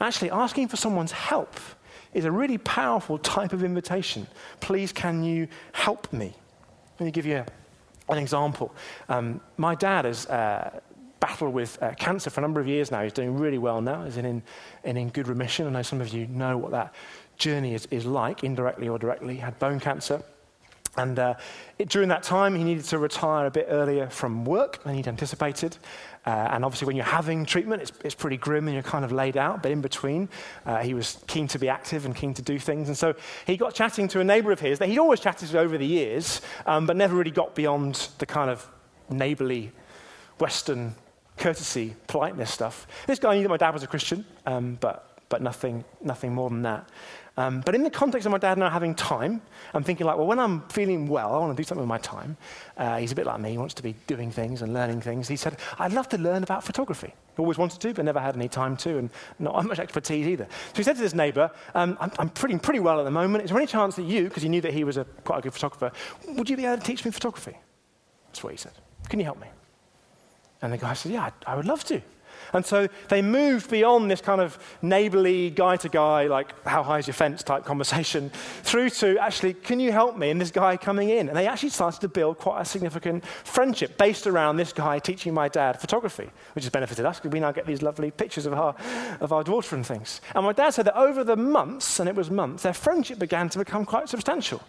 Actually, 0.00 0.30
asking 0.30 0.68
for 0.68 0.76
someone's 0.76 1.12
help 1.12 1.58
is 2.16 2.24
a 2.24 2.32
really 2.32 2.56
powerful 2.56 3.18
type 3.18 3.52
of 3.52 3.62
invitation. 3.62 4.26
Please, 4.60 4.90
can 4.90 5.22
you 5.22 5.46
help 5.72 6.10
me? 6.12 6.32
Let 6.98 7.04
me 7.04 7.12
give 7.12 7.26
you 7.26 7.44
an 8.08 8.16
example. 8.16 8.74
Um, 9.10 9.42
my 9.58 9.74
dad 9.74 10.06
has 10.06 10.26
uh, 10.26 10.80
battled 11.20 11.52
with 11.52 11.80
uh, 11.82 11.92
cancer 11.94 12.30
for 12.30 12.40
a 12.40 12.42
number 12.42 12.58
of 12.58 12.66
years 12.66 12.90
now. 12.90 13.02
He's 13.02 13.12
doing 13.12 13.36
really 13.36 13.58
well 13.58 13.82
now. 13.82 14.04
He's 14.04 14.16
in, 14.16 14.42
in, 14.84 14.96
in 14.96 15.10
good 15.10 15.28
remission. 15.28 15.66
I 15.66 15.70
know 15.70 15.82
some 15.82 16.00
of 16.00 16.08
you 16.08 16.26
know 16.28 16.56
what 16.56 16.70
that 16.70 16.94
journey 17.36 17.74
is, 17.74 17.86
is 17.90 18.06
like, 18.06 18.44
indirectly 18.44 18.88
or 18.88 18.98
directly. 18.98 19.34
He 19.34 19.40
had 19.40 19.58
bone 19.58 19.78
cancer. 19.78 20.22
And 20.96 21.18
uh, 21.18 21.34
it, 21.78 21.90
during 21.90 22.08
that 22.08 22.22
time, 22.22 22.54
he 22.54 22.64
needed 22.64 22.84
to 22.84 22.98
retire 22.98 23.44
a 23.44 23.50
bit 23.50 23.66
earlier 23.68 24.08
from 24.08 24.46
work 24.46 24.82
than 24.84 24.94
he'd 24.94 25.08
anticipated. 25.08 25.76
Uh, 26.26 26.48
and 26.50 26.64
obviously, 26.64 26.86
when 26.86 26.96
you're 26.96 27.04
having 27.04 27.46
treatment, 27.46 27.80
it's, 27.80 27.92
it's, 28.04 28.14
pretty 28.14 28.36
grim 28.36 28.66
and 28.66 28.74
you're 28.74 28.82
kind 28.82 29.04
of 29.04 29.12
laid 29.12 29.36
out. 29.36 29.62
But 29.62 29.70
in 29.70 29.80
between, 29.80 30.28
uh, 30.64 30.78
he 30.78 30.92
was 30.92 31.22
keen 31.28 31.46
to 31.48 31.58
be 31.58 31.68
active 31.68 32.04
and 32.04 32.16
keen 32.16 32.34
to 32.34 32.42
do 32.42 32.58
things. 32.58 32.88
And 32.88 32.98
so 32.98 33.14
he 33.46 33.56
got 33.56 33.74
chatting 33.74 34.08
to 34.08 34.20
a 34.20 34.24
neighbor 34.24 34.50
of 34.50 34.58
his 34.58 34.80
that 34.80 34.88
he'd 34.88 34.98
always 34.98 35.20
chatted 35.20 35.48
to 35.50 35.58
over 35.60 35.78
the 35.78 35.86
years, 35.86 36.40
um, 36.66 36.84
but 36.84 36.96
never 36.96 37.14
really 37.14 37.30
got 37.30 37.54
beyond 37.54 38.08
the 38.18 38.26
kind 38.26 38.50
of 38.50 38.68
neighborly 39.08 39.70
Western 40.40 40.96
courtesy, 41.36 41.94
politeness 42.08 42.50
stuff. 42.50 42.88
This 43.06 43.20
guy 43.20 43.36
knew 43.36 43.42
that 43.42 43.48
my 43.48 43.56
dad 43.56 43.70
was 43.70 43.84
a 43.84 43.86
Christian, 43.86 44.24
um, 44.46 44.78
but, 44.80 45.20
but 45.28 45.42
nothing, 45.42 45.84
nothing 46.02 46.34
more 46.34 46.50
than 46.50 46.62
that. 46.62 46.88
Um, 47.38 47.60
but 47.60 47.74
in 47.74 47.82
the 47.82 47.90
context 47.90 48.24
of 48.24 48.32
my 48.32 48.38
dad 48.38 48.56
now 48.56 48.70
having 48.70 48.94
time, 48.94 49.42
I'm 49.74 49.84
thinking 49.84 50.06
like, 50.06 50.16
well, 50.16 50.26
when 50.26 50.38
I'm 50.38 50.62
feeling 50.68 51.06
well, 51.06 51.34
I 51.34 51.38
want 51.38 51.54
to 51.54 51.62
do 51.62 51.66
something 51.66 51.82
with 51.82 51.88
my 51.88 51.98
time. 51.98 52.36
Uh, 52.78 52.96
he's 52.96 53.12
a 53.12 53.14
bit 53.14 53.26
like 53.26 53.40
me. 53.40 53.50
He 53.50 53.58
wants 53.58 53.74
to 53.74 53.82
be 53.82 53.94
doing 54.06 54.30
things 54.30 54.62
and 54.62 54.72
learning 54.72 55.02
things. 55.02 55.28
He 55.28 55.36
said, 55.36 55.58
I'd 55.78 55.92
love 55.92 56.08
to 56.10 56.18
learn 56.18 56.42
about 56.42 56.64
photography. 56.64 57.12
Always 57.36 57.58
wanted 57.58 57.80
to, 57.82 57.92
but 57.92 58.06
never 58.06 58.20
had 58.20 58.36
any 58.36 58.48
time 58.48 58.76
to, 58.78 58.96
and 58.96 59.10
not 59.38 59.62
much 59.66 59.78
expertise 59.78 60.26
either. 60.26 60.46
So 60.68 60.76
he 60.78 60.82
said 60.82 60.96
to 60.96 61.02
this 61.02 61.14
neighbor, 61.14 61.50
um, 61.74 61.98
I'm, 62.00 62.10
I'm 62.18 62.28
pretty, 62.30 62.56
pretty 62.58 62.80
well 62.80 62.98
at 62.98 63.04
the 63.04 63.10
moment. 63.10 63.44
Is 63.44 63.50
there 63.50 63.58
any 63.58 63.66
chance 63.66 63.96
that 63.96 64.04
you, 64.04 64.24
because 64.24 64.42
he 64.42 64.48
knew 64.48 64.62
that 64.62 64.72
he 64.72 64.84
was 64.84 64.96
a, 64.96 65.04
quite 65.04 65.40
a 65.40 65.42
good 65.42 65.52
photographer, 65.52 65.92
would 66.28 66.48
you 66.48 66.56
be 66.56 66.64
able 66.64 66.78
to 66.78 66.82
teach 66.82 67.04
me 67.04 67.10
photography? 67.10 67.56
That's 68.28 68.42
what 68.42 68.52
he 68.52 68.56
said. 68.56 68.72
Can 69.10 69.18
you 69.18 69.26
help 69.26 69.40
me? 69.40 69.48
And 70.62 70.72
the 70.72 70.78
guy 70.78 70.94
said, 70.94 71.12
Yeah, 71.12 71.30
I, 71.46 71.52
I 71.52 71.54
would 71.56 71.66
love 71.66 71.84
to. 71.84 72.00
And 72.52 72.64
so 72.64 72.88
they 73.08 73.22
moved 73.22 73.70
beyond 73.70 74.10
this 74.10 74.20
kind 74.20 74.40
of 74.40 74.58
neighborly 74.82 75.50
guy 75.50 75.76
to 75.76 75.88
guy, 75.88 76.26
like, 76.26 76.66
how 76.66 76.82
high 76.82 76.98
is 76.98 77.06
your 77.06 77.14
fence 77.14 77.42
type 77.42 77.64
conversation, 77.64 78.30
through 78.62 78.90
to 78.90 79.18
actually, 79.18 79.54
can 79.54 79.80
you 79.80 79.92
help 79.92 80.16
me? 80.16 80.30
And 80.30 80.40
this 80.40 80.50
guy 80.50 80.76
coming 80.76 81.10
in. 81.10 81.28
And 81.28 81.36
they 81.36 81.46
actually 81.46 81.70
started 81.70 82.00
to 82.00 82.08
build 82.08 82.38
quite 82.38 82.60
a 82.60 82.64
significant 82.64 83.24
friendship 83.24 83.98
based 83.98 84.26
around 84.26 84.56
this 84.56 84.72
guy 84.72 84.98
teaching 84.98 85.34
my 85.34 85.48
dad 85.48 85.80
photography, 85.80 86.30
which 86.54 86.64
has 86.64 86.70
benefited 86.70 87.04
us 87.04 87.18
because 87.18 87.32
we 87.32 87.40
now 87.40 87.52
get 87.52 87.66
these 87.66 87.82
lovely 87.82 88.10
pictures 88.10 88.46
of 88.46 88.54
our, 88.54 88.74
of 89.20 89.32
our 89.32 89.44
daughter 89.44 89.76
and 89.76 89.86
things. 89.86 90.20
And 90.34 90.44
my 90.44 90.52
dad 90.52 90.70
said 90.70 90.86
that 90.86 90.96
over 90.96 91.24
the 91.24 91.36
months, 91.36 92.00
and 92.00 92.08
it 92.08 92.14
was 92.14 92.30
months, 92.30 92.62
their 92.62 92.74
friendship 92.74 93.18
began 93.18 93.48
to 93.50 93.58
become 93.58 93.84
quite 93.84 94.08
substantial. 94.08 94.62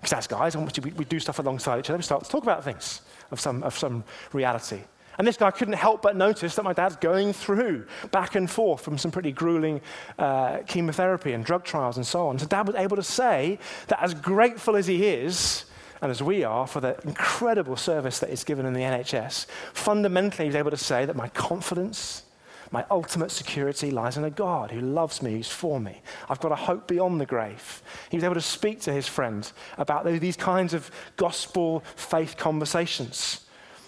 Because 0.00 0.12
as 0.12 0.26
guys, 0.26 0.56
we, 0.56 0.92
we 0.92 1.04
do 1.04 1.18
stuff 1.18 1.38
alongside 1.38 1.78
each 1.78 1.88
other, 1.88 1.96
we 1.96 2.02
start 2.02 2.24
to 2.24 2.30
talk 2.30 2.42
about 2.42 2.62
things 2.62 3.00
of 3.30 3.40
some, 3.40 3.62
of 3.62 3.76
some 3.76 4.04
reality. 4.32 4.80
And 5.18 5.26
this 5.26 5.36
guy 5.36 5.50
couldn't 5.50 5.74
help 5.74 6.02
but 6.02 6.16
notice 6.16 6.54
that 6.56 6.64
my 6.64 6.72
dad's 6.72 6.96
going 6.96 7.32
through 7.32 7.86
back 8.10 8.34
and 8.34 8.50
forth 8.50 8.82
from 8.82 8.98
some 8.98 9.10
pretty 9.10 9.32
grueling 9.32 9.80
uh, 10.18 10.58
chemotherapy 10.66 11.32
and 11.32 11.44
drug 11.44 11.64
trials 11.64 11.96
and 11.96 12.06
so 12.06 12.28
on. 12.28 12.38
So 12.38 12.46
dad 12.46 12.66
was 12.66 12.76
able 12.76 12.96
to 12.96 13.02
say 13.02 13.58
that 13.88 14.02
as 14.02 14.14
grateful 14.14 14.76
as 14.76 14.86
he 14.86 15.06
is, 15.06 15.66
and 16.02 16.10
as 16.10 16.22
we 16.22 16.44
are, 16.44 16.66
for 16.66 16.80
the 16.80 17.00
incredible 17.04 17.76
service 17.76 18.18
that 18.18 18.30
is 18.30 18.44
given 18.44 18.66
in 18.66 18.74
the 18.74 18.80
NHS, 18.80 19.46
fundamentally 19.72 20.44
he 20.44 20.48
was 20.48 20.56
able 20.56 20.70
to 20.70 20.76
say 20.76 21.06
that 21.06 21.16
my 21.16 21.28
confidence, 21.28 22.24
my 22.70 22.84
ultimate 22.90 23.30
security 23.30 23.90
lies 23.90 24.16
in 24.16 24.24
a 24.24 24.30
God 24.30 24.70
who 24.70 24.80
loves 24.80 25.22
me, 25.22 25.32
who's 25.32 25.48
for 25.48 25.80
me. 25.80 26.02
I've 26.28 26.40
got 26.40 26.52
a 26.52 26.56
hope 26.56 26.88
beyond 26.88 27.20
the 27.20 27.26
grave. 27.26 27.82
He 28.10 28.16
was 28.16 28.24
able 28.24 28.34
to 28.34 28.40
speak 28.40 28.80
to 28.82 28.92
his 28.92 29.08
friends 29.08 29.54
about 29.78 30.04
these 30.04 30.36
kinds 30.36 30.74
of 30.74 30.90
gospel 31.16 31.84
faith 31.96 32.36
conversations. 32.36 33.43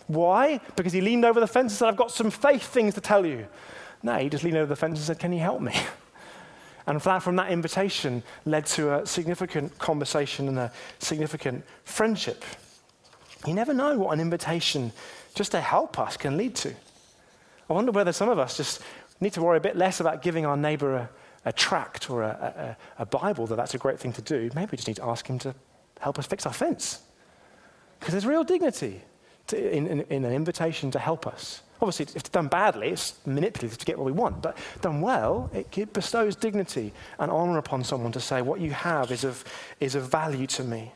Why? 0.07 0.61
Because 0.77 0.93
he 0.93 1.01
leaned 1.01 1.25
over 1.25 1.41
the 1.41 1.47
fence 1.47 1.73
and 1.73 1.79
said, 1.79 1.89
I've 1.89 1.97
got 1.97 2.11
some 2.11 2.31
faith 2.31 2.63
things 2.63 2.95
to 2.95 3.01
tell 3.01 3.27
you. 3.27 3.47
No, 4.03 4.17
he 4.19 4.29
just 4.29 4.45
leaned 4.45 4.57
over 4.57 4.67
the 4.67 4.77
fence 4.77 4.99
and 4.99 5.07
said, 5.07 5.19
Can 5.19 5.33
you 5.33 5.41
help 5.41 5.61
me? 5.61 5.75
And 6.89 7.03
from 7.03 7.35
that 7.35 7.51
invitation 7.51 8.23
led 8.45 8.65
to 8.67 8.95
a 8.95 9.07
significant 9.07 9.77
conversation 9.77 10.47
and 10.47 10.57
a 10.57 10.73
significant 11.01 11.65
friendship. 11.83 12.45
You 13.45 13.55
never 13.55 13.75
know 13.75 13.99
what 13.99 14.13
an 14.13 14.21
invitation 14.21 14.93
just 15.35 15.51
to 15.51 15.61
help 15.61 15.99
us 15.99 16.17
can 16.17 16.37
lead 16.37 16.55
to. 16.57 16.73
I 17.69 17.73
wonder 17.73 17.91
whether 17.91 18.13
some 18.13 18.29
of 18.29 18.39
us 18.39 18.57
just 18.57 18.83
need 19.21 19.33
to 19.33 19.43
worry 19.43 19.57
a 19.57 19.61
bit 19.61 19.75
less 19.75 19.99
about 19.99 20.23
giving 20.23 20.47
our 20.47 20.57
neighbor 20.57 20.95
a, 20.95 21.11
a 21.47 21.53
tract 21.53 22.09
or 22.09 22.23
a, 22.23 22.77
a, 22.99 23.03
a 23.03 23.07
Bible, 23.07 23.49
that 23.49 23.57
that's 23.57 23.75
a 23.75 23.79
great 23.79 23.99
thing 23.99 24.13
to 24.13 24.23
do. 24.23 24.49
Maybe 24.55 24.71
we 24.71 24.77
just 24.77 24.87
need 24.87 24.99
to 24.99 25.07
ask 25.07 25.27
him 25.27 25.41
to 25.41 25.57
help 25.99 26.21
us 26.21 26.27
fix 26.27 26.47
our 26.47 26.53
fence. 26.53 27.01
Because 27.99 28.13
there's 28.13 28.27
real 28.27 28.45
dignity 28.45 29.03
to, 29.49 29.77
in, 29.77 29.87
in, 29.87 30.01
in, 30.03 30.25
an 30.25 30.33
invitation 30.33 30.91
to 30.93 30.99
help 30.99 31.27
us. 31.27 31.63
Obviously, 31.81 32.05
if 32.05 32.17
it's 32.17 32.29
done 32.29 32.49
badly, 32.49 32.89
it's 32.89 33.15
manipulative 33.27 33.79
to 33.79 33.85
get 33.85 33.99
what 33.99 34.07
we 34.07 34.13
want. 34.13 34.41
But 34.43 34.57
done 34.81 35.01
well, 35.01 35.51
it, 35.53 35.77
it 35.77 35.93
bestows 35.93 36.35
dignity 36.35 36.93
and 37.19 37.31
honor 37.31 37.59
upon 37.59 37.85
someone 37.85 38.13
to 38.13 38.21
say, 38.21 38.43
What 38.43 38.61
you 38.61 38.71
have 38.71 39.11
is 39.11 39.25
of, 39.25 39.45
is 39.81 39.95
of 39.95 40.11
value 40.11 40.47
to 40.49 40.65
me. 40.65 40.93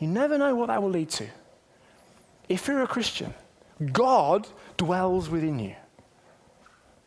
You 0.00 0.08
never 0.08 0.38
know 0.38 0.54
what 0.54 0.66
that 0.66 0.82
will 0.82 0.90
lead 0.90 1.10
to. 1.10 1.26
If 2.48 2.66
you're 2.66 2.82
a 2.82 2.86
Christian, 2.86 3.34
God 3.92 4.46
dwells 4.76 5.28
within 5.28 5.58
you. 5.58 5.74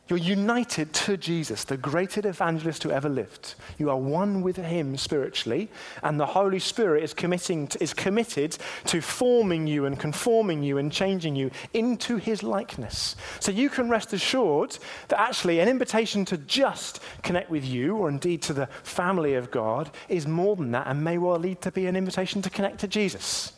You're 0.07 0.19
united 0.19 0.91
to 0.93 1.15
Jesus, 1.15 1.63
the 1.63 1.77
greatest 1.77 2.25
evangelist 2.25 2.83
who 2.83 2.91
ever 2.91 3.07
lived. 3.07 3.55
You 3.77 3.89
are 3.89 3.97
one 3.97 4.41
with 4.41 4.57
him 4.57 4.97
spiritually, 4.97 5.69
and 6.03 6.19
the 6.19 6.25
Holy 6.25 6.59
Spirit 6.59 7.03
is, 7.03 7.13
committing 7.13 7.67
to, 7.67 7.81
is 7.81 7.93
committed 7.93 8.57
to 8.87 8.99
forming 8.99 9.67
you 9.67 9.85
and 9.85 9.97
conforming 9.97 10.63
you 10.63 10.79
and 10.79 10.91
changing 10.91 11.37
you 11.37 11.49
into 11.73 12.17
his 12.17 12.43
likeness. 12.43 13.15
So 13.39 13.53
you 13.53 13.69
can 13.69 13.89
rest 13.89 14.11
assured 14.11 14.77
that 15.07 15.21
actually 15.21 15.61
an 15.61 15.69
invitation 15.69 16.25
to 16.25 16.37
just 16.39 16.99
connect 17.23 17.49
with 17.49 17.63
you, 17.63 17.95
or 17.95 18.09
indeed 18.09 18.41
to 18.43 18.53
the 18.53 18.67
family 18.83 19.35
of 19.35 19.49
God, 19.49 19.91
is 20.09 20.27
more 20.27 20.57
than 20.57 20.71
that 20.71 20.87
and 20.87 21.01
may 21.01 21.19
well 21.19 21.39
lead 21.39 21.61
to 21.61 21.71
be 21.71 21.85
an 21.85 21.95
invitation 21.95 22.41
to 22.41 22.49
connect 22.49 22.79
to 22.79 22.87
Jesus, 22.87 23.53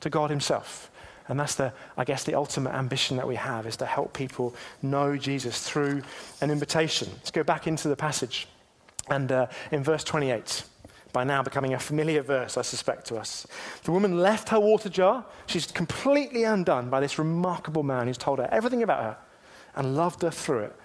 to 0.00 0.10
God 0.10 0.28
himself. 0.28 0.90
And 1.28 1.40
that's 1.40 1.56
the, 1.56 1.72
I 1.96 2.04
guess, 2.04 2.24
the 2.24 2.34
ultimate 2.34 2.74
ambition 2.74 3.16
that 3.16 3.26
we 3.26 3.34
have 3.36 3.66
is 3.66 3.76
to 3.78 3.86
help 3.86 4.12
people 4.12 4.54
know 4.82 5.16
Jesus 5.16 5.68
through 5.68 6.02
an 6.40 6.50
invitation. 6.50 7.08
Let's 7.16 7.30
go 7.30 7.42
back 7.42 7.66
into 7.66 7.88
the 7.88 7.96
passage. 7.96 8.46
And 9.08 9.30
uh, 9.32 9.46
in 9.72 9.82
verse 9.82 10.04
28, 10.04 10.64
by 11.12 11.24
now 11.24 11.42
becoming 11.42 11.74
a 11.74 11.78
familiar 11.78 12.22
verse, 12.22 12.56
I 12.56 12.62
suspect, 12.62 13.06
to 13.06 13.16
us. 13.16 13.46
The 13.84 13.92
woman 13.92 14.18
left 14.18 14.50
her 14.50 14.60
water 14.60 14.88
jar. 14.88 15.24
She's 15.46 15.66
completely 15.66 16.44
undone 16.44 16.90
by 16.90 17.00
this 17.00 17.18
remarkable 17.18 17.82
man 17.82 18.06
who's 18.06 18.18
told 18.18 18.38
her 18.38 18.48
everything 18.52 18.82
about 18.82 19.02
her 19.02 19.16
and 19.74 19.96
loved 19.96 20.22
her 20.22 20.30
through 20.30 20.64
it. 20.64 20.76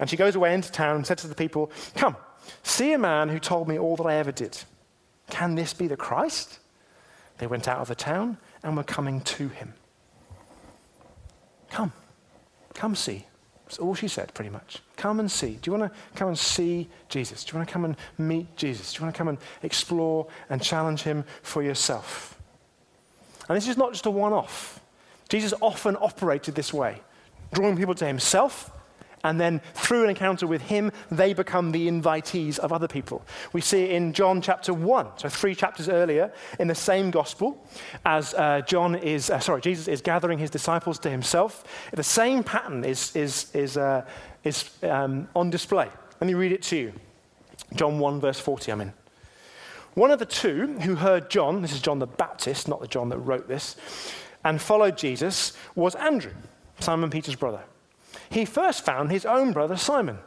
And 0.00 0.08
she 0.08 0.16
goes 0.16 0.34
away 0.34 0.54
into 0.54 0.72
town 0.72 0.96
and 0.96 1.06
said 1.06 1.18
to 1.18 1.28
the 1.28 1.34
people, 1.34 1.70
Come, 1.94 2.16
see 2.62 2.92
a 2.92 2.98
man 2.98 3.28
who 3.28 3.38
told 3.38 3.68
me 3.68 3.78
all 3.78 3.96
that 3.96 4.06
I 4.06 4.14
ever 4.14 4.32
did. 4.32 4.58
Can 5.28 5.54
this 5.54 5.74
be 5.74 5.86
the 5.86 5.96
Christ? 5.96 6.58
They 7.38 7.46
went 7.46 7.68
out 7.68 7.78
of 7.78 7.88
the 7.88 7.94
town 7.94 8.38
and 8.62 8.76
we're 8.76 8.82
coming 8.82 9.20
to 9.22 9.48
him. 9.48 9.74
Come, 11.70 11.92
come 12.74 12.94
see. 12.94 13.26
That's 13.64 13.78
all 13.78 13.94
she 13.94 14.08
said, 14.08 14.34
pretty 14.34 14.50
much. 14.50 14.82
Come 14.96 15.20
and 15.20 15.30
see. 15.30 15.58
Do 15.62 15.70
you 15.70 15.78
want 15.78 15.92
to 15.92 15.98
come 16.16 16.28
and 16.28 16.38
see 16.38 16.88
Jesus? 17.08 17.44
Do 17.44 17.52
you 17.52 17.58
want 17.58 17.68
to 17.68 17.72
come 17.72 17.84
and 17.84 17.96
meet 18.18 18.56
Jesus? 18.56 18.92
Do 18.92 18.98
you 18.98 19.04
want 19.04 19.14
to 19.14 19.18
come 19.18 19.28
and 19.28 19.38
explore 19.62 20.26
and 20.48 20.60
challenge 20.60 21.02
him 21.02 21.24
for 21.42 21.62
yourself? 21.62 22.36
And 23.48 23.56
this 23.56 23.68
is 23.68 23.76
not 23.76 23.92
just 23.92 24.06
a 24.06 24.10
one 24.10 24.32
off. 24.32 24.80
Jesus 25.28 25.54
often 25.60 25.96
operated 26.00 26.56
this 26.56 26.72
way, 26.74 27.00
drawing 27.52 27.76
people 27.76 27.94
to 27.94 28.06
himself 28.06 28.72
and 29.24 29.40
then 29.40 29.60
through 29.74 30.04
an 30.04 30.10
encounter 30.10 30.46
with 30.46 30.62
him, 30.62 30.90
they 31.10 31.34
become 31.34 31.72
the 31.72 31.88
invitees 31.88 32.58
of 32.58 32.72
other 32.72 32.88
people. 32.88 33.22
We 33.52 33.60
see 33.60 33.84
it 33.84 33.90
in 33.90 34.12
John 34.12 34.40
chapter 34.40 34.72
1, 34.72 35.06
so 35.16 35.28
three 35.28 35.54
chapters 35.54 35.88
earlier, 35.88 36.32
in 36.58 36.68
the 36.68 36.74
same 36.74 37.10
gospel, 37.10 37.62
as 38.04 38.34
uh, 38.34 38.62
John 38.62 38.94
is, 38.94 39.30
uh, 39.30 39.38
sorry, 39.40 39.60
Jesus 39.60 39.88
is 39.88 40.00
gathering 40.00 40.38
his 40.38 40.50
disciples 40.50 40.98
to 41.00 41.10
himself. 41.10 41.64
The 41.92 42.02
same 42.02 42.42
pattern 42.42 42.84
is, 42.84 43.14
is, 43.14 43.54
is, 43.54 43.76
uh, 43.76 44.06
is 44.44 44.70
um, 44.82 45.28
on 45.36 45.50
display. 45.50 45.88
Let 46.20 46.26
me 46.26 46.34
read 46.34 46.52
it 46.52 46.62
to 46.64 46.76
you. 46.76 46.92
John 47.74 47.98
1, 47.98 48.20
verse 48.20 48.40
40, 48.40 48.72
I'm 48.72 48.80
in. 48.80 48.92
One 49.94 50.10
of 50.10 50.18
the 50.18 50.26
two 50.26 50.78
who 50.80 50.94
heard 50.94 51.30
John, 51.30 51.62
this 51.62 51.72
is 51.72 51.80
John 51.80 51.98
the 51.98 52.06
Baptist, 52.06 52.68
not 52.68 52.80
the 52.80 52.86
John 52.86 53.08
that 53.10 53.18
wrote 53.18 53.48
this, 53.48 53.76
and 54.44 54.60
followed 54.62 54.96
Jesus 54.96 55.52
was 55.74 55.94
Andrew, 55.96 56.32
Simon 56.78 57.10
Peter's 57.10 57.34
brother 57.34 57.60
he 58.30 58.44
first 58.44 58.84
found 58.84 59.10
his 59.10 59.26
own 59.26 59.52
brother 59.52 59.76
Simon 59.76 60.18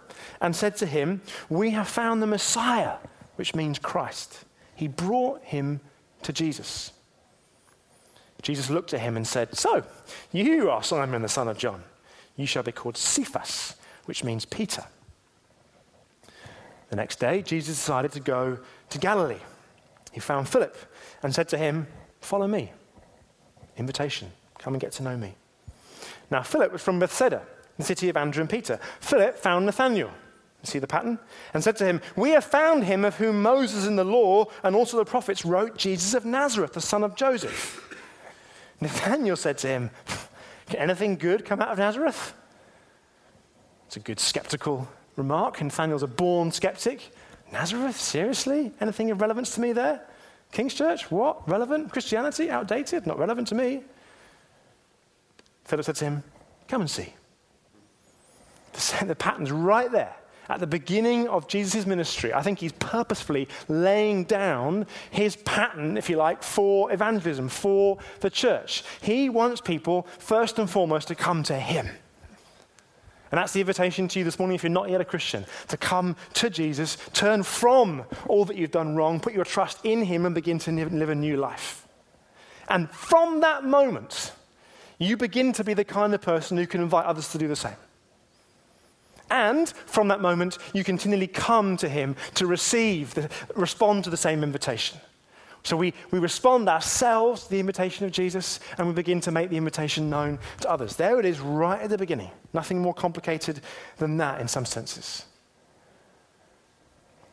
and 0.42 0.56
said 0.56 0.76
to 0.78 0.86
him, 0.86 1.22
We 1.50 1.72
have 1.72 1.88
found 1.88 2.22
the 2.22 2.28
Messiah, 2.28 2.98
which 3.38 3.56
means 3.56 3.80
Christ. 3.80 4.44
He 4.76 4.89
brought 4.89 5.42
him 5.44 5.80
to 6.24 6.34
Jesus. 6.34 6.92
Jesus 8.42 8.70
looked 8.70 8.94
at 8.94 9.00
him 9.00 9.16
and 9.16 9.26
said, 9.26 9.58
So, 9.58 9.84
you 10.34 10.70
are 10.70 10.84
Simon 10.84 11.22
the 11.22 11.30
son 11.30 11.48
of 11.48 11.58
John. 11.58 11.82
You 12.36 12.46
shall 12.46 12.63
be 12.63 12.74
called 12.74 12.98
Cephas, 12.98 13.76
which 14.04 14.24
means 14.24 14.44
Peter. 14.44 14.84
The 16.89 16.98
next 16.98 17.20
day, 17.20 17.42
Jesus 17.42 17.78
decided 17.78 18.12
to 18.12 18.20
go 18.20 18.60
to 18.89 18.98
Galilee. 18.98 19.39
He 20.12 20.20
found 20.20 20.50
Philip 20.50 20.76
and 21.24 21.34
said 21.34 21.48
to 21.50 21.58
him, 21.58 21.88
Follow 22.20 22.48
me. 22.48 22.74
Invitation. 23.78 24.30
Come 24.60 24.74
and 24.74 24.82
get 24.82 24.92
to 24.94 25.04
know 25.04 25.16
me. 25.16 25.36
Now, 26.30 26.44
Philip 26.44 26.74
was 26.74 26.82
from 26.82 27.00
Bethsaida 27.00 27.44
the 27.78 27.84
city 27.84 28.10
of 28.10 28.18
Andrew 28.18 28.42
and 28.42 28.50
Peter. 28.50 28.80
Philip 29.00 29.38
found 29.38 29.66
Nathanael. 29.66 30.12
You 30.64 30.68
see 30.68 30.80
the 30.80 30.88
pattern? 30.88 31.20
And 31.54 31.64
said 31.64 31.76
to 31.78 31.86
him, 31.86 32.02
We 32.16 32.32
have 32.32 32.46
found 32.46 32.86
him 32.86 33.04
of 33.04 33.18
whom 33.18 33.42
Moses 33.42 33.86
in 33.86 33.98
the 33.98 34.06
law 34.06 34.46
and 34.64 34.76
also 34.76 34.98
the 34.98 35.06
prophets 35.06 35.44
wrote, 35.44 35.78
Jesus 35.78 36.14
of 36.14 36.26
Nazareth, 36.26 36.74
the 36.74 36.82
son 36.82 37.04
of 37.04 37.16
Joseph. 37.16 37.80
Nathanael 38.80 39.36
said 39.36 39.58
to 39.60 39.68
him, 39.68 39.92
Can 40.68 40.80
anything 40.80 41.18
good 41.18 41.44
come 41.46 41.62
out 41.62 41.70
of 41.70 41.78
Nazareth? 41.78 42.34
It's 43.88 43.98
a 43.98 44.00
good 44.00 44.20
skeptical 44.20 44.88
remark. 45.16 45.62
Nathanael's 45.62 46.04
a 46.04 46.08
born 46.08 46.52
skeptic. 46.52 47.12
Nazareth? 47.52 48.00
Seriously? 48.00 48.72
Anything 48.80 49.12
of 49.12 49.22
relevance 49.22 49.54
to 49.56 49.62
me 49.62 49.74
there? 49.74 50.02
King's 50.52 50.74
Church? 50.74 51.12
What? 51.12 51.48
Relevant? 51.48 51.92
Christianity? 51.92 52.50
Outdated? 52.50 53.06
Not 53.06 53.20
relevant 53.20 53.48
to 53.50 53.56
me. 53.56 53.84
Philip 55.66 55.86
said 55.86 55.96
to 55.98 56.06
him, 56.06 56.24
Come 56.68 56.82
and 56.82 56.90
see. 56.90 57.14
The, 58.74 59.06
the 59.06 59.16
pattern's 59.16 59.52
right 59.52 59.92
there. 59.92 60.16
At 60.50 60.60
the 60.60 60.68
beginning 60.68 61.30
of 61.30 61.48
Jesus' 61.48 61.86
ministry, 61.86 62.34
I 62.34 62.42
think 62.42 62.60
he's 62.60 62.74
purposefully 62.74 63.48
laying 63.70 64.26
down 64.26 64.88
his 65.10 65.38
pattern, 65.38 65.96
if 65.96 66.10
you 66.10 66.18
like, 66.18 66.44
for 66.44 66.92
evangelism, 66.92 67.48
for 67.48 67.98
the 68.20 68.30
church. 68.30 68.84
He 69.02 69.30
wants 69.30 69.62
people, 69.62 70.06
first 70.20 70.60
and 70.60 70.70
foremost, 70.70 71.08
to 71.08 71.16
come 71.16 71.44
to 71.44 71.58
him. 71.58 71.88
And 73.34 73.40
that's 73.40 73.54
the 73.54 73.62
invitation 73.62 74.08
to 74.10 74.20
you 74.20 74.26
this 74.26 74.38
morning, 74.38 74.54
if 74.54 74.62
you're 74.62 74.70
not 74.70 74.92
yet 74.92 75.02
a 75.02 75.06
Christian, 75.06 75.46
to 75.70 75.76
come 75.76 76.16
to 76.36 76.52
Jesus, 76.52 76.98
turn 77.14 77.42
from 77.42 78.04
all 78.28 78.46
that 78.46 78.58
you've 78.58 78.70
done 78.70 78.96
wrong, 78.96 79.20
put 79.20 79.34
your 79.34 79.44
trust 79.44 79.84
in 79.84 80.04
Him, 80.04 80.28
and 80.28 80.36
begin 80.36 80.60
to 80.60 80.72
live 80.72 81.10
a 81.10 81.16
new 81.16 81.36
life. 81.36 81.88
And 82.70 82.92
from 82.92 83.40
that 83.40 83.64
moment, 83.64 84.34
you 85.00 85.18
begin 85.18 85.52
to 85.54 85.64
be 85.64 85.74
the 85.74 85.84
kind 85.84 86.14
of 86.14 86.22
person 86.22 86.58
who 86.58 86.68
can 86.68 86.82
invite 86.82 87.06
others 87.06 87.30
to 87.30 87.40
do 87.40 87.48
the 87.48 87.56
same. 87.56 87.74
And 89.34 89.67
from 89.67 90.10
that 90.10 90.22
moment, 90.22 90.60
you 90.74 90.84
continually 90.84 91.26
come 91.26 91.76
to 91.78 91.89
Him 91.89 92.15
to 92.36 92.46
receive, 92.46 93.15
the, 93.15 93.30
respond 93.56 94.04
to 94.04 94.12
the 94.12 94.15
same 94.15 94.43
invitation. 94.43 95.00
So 95.63 95.76
we, 95.76 95.96
we 96.12 96.19
respond 96.19 96.69
ourselves 96.69 97.46
to 97.46 97.50
the 97.50 97.60
invitation 97.60 98.06
of 98.06 98.12
Jesus 98.12 98.60
and 98.78 98.86
we 98.86 98.93
begin 98.93 99.22
to 99.22 99.32
make 99.32 99.50
the 99.50 99.58
invitation 99.58 100.08
known 100.08 100.38
to 100.62 100.69
others. 100.69 100.98
There 100.98 101.19
it 101.19 101.26
is 101.26 101.39
right 101.39 101.82
at 101.82 101.89
the 101.89 101.98
beginning. 101.98 102.30
Nothing 102.54 102.80
more 102.80 102.93
complicated 102.93 103.62
than 103.98 104.17
that 104.17 104.39
in 104.39 104.48
some 104.48 104.65
senses. 104.65 105.26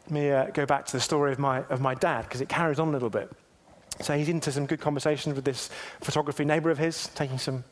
Let 0.06 0.10
me 0.10 0.30
uh, 0.30 0.44
go 0.46 0.64
back 0.64 0.86
to 0.86 0.92
the 0.92 1.00
story 1.00 1.32
of 1.32 1.38
my, 1.38 1.64
of 1.64 1.82
my 1.82 1.94
dad 1.94 2.22
because 2.22 2.40
it 2.40 2.48
carries 2.48 2.78
on 2.78 2.88
a 2.88 2.92
little 2.92 3.10
bit. 3.10 3.30
So 4.00 4.16
he's 4.16 4.30
into 4.30 4.50
some 4.52 4.64
good 4.64 4.80
conversations 4.80 5.34
with 5.34 5.44
this 5.44 5.68
photography 6.00 6.46
neighbor 6.46 6.70
of 6.70 6.78
his, 6.78 7.08
taking 7.08 7.36
some 7.36 7.64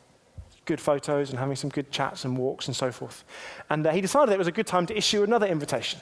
good 0.69 0.81
photos 0.81 1.31
and 1.31 1.39
having 1.39 1.57
some 1.57 1.71
good 1.71 1.91
chats 1.91 2.25
and 2.25 2.37
walks 2.37 2.69
and 2.69 2.77
so 2.77 2.93
forth. 2.93 3.25
And 3.71 3.87
uh, 3.87 3.91
he 3.91 4.01
decided 4.01 4.33
it 4.33 4.39
was 4.39 4.47
a 4.47 4.53
good 4.53 4.67
time 4.67 4.87
to 4.87 4.97
issue 4.97 5.23
another 5.25 5.47
invitation. 5.47 6.01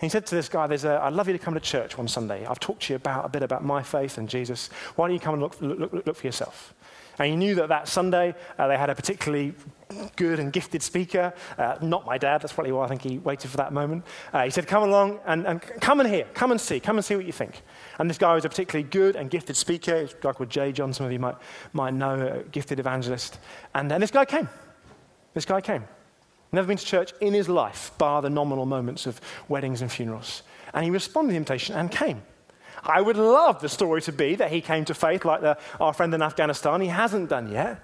He 0.00 0.08
said 0.10 0.26
to 0.26 0.34
this 0.34 0.48
guy, 0.48 0.66
There's 0.66 0.84
a, 0.84 1.00
I'd 1.02 1.14
love 1.14 1.26
you 1.26 1.32
to 1.32 1.38
come 1.38 1.54
to 1.54 1.60
church 1.60 1.96
one 1.96 2.08
Sunday. 2.08 2.44
I've 2.44 2.60
talked 2.60 2.82
to 2.84 2.92
you 2.92 2.96
about 2.96 3.24
a 3.24 3.28
bit 3.28 3.42
about 3.42 3.64
my 3.64 3.82
faith 3.82 4.18
and 4.18 4.28
Jesus. 4.28 4.68
Why 4.96 5.08
don't 5.08 5.14
you 5.14 5.20
come 5.20 5.34
and 5.34 5.42
look, 5.42 5.60
look, 5.60 5.92
look, 5.92 6.06
look 6.06 6.16
for 6.16 6.26
yourself? 6.26 6.74
And 7.18 7.30
he 7.30 7.36
knew 7.36 7.54
that 7.54 7.70
that 7.70 7.88
Sunday 7.88 8.34
uh, 8.58 8.68
they 8.68 8.76
had 8.76 8.90
a 8.90 8.94
particularly 8.94 9.54
good 10.16 10.38
and 10.38 10.52
gifted 10.52 10.82
speaker. 10.82 11.32
Uh, 11.56 11.76
not 11.80 12.04
my 12.04 12.18
dad, 12.18 12.42
that's 12.42 12.52
probably 12.52 12.72
why 12.72 12.84
I 12.84 12.88
think 12.88 13.02
he 13.02 13.18
waited 13.18 13.50
for 13.50 13.56
that 13.56 13.72
moment. 13.72 14.04
Uh, 14.34 14.44
he 14.44 14.50
said, 14.50 14.66
Come 14.66 14.82
along 14.82 15.20
and, 15.24 15.46
and, 15.46 15.62
come 15.62 16.00
and 16.00 16.08
hear, 16.08 16.26
come 16.34 16.50
and 16.50 16.60
see, 16.60 16.78
come 16.78 16.96
and 16.96 17.04
see 17.04 17.16
what 17.16 17.24
you 17.24 17.32
think. 17.32 17.62
And 17.98 18.10
this 18.10 18.18
guy 18.18 18.34
was 18.34 18.44
a 18.44 18.50
particularly 18.50 18.88
good 18.88 19.16
and 19.16 19.30
gifted 19.30 19.56
speaker. 19.56 19.94
a 19.94 20.08
guy 20.20 20.32
called 20.32 20.50
J.John, 20.50 20.92
some 20.92 21.06
of 21.06 21.12
you 21.12 21.18
might, 21.18 21.36
might 21.72 21.94
know, 21.94 22.40
a 22.40 22.42
gifted 22.42 22.78
evangelist. 22.78 23.38
And, 23.74 23.90
and 23.90 24.02
this 24.02 24.10
guy 24.10 24.26
came. 24.26 24.48
This 25.32 25.46
guy 25.46 25.62
came. 25.62 25.84
Never 26.56 26.68
been 26.68 26.78
to 26.78 26.86
church 26.86 27.12
in 27.20 27.34
his 27.34 27.50
life, 27.50 27.90
bar 27.98 28.22
the 28.22 28.30
nominal 28.30 28.64
moments 28.64 29.04
of 29.04 29.20
weddings 29.46 29.82
and 29.82 29.92
funerals. 29.92 30.42
And 30.72 30.86
he 30.86 30.90
responded 30.90 31.28
to 31.28 31.32
the 31.32 31.36
invitation 31.36 31.76
and 31.76 31.90
came. 31.90 32.22
I 32.82 33.02
would 33.02 33.18
love 33.18 33.60
the 33.60 33.68
story 33.68 34.00
to 34.00 34.12
be 34.12 34.36
that 34.36 34.50
he 34.50 34.62
came 34.62 34.86
to 34.86 34.94
faith 34.94 35.26
like 35.26 35.42
the, 35.42 35.58
our 35.78 35.92
friend 35.92 36.14
in 36.14 36.22
Afghanistan. 36.22 36.80
He 36.80 36.88
hasn't 36.88 37.28
done 37.28 37.52
yet, 37.52 37.78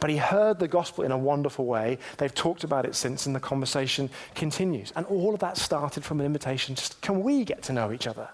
but 0.00 0.10
he 0.10 0.16
heard 0.16 0.58
the 0.58 0.66
gospel 0.66 1.04
in 1.04 1.12
a 1.12 1.16
wonderful 1.16 1.66
way. 1.66 1.98
They've 2.18 2.34
talked 2.34 2.64
about 2.64 2.84
it 2.84 2.96
since, 2.96 3.26
and 3.26 3.36
the 3.36 3.38
conversation 3.38 4.10
continues. 4.34 4.92
And 4.96 5.06
all 5.06 5.32
of 5.32 5.38
that 5.38 5.56
started 5.56 6.04
from 6.04 6.18
an 6.18 6.26
invitation 6.26 6.74
just 6.74 7.00
can 7.00 7.22
we 7.22 7.44
get 7.44 7.62
to 7.62 7.72
know 7.72 7.92
each 7.92 8.08
other? 8.08 8.28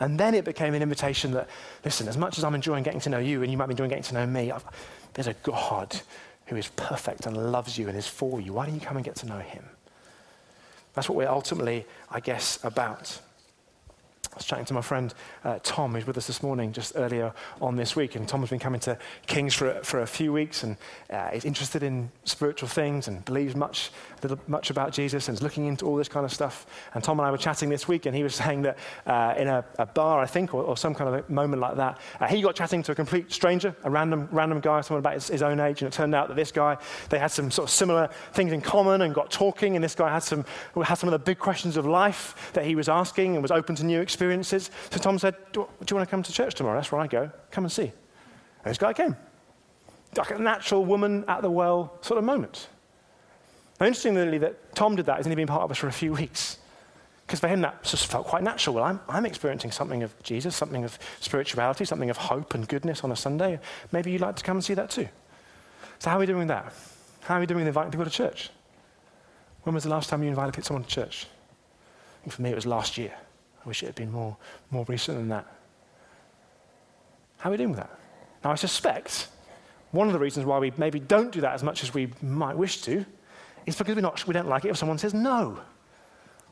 And 0.00 0.18
then 0.18 0.34
it 0.34 0.46
became 0.46 0.72
an 0.72 0.80
invitation 0.80 1.32
that, 1.32 1.50
listen, 1.84 2.08
as 2.08 2.16
much 2.16 2.38
as 2.38 2.44
I'm 2.44 2.54
enjoying 2.54 2.82
getting 2.82 3.00
to 3.00 3.10
know 3.10 3.18
you 3.18 3.42
and 3.42 3.52
you 3.52 3.58
might 3.58 3.66
be 3.66 3.72
enjoying 3.72 3.90
getting 3.90 4.04
to 4.04 4.14
know 4.14 4.26
me, 4.26 4.50
I've, 4.50 4.64
there's 5.12 5.26
a 5.26 5.34
God 5.42 6.00
who 6.46 6.56
is 6.56 6.68
perfect 6.68 7.26
and 7.26 7.36
loves 7.52 7.76
you 7.76 7.88
and 7.88 7.96
is 7.96 8.06
for 8.06 8.40
you. 8.40 8.52
Why 8.52 8.66
don't 8.66 8.74
you 8.74 8.80
come 8.80 8.96
and 8.96 9.04
get 9.04 9.16
to 9.16 9.26
know 9.26 9.38
him? 9.38 9.64
That's 10.94 11.08
what 11.08 11.16
we're 11.16 11.28
ultimately, 11.28 11.84
I 12.10 12.20
guess, 12.20 12.58
about. 12.64 13.20
I 14.36 14.38
was 14.38 14.44
chatting 14.44 14.66
to 14.66 14.74
my 14.74 14.82
friend 14.82 15.14
uh, 15.44 15.60
Tom, 15.62 15.94
who's 15.94 16.06
with 16.06 16.18
us 16.18 16.26
this 16.26 16.42
morning, 16.42 16.70
just 16.70 16.92
earlier 16.94 17.32
on 17.62 17.74
this 17.74 17.96
week. 17.96 18.16
And 18.16 18.28
Tom 18.28 18.40
has 18.40 18.50
been 18.50 18.58
coming 18.58 18.80
to 18.80 18.98
Kings 19.26 19.54
for, 19.54 19.80
for 19.82 20.02
a 20.02 20.06
few 20.06 20.30
weeks 20.30 20.62
and 20.62 20.76
uh, 21.10 21.30
is 21.32 21.46
interested 21.46 21.82
in 21.82 22.10
spiritual 22.24 22.68
things 22.68 23.08
and 23.08 23.24
believes 23.24 23.56
much, 23.56 23.90
little, 24.22 24.38
much 24.46 24.68
about 24.68 24.92
Jesus 24.92 25.28
and 25.28 25.38
is 25.38 25.42
looking 25.42 25.64
into 25.64 25.86
all 25.86 25.96
this 25.96 26.08
kind 26.08 26.26
of 26.26 26.34
stuff. 26.34 26.66
And 26.92 27.02
Tom 27.02 27.18
and 27.18 27.26
I 27.26 27.30
were 27.30 27.38
chatting 27.38 27.70
this 27.70 27.88
week, 27.88 28.04
and 28.04 28.14
he 28.14 28.22
was 28.22 28.34
saying 28.44 28.60
that 28.60 28.76
uh, 29.06 29.34
in 29.38 29.48
a, 29.48 29.64
a, 29.78 29.86
bar, 29.86 30.20
I 30.20 30.26
think, 30.26 30.52
or, 30.52 30.62
or, 30.62 30.76
some 30.76 30.94
kind 30.94 31.14
of 31.14 31.30
moment 31.30 31.62
like 31.62 31.76
that, 31.76 31.98
uh, 32.20 32.26
he 32.26 32.42
got 32.42 32.54
chatting 32.54 32.82
to 32.82 32.92
a 32.92 32.94
complete 32.94 33.32
stranger, 33.32 33.74
a 33.84 33.90
random, 33.90 34.28
random 34.30 34.60
guy, 34.60 34.82
someone 34.82 34.98
about 34.98 35.14
his, 35.14 35.28
his 35.28 35.40
own 35.40 35.60
age. 35.60 35.80
And 35.80 35.90
it 35.90 35.96
turned 35.96 36.14
out 36.14 36.28
that 36.28 36.34
this 36.34 36.52
guy, 36.52 36.76
they 37.08 37.18
had 37.18 37.30
some 37.30 37.50
sort 37.50 37.70
of 37.70 37.72
similar 37.72 38.10
things 38.34 38.52
in 38.52 38.60
common 38.60 39.00
and 39.00 39.14
got 39.14 39.30
talking. 39.30 39.76
And 39.76 39.82
this 39.82 39.94
guy 39.94 40.10
had 40.10 40.22
some, 40.22 40.44
had 40.84 40.96
some 40.96 41.08
of 41.08 41.12
the 41.12 41.18
big 41.18 41.38
questions 41.38 41.78
of 41.78 41.86
life 41.86 42.50
that 42.52 42.66
he 42.66 42.74
was 42.74 42.90
asking 42.90 43.32
and 43.32 43.42
was 43.42 43.50
open 43.50 43.74
to 43.76 43.86
new 43.86 44.02
experiences 44.02 44.25
experiences. 44.26 44.70
So 44.90 44.98
Tom 44.98 45.18
said, 45.18 45.36
do, 45.52 45.66
do 45.80 45.92
you 45.92 45.96
want 45.96 46.08
to 46.08 46.10
come 46.10 46.22
to 46.22 46.32
church 46.32 46.54
tomorrow? 46.54 46.78
That's 46.78 46.90
where 46.90 47.00
I 47.00 47.06
go. 47.06 47.30
Come 47.50 47.64
and 47.64 47.72
see. 47.72 47.82
And 47.82 47.92
this 48.64 48.78
guy 48.78 48.92
came. 48.92 49.16
Like 50.16 50.30
a 50.30 50.38
natural 50.38 50.84
woman 50.84 51.24
at 51.28 51.42
the 51.42 51.50
well 51.50 51.98
sort 52.00 52.18
of 52.18 52.24
moment. 52.24 52.68
Now, 53.80 53.86
interestingly, 53.86 54.38
that 54.38 54.74
Tom 54.74 54.96
did 54.96 55.06
that. 55.06 55.18
He's 55.18 55.26
only 55.26 55.36
been 55.36 55.46
part 55.46 55.62
of 55.62 55.70
us 55.70 55.78
for 55.78 55.88
a 55.88 55.92
few 55.92 56.12
weeks. 56.12 56.58
Because 57.26 57.40
for 57.40 57.48
him, 57.48 57.60
that 57.62 57.82
just 57.82 58.06
felt 58.06 58.26
quite 58.26 58.42
natural. 58.42 58.76
Well, 58.76 58.84
I'm, 58.84 59.00
I'm 59.08 59.26
experiencing 59.26 59.72
something 59.72 60.02
of 60.02 60.14
Jesus, 60.22 60.56
something 60.56 60.84
of 60.84 60.98
spirituality, 61.20 61.84
something 61.84 62.08
of 62.08 62.16
hope 62.16 62.54
and 62.54 62.66
goodness 62.66 63.04
on 63.04 63.12
a 63.12 63.16
Sunday. 63.16 63.58
Maybe 63.92 64.12
you'd 64.12 64.20
like 64.20 64.36
to 64.36 64.44
come 64.44 64.56
and 64.56 64.64
see 64.64 64.74
that 64.74 64.90
too. 64.90 65.08
So, 65.98 66.10
how 66.10 66.16
are 66.16 66.20
we 66.20 66.26
doing 66.26 66.46
that? 66.46 66.72
How 67.22 67.36
are 67.36 67.40
we 67.40 67.46
doing 67.46 67.66
inviting 67.66 67.90
people 67.90 68.04
to 68.04 68.10
church? 68.10 68.50
When 69.64 69.74
was 69.74 69.82
the 69.84 69.90
last 69.90 70.08
time 70.08 70.22
you 70.22 70.28
invited 70.28 70.64
someone 70.64 70.84
to 70.84 70.90
church? 70.90 71.26
for 72.28 72.42
me, 72.42 72.50
it 72.50 72.56
was 72.56 72.66
last 72.66 72.98
year. 72.98 73.12
I 73.66 73.68
wish 73.68 73.82
it 73.82 73.86
had 73.86 73.96
been 73.96 74.12
more, 74.12 74.36
more 74.70 74.84
recent 74.86 75.18
than 75.18 75.28
that. 75.30 75.44
How 77.38 77.50
are 77.50 77.52
we 77.52 77.56
doing 77.56 77.70
with 77.70 77.80
that? 77.80 77.90
Now, 78.44 78.52
I 78.52 78.54
suspect 78.54 79.26
one 79.90 80.06
of 80.06 80.12
the 80.12 80.20
reasons 80.20 80.46
why 80.46 80.60
we 80.60 80.72
maybe 80.76 81.00
don't 81.00 81.32
do 81.32 81.40
that 81.40 81.52
as 81.52 81.64
much 81.64 81.82
as 81.82 81.92
we 81.92 82.12
might 82.22 82.56
wish 82.56 82.80
to 82.82 83.04
is 83.66 83.74
because 83.74 83.96
we're 83.96 84.02
not, 84.02 84.24
we 84.24 84.34
don't 84.34 84.46
like 84.46 84.64
it 84.64 84.68
if 84.68 84.76
someone 84.76 84.98
says 84.98 85.14
no, 85.14 85.58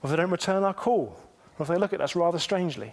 or 0.03 0.05
if 0.05 0.11
they 0.11 0.17
don't 0.17 0.31
return 0.31 0.65
our 0.65 0.75
call, 0.75 1.17
or 1.57 1.63
if 1.63 1.69
they 1.69 1.77
look 1.77 1.93
at 1.93 2.01
us 2.01 2.17
rather 2.17 2.41
strangely. 2.41 2.93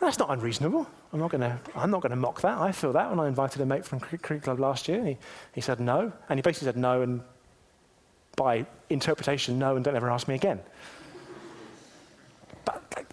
That's 0.00 0.18
not 0.18 0.30
unreasonable. 0.30 0.88
I'm 1.12 1.20
not 1.20 1.30
going 1.30 2.10
to 2.10 2.16
mock 2.16 2.40
that. 2.40 2.58
I 2.58 2.72
feel 2.72 2.92
that 2.94 3.10
when 3.10 3.20
I 3.20 3.28
invited 3.28 3.60
a 3.60 3.66
mate 3.66 3.84
from 3.84 4.00
Creek 4.00 4.42
Club 4.42 4.58
last 4.58 4.88
year. 4.88 5.04
He, 5.04 5.18
he 5.54 5.60
said 5.60 5.78
no, 5.78 6.12
and 6.28 6.36
he 6.36 6.42
basically 6.42 6.66
said 6.66 6.76
no, 6.76 7.02
and 7.02 7.20
by 8.34 8.66
interpretation, 8.90 9.60
no, 9.60 9.76
and 9.76 9.84
don't 9.84 9.94
ever 9.94 10.10
ask 10.10 10.26
me 10.26 10.34
again. 10.34 10.58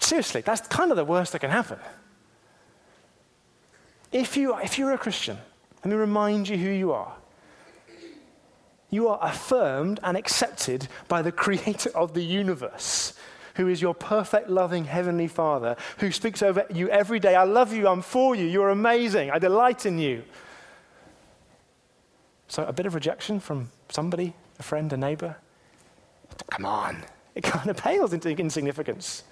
Seriously, 0.09 0.41
that's 0.41 0.67
kind 0.69 0.89
of 0.89 0.97
the 0.97 1.05
worst 1.05 1.33
that 1.33 1.39
can 1.39 1.51
happen. 1.51 1.77
If, 4.11 4.35
you, 4.35 4.57
if 4.57 4.79
you're 4.79 4.91
a 4.91 4.97
Christian, 4.97 5.37
let 5.85 5.91
me 5.91 5.95
remind 5.95 6.49
you 6.49 6.57
who 6.57 6.71
you 6.71 6.91
are. 6.93 7.13
You 8.89 9.07
are 9.09 9.19
affirmed 9.21 9.99
and 10.01 10.17
accepted 10.17 10.87
by 11.07 11.21
the 11.21 11.31
creator 11.43 11.91
of 11.95 12.15
the 12.15 12.23
universe, 12.23 13.13
who 13.53 13.67
is 13.67 13.83
your 13.83 13.93
perfect, 13.93 14.49
loving 14.49 14.85
Heavenly 14.85 15.27
Father, 15.27 15.75
who 15.99 16.11
speaks 16.11 16.41
over 16.41 16.65
you 16.73 16.89
every 16.89 17.19
day. 17.19 17.35
I 17.35 17.43
love 17.43 17.71
you, 17.71 17.87
I'm 17.87 18.01
for 18.01 18.33
you, 18.33 18.47
you're 18.47 18.69
amazing, 18.69 19.29
I 19.29 19.37
delight 19.37 19.85
in 19.85 19.99
you. 19.99 20.23
So, 22.47 22.65
a 22.65 22.73
bit 22.73 22.87
of 22.87 22.95
rejection 22.95 23.39
from 23.39 23.69
somebody, 23.89 24.33
a 24.57 24.63
friend, 24.63 24.91
a 24.91 24.97
neighbor, 24.97 25.35
come 26.49 26.65
on, 26.65 26.97
it 27.35 27.43
kind 27.43 27.69
of 27.69 27.77
pales 27.83 28.11
into 28.11 28.27
insignificance. 28.29 29.23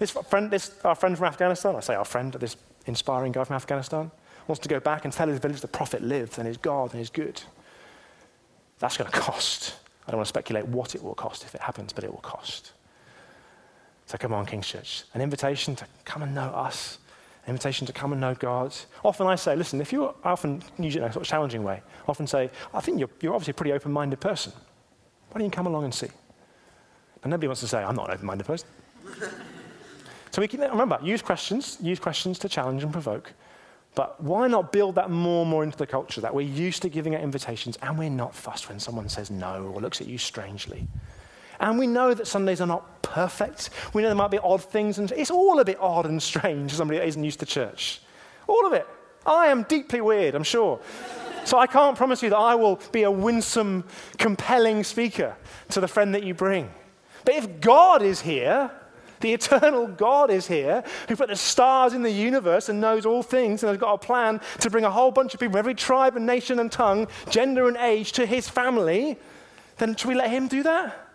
This 0.00 0.12
friend, 0.12 0.50
this, 0.50 0.74
our 0.82 0.94
friend 0.94 1.14
from 1.14 1.26
Afghanistan, 1.26 1.76
I 1.76 1.80
say 1.80 1.94
our 1.94 2.06
friend, 2.06 2.32
this 2.32 2.56
inspiring 2.86 3.32
guy 3.32 3.44
from 3.44 3.56
Afghanistan, 3.56 4.10
wants 4.46 4.60
to 4.60 4.68
go 4.68 4.80
back 4.80 5.04
and 5.04 5.12
tell 5.12 5.28
his 5.28 5.38
village 5.38 5.60
the 5.60 5.68
prophet 5.68 6.00
lives 6.00 6.38
and 6.38 6.48
is 6.48 6.56
God 6.56 6.94
and 6.94 7.02
is 7.02 7.10
good. 7.10 7.42
That's 8.78 8.96
going 8.96 9.10
to 9.10 9.16
cost. 9.18 9.74
I 10.08 10.10
don't 10.10 10.16
want 10.16 10.24
to 10.26 10.30
speculate 10.30 10.66
what 10.68 10.94
it 10.94 11.02
will 11.02 11.14
cost 11.14 11.44
if 11.44 11.54
it 11.54 11.60
happens, 11.60 11.92
but 11.92 12.02
it 12.02 12.10
will 12.10 12.22
cost. 12.22 12.72
So 14.06 14.16
come 14.16 14.32
on, 14.32 14.46
King's 14.46 14.66
Church. 14.66 15.04
An 15.12 15.20
invitation 15.20 15.76
to 15.76 15.84
come 16.06 16.22
and 16.22 16.34
know 16.34 16.48
us, 16.48 16.96
an 17.44 17.50
invitation 17.50 17.86
to 17.86 17.92
come 17.92 18.12
and 18.12 18.22
know 18.22 18.34
God. 18.34 18.74
Often 19.04 19.26
I 19.26 19.34
say, 19.34 19.54
listen, 19.54 19.82
if 19.82 19.92
you're 19.92 20.14
often 20.24 20.62
use 20.78 20.96
it 20.96 21.00
in 21.00 21.04
a 21.04 21.12
sort 21.12 21.26
of 21.26 21.28
challenging 21.28 21.62
way, 21.62 21.82
often 22.08 22.26
say, 22.26 22.50
I 22.72 22.80
think 22.80 22.98
you're, 22.98 23.10
you're 23.20 23.34
obviously 23.34 23.50
a 23.50 23.54
pretty 23.54 23.72
open 23.72 23.92
minded 23.92 24.18
person. 24.18 24.54
Why 25.28 25.40
don't 25.40 25.44
you 25.44 25.50
come 25.50 25.66
along 25.66 25.84
and 25.84 25.92
see? 25.92 26.08
And 27.22 27.30
nobody 27.30 27.48
wants 27.48 27.60
to 27.60 27.68
say, 27.68 27.84
I'm 27.84 27.96
not 27.96 28.08
an 28.08 28.14
open 28.14 28.26
minded 28.26 28.46
person. 28.46 28.66
So 30.30 30.40
we 30.40 30.48
can, 30.48 30.60
remember, 30.60 30.98
use 31.02 31.22
questions, 31.22 31.78
use 31.80 31.98
questions 31.98 32.38
to 32.40 32.48
challenge 32.48 32.82
and 32.82 32.92
provoke. 32.92 33.32
But 33.94 34.22
why 34.22 34.46
not 34.46 34.70
build 34.70 34.94
that 34.94 35.10
more 35.10 35.42
and 35.42 35.50
more 35.50 35.64
into 35.64 35.76
the 35.76 35.86
culture 35.86 36.20
that 36.20 36.32
we're 36.32 36.46
used 36.46 36.82
to 36.82 36.88
giving 36.88 37.14
out 37.14 37.22
invitations 37.22 37.76
and 37.82 37.98
we're 37.98 38.08
not 38.08 38.34
fussed 38.34 38.68
when 38.68 38.78
someone 38.78 39.08
says 39.08 39.30
no 39.30 39.64
or 39.64 39.80
looks 39.80 40.00
at 40.00 40.06
you 40.06 40.18
strangely? 40.18 40.86
And 41.58 41.78
we 41.78 41.86
know 41.86 42.14
that 42.14 42.26
Sundays 42.26 42.60
are 42.60 42.66
not 42.66 43.02
perfect. 43.02 43.70
We 43.92 44.02
know 44.02 44.08
there 44.08 44.14
might 44.14 44.30
be 44.30 44.38
odd 44.38 44.62
things, 44.62 44.98
and 44.98 45.10
it's 45.12 45.30
all 45.30 45.58
a 45.58 45.64
bit 45.64 45.78
odd 45.80 46.06
and 46.06 46.22
strange 46.22 46.70
for 46.70 46.76
somebody 46.76 46.98
that 46.98 47.06
isn't 47.06 47.22
used 47.22 47.40
to 47.40 47.46
church. 47.46 48.00
All 48.46 48.66
of 48.66 48.72
it. 48.72 48.86
I 49.26 49.48
am 49.48 49.64
deeply 49.64 50.00
weird, 50.00 50.34
I'm 50.34 50.44
sure. 50.44 50.80
So 51.44 51.58
I 51.58 51.66
can't 51.66 51.96
promise 51.96 52.22
you 52.22 52.30
that 52.30 52.38
I 52.38 52.54
will 52.54 52.80
be 52.92 53.02
a 53.02 53.10
winsome, 53.10 53.84
compelling 54.16 54.84
speaker 54.84 55.36
to 55.70 55.80
the 55.80 55.88
friend 55.88 56.14
that 56.14 56.22
you 56.22 56.32
bring. 56.32 56.70
But 57.24 57.34
if 57.34 57.60
God 57.60 58.02
is 58.02 58.20
here, 58.22 58.70
the 59.20 59.32
eternal 59.32 59.86
God 59.86 60.30
is 60.30 60.46
here, 60.46 60.82
who 61.08 61.16
put 61.16 61.28
the 61.28 61.36
stars 61.36 61.92
in 61.92 62.02
the 62.02 62.10
universe 62.10 62.68
and 62.68 62.80
knows 62.80 63.06
all 63.06 63.22
things 63.22 63.62
and 63.62 63.70
has 63.70 63.78
got 63.78 63.92
a 63.92 63.98
plan 63.98 64.40
to 64.60 64.70
bring 64.70 64.84
a 64.84 64.90
whole 64.90 65.10
bunch 65.10 65.34
of 65.34 65.40
people, 65.40 65.58
every 65.58 65.74
tribe 65.74 66.16
and 66.16 66.26
nation 66.26 66.58
and 66.58 66.72
tongue, 66.72 67.06
gender 67.28 67.68
and 67.68 67.76
age, 67.76 68.12
to 68.12 68.26
his 68.26 68.48
family. 68.48 69.18
Then 69.76 69.94
should 69.96 70.08
we 70.08 70.14
let 70.14 70.30
him 70.30 70.48
do 70.48 70.62
that? 70.62 71.08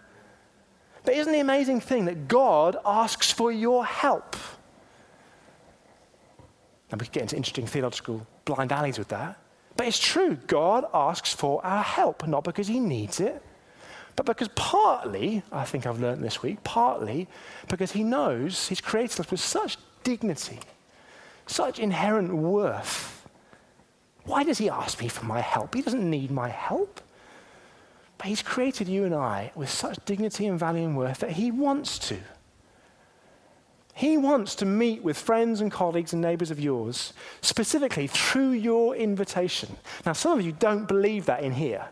But 1.04 1.16
isn't 1.16 1.32
the 1.32 1.40
amazing 1.40 1.82
thing 1.82 2.06
that 2.06 2.28
God 2.28 2.78
asks 2.86 3.32
for 3.32 3.52
your 3.52 3.86
help? 3.86 4.36
And 6.92 7.00
we 7.00 7.08
get 7.08 7.24
into 7.24 7.36
interesting 7.36 7.68
theological 7.68 8.26
blind 8.46 8.72
alleys 8.72 8.98
with 8.98 9.10
that. 9.10 9.40
But 9.78 9.88
it's 9.88 10.00
true. 10.00 10.36
God 10.48 10.86
asks 10.94 11.34
for 11.34 11.64
our 11.66 11.84
help, 11.84 12.28
not 12.28 12.44
because 12.44 12.68
he 12.68 12.80
needs 12.80 13.20
it, 13.20 13.44
but 14.16 14.26
because 14.26 14.48
partly, 14.56 15.44
I 15.52 15.66
think 15.66 15.86
I've 15.86 16.00
learned 16.00 16.24
this 16.24 16.42
week, 16.42 16.64
partly 16.64 17.28
because 17.68 17.92
he 17.92 18.04
knows 18.04 18.68
he's 18.68 18.82
created 18.82 19.20
us 19.20 19.32
with 19.32 19.40
such 19.40 19.78
dignity, 20.04 20.60
such 21.48 21.80
inherent 21.80 22.34
worth. 22.34 23.28
Why 24.24 24.44
does 24.44 24.58
he 24.58 24.70
ask 24.70 25.02
me 25.02 25.08
for 25.08 25.26
my 25.26 25.42
help? 25.42 25.76
He 25.76 25.82
doesn't 25.82 26.10
need 26.10 26.32
my 26.32 26.50
help. 26.50 27.02
But 28.18 28.28
he's 28.28 28.42
created 28.42 28.88
you 28.88 29.04
and 29.04 29.14
I 29.14 29.52
with 29.56 29.70
such 29.70 30.04
dignity 30.06 30.48
and 30.48 30.58
value 30.58 30.86
and 30.86 30.98
worth 30.98 31.20
that 31.20 31.32
he 31.32 31.52
wants 31.52 32.00
to. 32.08 32.18
He 33.94 34.18
wants 34.18 34.56
to 34.56 34.66
meet 34.66 35.04
with 35.04 35.18
friends 35.18 35.62
and 35.62 35.72
colleagues 35.72 36.12
and 36.12 36.22
neighbors 36.22 36.52
of 36.52 36.60
yours, 36.60 37.14
specifically 37.42 38.08
through 38.08 38.52
your 38.52 38.96
invitation. 38.96 39.78
Now, 40.06 40.14
some 40.14 40.38
of 40.38 40.46
you 40.46 40.52
don't 40.52 40.88
believe 40.88 41.26
that 41.28 41.44
in 41.44 41.54
here. 41.54 41.88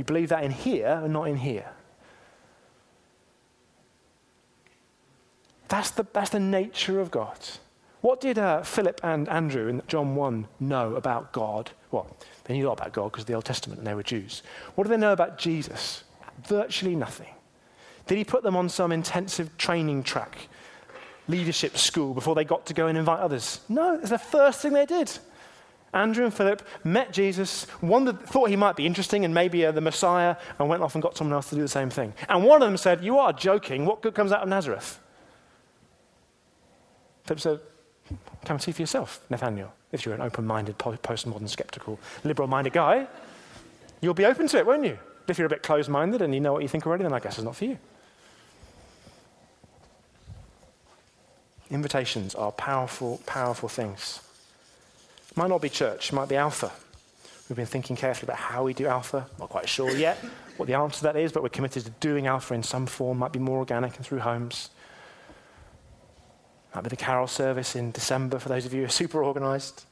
You 0.00 0.04
believe 0.04 0.30
that 0.30 0.44
in 0.44 0.50
here 0.50 1.02
and 1.04 1.12
not 1.12 1.24
in 1.24 1.36
here. 1.36 1.68
That's 5.68 5.90
the, 5.90 6.06
that's 6.10 6.30
the 6.30 6.40
nature 6.40 7.00
of 7.00 7.10
God. 7.10 7.38
What 8.00 8.22
did 8.22 8.38
uh, 8.38 8.62
Philip 8.62 9.02
and 9.04 9.28
Andrew 9.28 9.68
in 9.68 9.82
John 9.88 10.14
1 10.14 10.48
know 10.58 10.94
about 10.94 11.32
God? 11.32 11.72
Well, 11.90 12.16
they 12.44 12.54
knew 12.54 12.66
a 12.66 12.68
lot 12.68 12.80
about 12.80 12.94
God 12.94 13.12
because 13.12 13.24
of 13.24 13.26
the 13.26 13.34
Old 13.34 13.44
Testament 13.44 13.80
and 13.80 13.86
they 13.86 13.92
were 13.92 14.02
Jews. 14.02 14.42
What 14.74 14.84
do 14.84 14.90
they 14.90 14.96
know 14.96 15.12
about 15.12 15.36
Jesus? 15.36 16.02
Virtually 16.48 16.96
nothing. 16.96 17.34
Did 18.06 18.16
he 18.16 18.24
put 18.24 18.42
them 18.42 18.56
on 18.56 18.70
some 18.70 18.92
intensive 18.92 19.54
training 19.58 20.04
track, 20.04 20.48
leadership 21.28 21.76
school, 21.76 22.14
before 22.14 22.34
they 22.34 22.44
got 22.44 22.64
to 22.64 22.72
go 22.72 22.86
and 22.86 22.96
invite 22.96 23.20
others? 23.20 23.60
No, 23.68 23.98
it's 23.98 24.08
the 24.08 24.18
first 24.18 24.62
thing 24.62 24.72
they 24.72 24.86
did. 24.86 25.18
Andrew 25.92 26.24
and 26.24 26.32
Philip 26.32 26.62
met 26.84 27.12
Jesus, 27.12 27.66
wondered, 27.82 28.20
thought 28.20 28.48
he 28.48 28.56
might 28.56 28.76
be 28.76 28.86
interesting 28.86 29.24
and 29.24 29.34
maybe 29.34 29.66
uh, 29.66 29.72
the 29.72 29.80
Messiah, 29.80 30.36
and 30.58 30.68
went 30.68 30.82
off 30.82 30.94
and 30.94 31.02
got 31.02 31.16
someone 31.16 31.34
else 31.34 31.48
to 31.50 31.56
do 31.56 31.62
the 31.62 31.68
same 31.68 31.90
thing. 31.90 32.12
And 32.28 32.44
one 32.44 32.62
of 32.62 32.68
them 32.68 32.76
said, 32.76 33.02
You 33.02 33.18
are 33.18 33.32
joking. 33.32 33.86
What 33.86 34.00
good 34.00 34.14
comes 34.14 34.30
out 34.30 34.42
of 34.42 34.48
Nazareth? 34.48 35.00
Philip 37.24 37.40
said, 37.40 37.60
Come 38.44 38.56
and 38.56 38.62
see 38.62 38.72
for 38.72 38.82
yourself, 38.82 39.20
Nathanael. 39.30 39.72
If 39.92 40.06
you're 40.06 40.14
an 40.14 40.20
open 40.20 40.46
minded, 40.46 40.78
postmodern, 40.78 41.48
skeptical, 41.48 41.98
liberal 42.22 42.46
minded 42.46 42.72
guy, 42.72 43.08
you'll 44.00 44.14
be 44.14 44.24
open 44.24 44.46
to 44.48 44.58
it, 44.58 44.66
won't 44.66 44.84
you? 44.84 44.98
If 45.26 45.38
you're 45.38 45.46
a 45.46 45.50
bit 45.50 45.62
closed 45.62 45.88
minded 45.88 46.22
and 46.22 46.32
you 46.34 46.40
know 46.40 46.52
what 46.52 46.62
you 46.62 46.68
think 46.68 46.86
already, 46.86 47.02
then 47.02 47.12
I 47.12 47.18
guess 47.18 47.36
it's 47.38 47.44
not 47.44 47.56
for 47.56 47.64
you. 47.64 47.78
Invitations 51.70 52.34
are 52.34 52.52
powerful, 52.52 53.20
powerful 53.26 53.68
things. 53.68 54.20
It 55.30 55.36
might 55.36 55.48
not 55.48 55.60
be 55.60 55.68
church, 55.68 56.12
it 56.12 56.14
might 56.14 56.28
be 56.28 56.36
Alpha. 56.36 56.72
We've 57.48 57.56
been 57.56 57.66
thinking 57.66 57.96
carefully 57.96 58.26
about 58.26 58.38
how 58.38 58.62
we 58.62 58.74
do 58.74 58.86
Alpha. 58.86 59.26
Not 59.38 59.48
quite 59.48 59.68
sure 59.68 59.90
yet 59.90 60.18
what 60.56 60.66
the 60.66 60.74
answer 60.74 60.98
to 60.98 61.02
that 61.04 61.16
is, 61.16 61.32
but 61.32 61.42
we're 61.42 61.48
committed 61.48 61.84
to 61.84 61.90
doing 61.98 62.26
Alpha 62.26 62.54
in 62.54 62.62
some 62.62 62.86
form. 62.86 63.18
Might 63.18 63.32
be 63.32 63.38
more 63.38 63.58
organic 63.58 63.96
and 63.96 64.04
through 64.04 64.20
homes. 64.20 64.70
Might 66.74 66.84
be 66.84 66.90
the 66.90 66.96
carol 66.96 67.26
service 67.26 67.74
in 67.74 67.90
December 67.90 68.38
for 68.38 68.48
those 68.48 68.66
of 68.66 68.72
you 68.72 68.80
who 68.80 68.86
are 68.86 68.90
super 68.90 69.24
organised. 69.24 69.86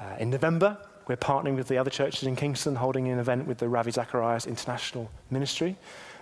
Uh, 0.00 0.16
in 0.18 0.30
November, 0.30 0.78
we're 1.06 1.16
partnering 1.16 1.56
with 1.56 1.68
the 1.68 1.78
other 1.78 1.90
churches 1.90 2.24
in 2.24 2.34
Kingston, 2.34 2.74
holding 2.74 3.06
an 3.08 3.18
event 3.18 3.46
with 3.46 3.58
the 3.58 3.68
Ravi 3.68 3.92
Zacharias 3.92 4.46
International 4.46 5.10
Ministry. 5.30 5.76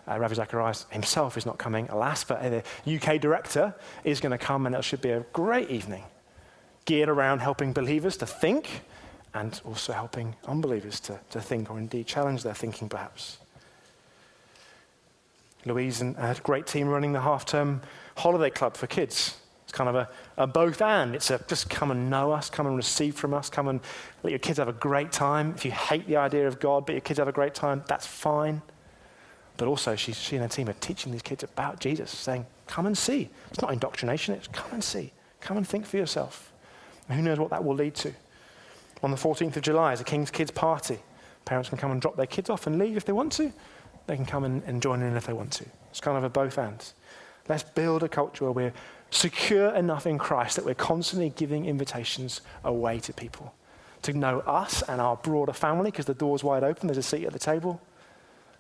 Uh, 0.07 0.19
Ravi 0.19 0.35
Zacharias 0.35 0.87
himself 0.91 1.39
is 1.39 1.47
not 1.47 1.59
coming, 1.59 1.89
alas, 1.89 2.25
but 2.25 2.43
the 2.43 2.97
UK 2.97 3.21
director 3.21 3.75
is 4.05 4.21
going 4.21 4.33
to 4.33 4.39
come, 4.39 4.67
and 4.67 4.75
it 4.75 4.85
should 4.85 5.01
be 5.01 5.11
a 5.11 5.21
great 5.33 5.71
evening 5.71 6.05
geared 6.91 7.09
around 7.09 7.39
helping 7.39 7.73
believers 7.73 8.17
to 8.17 8.27
think 8.27 8.83
and 9.33 9.61
also 9.65 9.93
helping 9.93 10.35
unbelievers 10.49 10.99
to, 10.99 11.21
to 11.31 11.41
think 11.41 11.71
or 11.71 11.79
indeed 11.79 12.05
challenge 12.05 12.43
their 12.43 12.53
thinking, 12.53 12.89
perhaps. 12.89 13.39
Louise 15.65 16.01
and 16.01 16.17
uh, 16.17 16.23
had 16.23 16.39
a 16.39 16.41
great 16.41 16.67
team 16.67 16.89
running 16.89 17.13
the 17.13 17.21
half 17.21 17.47
term 17.47 17.81
holiday 18.17 18.51
club 18.51 18.77
for 18.77 18.89
kids. 18.89 19.37
It's 19.63 19.73
kind 19.73 19.89
of 19.89 19.95
a, 19.95 20.09
a 20.37 20.49
both 20.49 20.83
and. 20.83 21.15
It's 21.15 21.31
a 21.31 21.41
just 21.47 21.71
come 21.71 21.93
and 21.93 22.11
know 22.11 22.33
us, 22.33 22.51
come 22.51 22.67
and 22.67 22.77
receive 22.77 23.15
from 23.15 23.35
us, 23.35 23.49
come 23.49 23.69
and 23.69 23.79
let 24.25 24.31
your 24.31 24.41
kids 24.41 24.59
have 24.59 24.67
a 24.67 24.73
great 24.73 25.13
time. 25.13 25.55
If 25.55 25.65
you 25.65 25.71
hate 25.71 26.09
the 26.09 26.17
idea 26.17 26.49
of 26.49 26.59
God, 26.59 26.87
but 26.87 26.95
your 26.95 27.03
kids 27.03 27.21
have 27.21 27.29
a 27.29 27.33
great 27.33 27.55
time, 27.55 27.85
that's 27.87 28.05
fine. 28.09 28.63
But 29.59 29.69
also, 29.69 29.95
she, 29.95 30.11
she 30.11 30.35
and 30.35 30.43
her 30.43 30.49
team 30.49 30.69
are 30.69 30.73
teaching 30.81 31.13
these 31.13 31.23
kids 31.23 31.45
about 31.45 31.79
Jesus, 31.79 32.11
saying, 32.11 32.47
Come 32.67 32.87
and 32.87 32.99
see. 32.99 33.29
It's 33.51 33.63
not 33.63 33.73
indoctrination, 33.73 34.35
it's 34.35 34.49
come 34.49 34.73
and 34.73 34.83
see. 34.83 35.13
Come 35.41 35.57
and 35.57 35.65
think 35.65 35.87
for 35.87 35.97
yourself. 35.97 36.50
And 37.11 37.19
who 37.19 37.25
knows 37.25 37.41
what 37.41 37.51
that 37.51 37.65
will 37.65 37.75
lead 37.75 37.97
to. 37.97 38.15
On 39.03 39.11
the 39.11 39.17
14th 39.17 39.57
of 39.57 39.63
July 39.63 39.93
is 39.93 40.01
a 40.01 40.05
King's 40.05 40.31
Kids 40.31 40.53
party. 40.53 41.01
Parents 41.45 41.69
can 41.69 41.77
come 41.77 41.91
and 41.91 42.01
drop 42.01 42.17
their 42.17 42.27
kids 42.27 42.49
off 42.49 42.69
and 42.69 42.79
leave 42.79 42.97
if 42.97 43.05
they 43.05 43.13
want 43.13 43.33
to. 43.33 43.53
They 44.07 44.15
can 44.15 44.25
come 44.25 44.45
and, 44.45 44.63
and 44.65 44.81
join 44.81 45.03
in 45.03 45.17
if 45.17 45.27
they 45.27 45.33
want 45.33 45.51
to. 45.55 45.65
It's 45.91 46.01
kind 46.01 46.17
of 46.17 46.23
a 46.23 46.29
both 46.29 46.57
and. 46.57 46.93
Let's 47.49 47.65
build 47.65 48.05
a 48.05 48.09
culture 48.09 48.45
where 48.45 48.53
we're 48.53 48.73
secure 49.11 49.75
enough 49.75 50.07
in 50.07 50.19
Christ 50.19 50.55
that 50.55 50.65
we're 50.65 50.75
constantly 50.77 51.31
giving 51.31 51.67
invitations 51.67 52.43
away 52.63 53.01
to 53.01 53.13
people 53.13 53.53
to 54.03 54.13
know 54.13 54.39
us 54.41 54.83
and 54.83 55.01
our 55.01 55.17
broader 55.17 55.53
family 55.53 55.91
because 55.91 56.07
the 56.07 56.15
door's 56.15 56.45
wide 56.45 56.63
open, 56.63 56.87
there's 56.87 56.97
a 56.97 57.03
seat 57.03 57.27
at 57.27 57.33
the 57.33 57.41
table, 57.41 57.81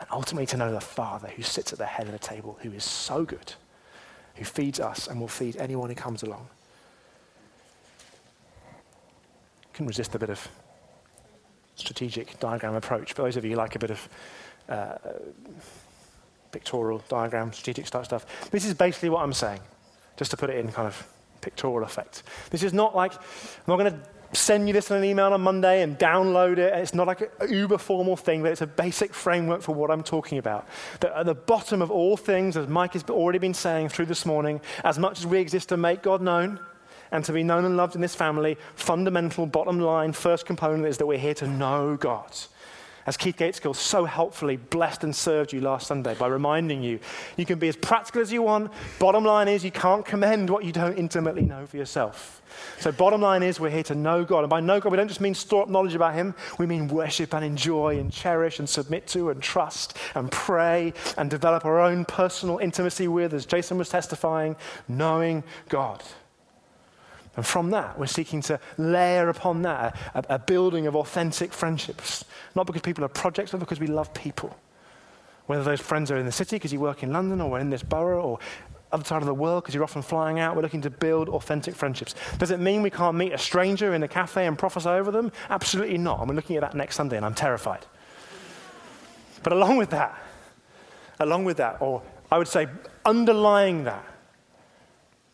and 0.00 0.08
ultimately 0.10 0.46
to 0.46 0.56
know 0.56 0.72
the 0.72 0.80
Father 0.80 1.28
who 1.28 1.42
sits 1.42 1.72
at 1.72 1.78
the 1.78 1.86
head 1.86 2.06
of 2.06 2.12
the 2.12 2.18
table, 2.18 2.58
who 2.62 2.72
is 2.72 2.82
so 2.82 3.24
good, 3.24 3.54
who 4.34 4.44
feeds 4.44 4.80
us 4.80 5.06
and 5.06 5.20
will 5.20 5.28
feed 5.28 5.56
anyone 5.56 5.88
who 5.88 5.94
comes 5.94 6.24
along. 6.24 6.48
Can 9.80 9.86
resist 9.86 10.14
a 10.14 10.18
bit 10.18 10.28
of 10.28 10.46
strategic 11.74 12.38
diagram 12.38 12.74
approach. 12.74 13.14
For 13.14 13.22
those 13.22 13.38
of 13.38 13.46
you 13.46 13.52
who 13.52 13.56
like 13.56 13.76
a 13.76 13.78
bit 13.78 13.90
of 13.90 14.08
uh, 14.68 14.98
pictorial 16.52 17.02
diagram, 17.08 17.50
strategic 17.54 17.86
style 17.86 18.04
stuff, 18.04 18.26
this 18.50 18.66
is 18.66 18.74
basically 18.74 19.08
what 19.08 19.22
I'm 19.22 19.32
saying 19.32 19.60
just 20.18 20.32
to 20.32 20.36
put 20.36 20.50
it 20.50 20.58
in 20.58 20.70
kind 20.70 20.86
of 20.86 21.08
pictorial 21.40 21.82
effect. 21.82 22.24
This 22.50 22.62
is 22.62 22.74
not 22.74 22.94
like, 22.94 23.14
I'm 23.14 23.20
not 23.68 23.78
going 23.78 23.90
to 23.90 24.38
send 24.38 24.68
you 24.68 24.74
this 24.74 24.90
in 24.90 24.98
an 24.98 25.04
email 25.04 25.32
on 25.32 25.40
Monday 25.40 25.80
and 25.80 25.98
download 25.98 26.58
it. 26.58 26.74
It's 26.74 26.92
not 26.92 27.06
like 27.06 27.22
an 27.40 27.50
uber 27.50 27.78
formal 27.78 28.18
thing, 28.18 28.42
but 28.42 28.52
it's 28.52 28.60
a 28.60 28.66
basic 28.66 29.14
framework 29.14 29.62
for 29.62 29.74
what 29.74 29.90
I'm 29.90 30.02
talking 30.02 30.36
about. 30.36 30.68
That 31.00 31.16
at 31.16 31.24
the 31.24 31.34
bottom 31.34 31.80
of 31.80 31.90
all 31.90 32.18
things, 32.18 32.58
as 32.58 32.68
Mike 32.68 32.92
has 32.92 33.04
already 33.04 33.38
been 33.38 33.54
saying 33.54 33.88
through 33.88 34.06
this 34.06 34.26
morning, 34.26 34.60
as 34.84 34.98
much 34.98 35.20
as 35.20 35.26
we 35.26 35.38
exist 35.38 35.70
to 35.70 35.78
make 35.78 36.02
God 36.02 36.20
known 36.20 36.60
and 37.12 37.24
to 37.24 37.32
be 37.32 37.42
known 37.42 37.64
and 37.64 37.76
loved 37.76 37.94
in 37.94 38.00
this 38.00 38.14
family, 38.14 38.56
fundamental, 38.74 39.46
bottom 39.46 39.80
line, 39.80 40.12
first 40.12 40.46
component 40.46 40.86
is 40.86 40.98
that 40.98 41.06
we're 41.06 41.18
here 41.18 41.34
to 41.34 41.46
know 41.46 41.96
God 41.96 42.36
as 43.06 43.16
Keith 43.16 43.36
Gateskill 43.36 43.74
so 43.74 44.04
helpfully 44.04 44.56
blessed 44.56 45.04
and 45.04 45.14
served 45.14 45.52
you 45.52 45.60
last 45.60 45.86
Sunday 45.86 46.14
by 46.14 46.26
reminding 46.26 46.82
you, 46.82 47.00
you 47.36 47.46
can 47.46 47.58
be 47.58 47.68
as 47.68 47.76
practical 47.76 48.20
as 48.20 48.32
you 48.32 48.42
want. 48.42 48.70
Bottom 48.98 49.24
line 49.24 49.48
is, 49.48 49.64
you 49.64 49.70
can't 49.70 50.04
commend 50.04 50.50
what 50.50 50.64
you 50.64 50.72
don't 50.72 50.96
intimately 50.96 51.42
know 51.42 51.66
for 51.66 51.76
yourself. 51.76 52.42
So, 52.78 52.92
bottom 52.92 53.20
line 53.20 53.42
is, 53.42 53.58
we're 53.58 53.70
here 53.70 53.82
to 53.84 53.94
know 53.94 54.24
God. 54.24 54.40
And 54.40 54.50
by 54.50 54.60
know 54.60 54.80
God, 54.80 54.92
we 54.92 54.96
don't 54.96 55.08
just 55.08 55.20
mean 55.20 55.34
store 55.34 55.62
up 55.62 55.68
knowledge 55.68 55.94
about 55.94 56.14
Him, 56.14 56.34
we 56.58 56.66
mean 56.66 56.88
worship 56.88 57.32
and 57.34 57.44
enjoy 57.44 57.98
and 57.98 58.12
cherish 58.12 58.58
and 58.58 58.68
submit 58.68 59.06
to 59.08 59.30
and 59.30 59.42
trust 59.42 59.96
and 60.14 60.30
pray 60.30 60.92
and 61.16 61.30
develop 61.30 61.64
our 61.64 61.80
own 61.80 62.04
personal 62.04 62.58
intimacy 62.58 63.08
with, 63.08 63.32
as 63.32 63.46
Jason 63.46 63.78
was 63.78 63.88
testifying, 63.88 64.56
knowing 64.88 65.42
God. 65.68 66.02
And 67.36 67.46
from 67.46 67.70
that, 67.70 67.98
we're 67.98 68.06
seeking 68.06 68.42
to 68.42 68.58
layer 68.76 69.28
upon 69.28 69.62
that 69.62 69.96
a, 70.14 70.24
a, 70.34 70.38
building 70.38 70.86
of 70.86 70.96
authentic 70.96 71.52
friendships. 71.52 72.24
Not 72.56 72.66
because 72.66 72.82
people 72.82 73.04
are 73.04 73.08
projects, 73.08 73.52
but 73.52 73.60
because 73.60 73.78
we 73.78 73.86
love 73.86 74.12
people. 74.14 74.56
Whether 75.46 75.62
those 75.62 75.80
friends 75.80 76.10
are 76.10 76.16
in 76.16 76.26
the 76.26 76.32
city 76.32 76.56
because 76.56 76.72
you 76.72 76.80
work 76.80 77.02
in 77.02 77.12
London, 77.12 77.40
or 77.40 77.50
we're 77.50 77.60
in 77.60 77.70
this 77.70 77.82
borough, 77.82 78.22
or 78.22 78.38
other 78.92 79.04
side 79.04 79.22
of 79.22 79.26
the 79.26 79.34
world 79.34 79.62
because 79.62 79.74
you're 79.74 79.84
often 79.84 80.02
flying 80.02 80.40
out. 80.40 80.56
We're 80.56 80.62
looking 80.62 80.82
to 80.82 80.90
build 80.90 81.28
authentic 81.28 81.74
friendships. 81.74 82.14
Does 82.38 82.50
it 82.50 82.60
mean 82.60 82.82
we 82.82 82.90
can't 82.90 83.16
meet 83.16 83.32
a 83.32 83.38
stranger 83.38 83.94
in 83.94 84.02
a 84.02 84.08
cafe 84.08 84.46
and 84.46 84.58
prophesy 84.58 84.88
over 84.88 85.10
them? 85.10 85.30
Absolutely 85.48 85.98
not. 85.98 86.20
And 86.20 86.28
we're 86.28 86.36
looking 86.36 86.56
at 86.56 86.62
that 86.62 86.74
next 86.74 86.96
Sunday, 86.96 87.16
and 87.16 87.24
I'm 87.24 87.34
terrified. 87.34 87.86
But 89.42 89.52
along 89.52 89.76
with 89.76 89.90
that, 89.90 90.18
along 91.20 91.44
with 91.44 91.58
that, 91.58 91.80
or 91.80 92.02
I 92.30 92.38
would 92.38 92.48
say 92.48 92.66
underlying 93.04 93.84
that, 93.84 94.04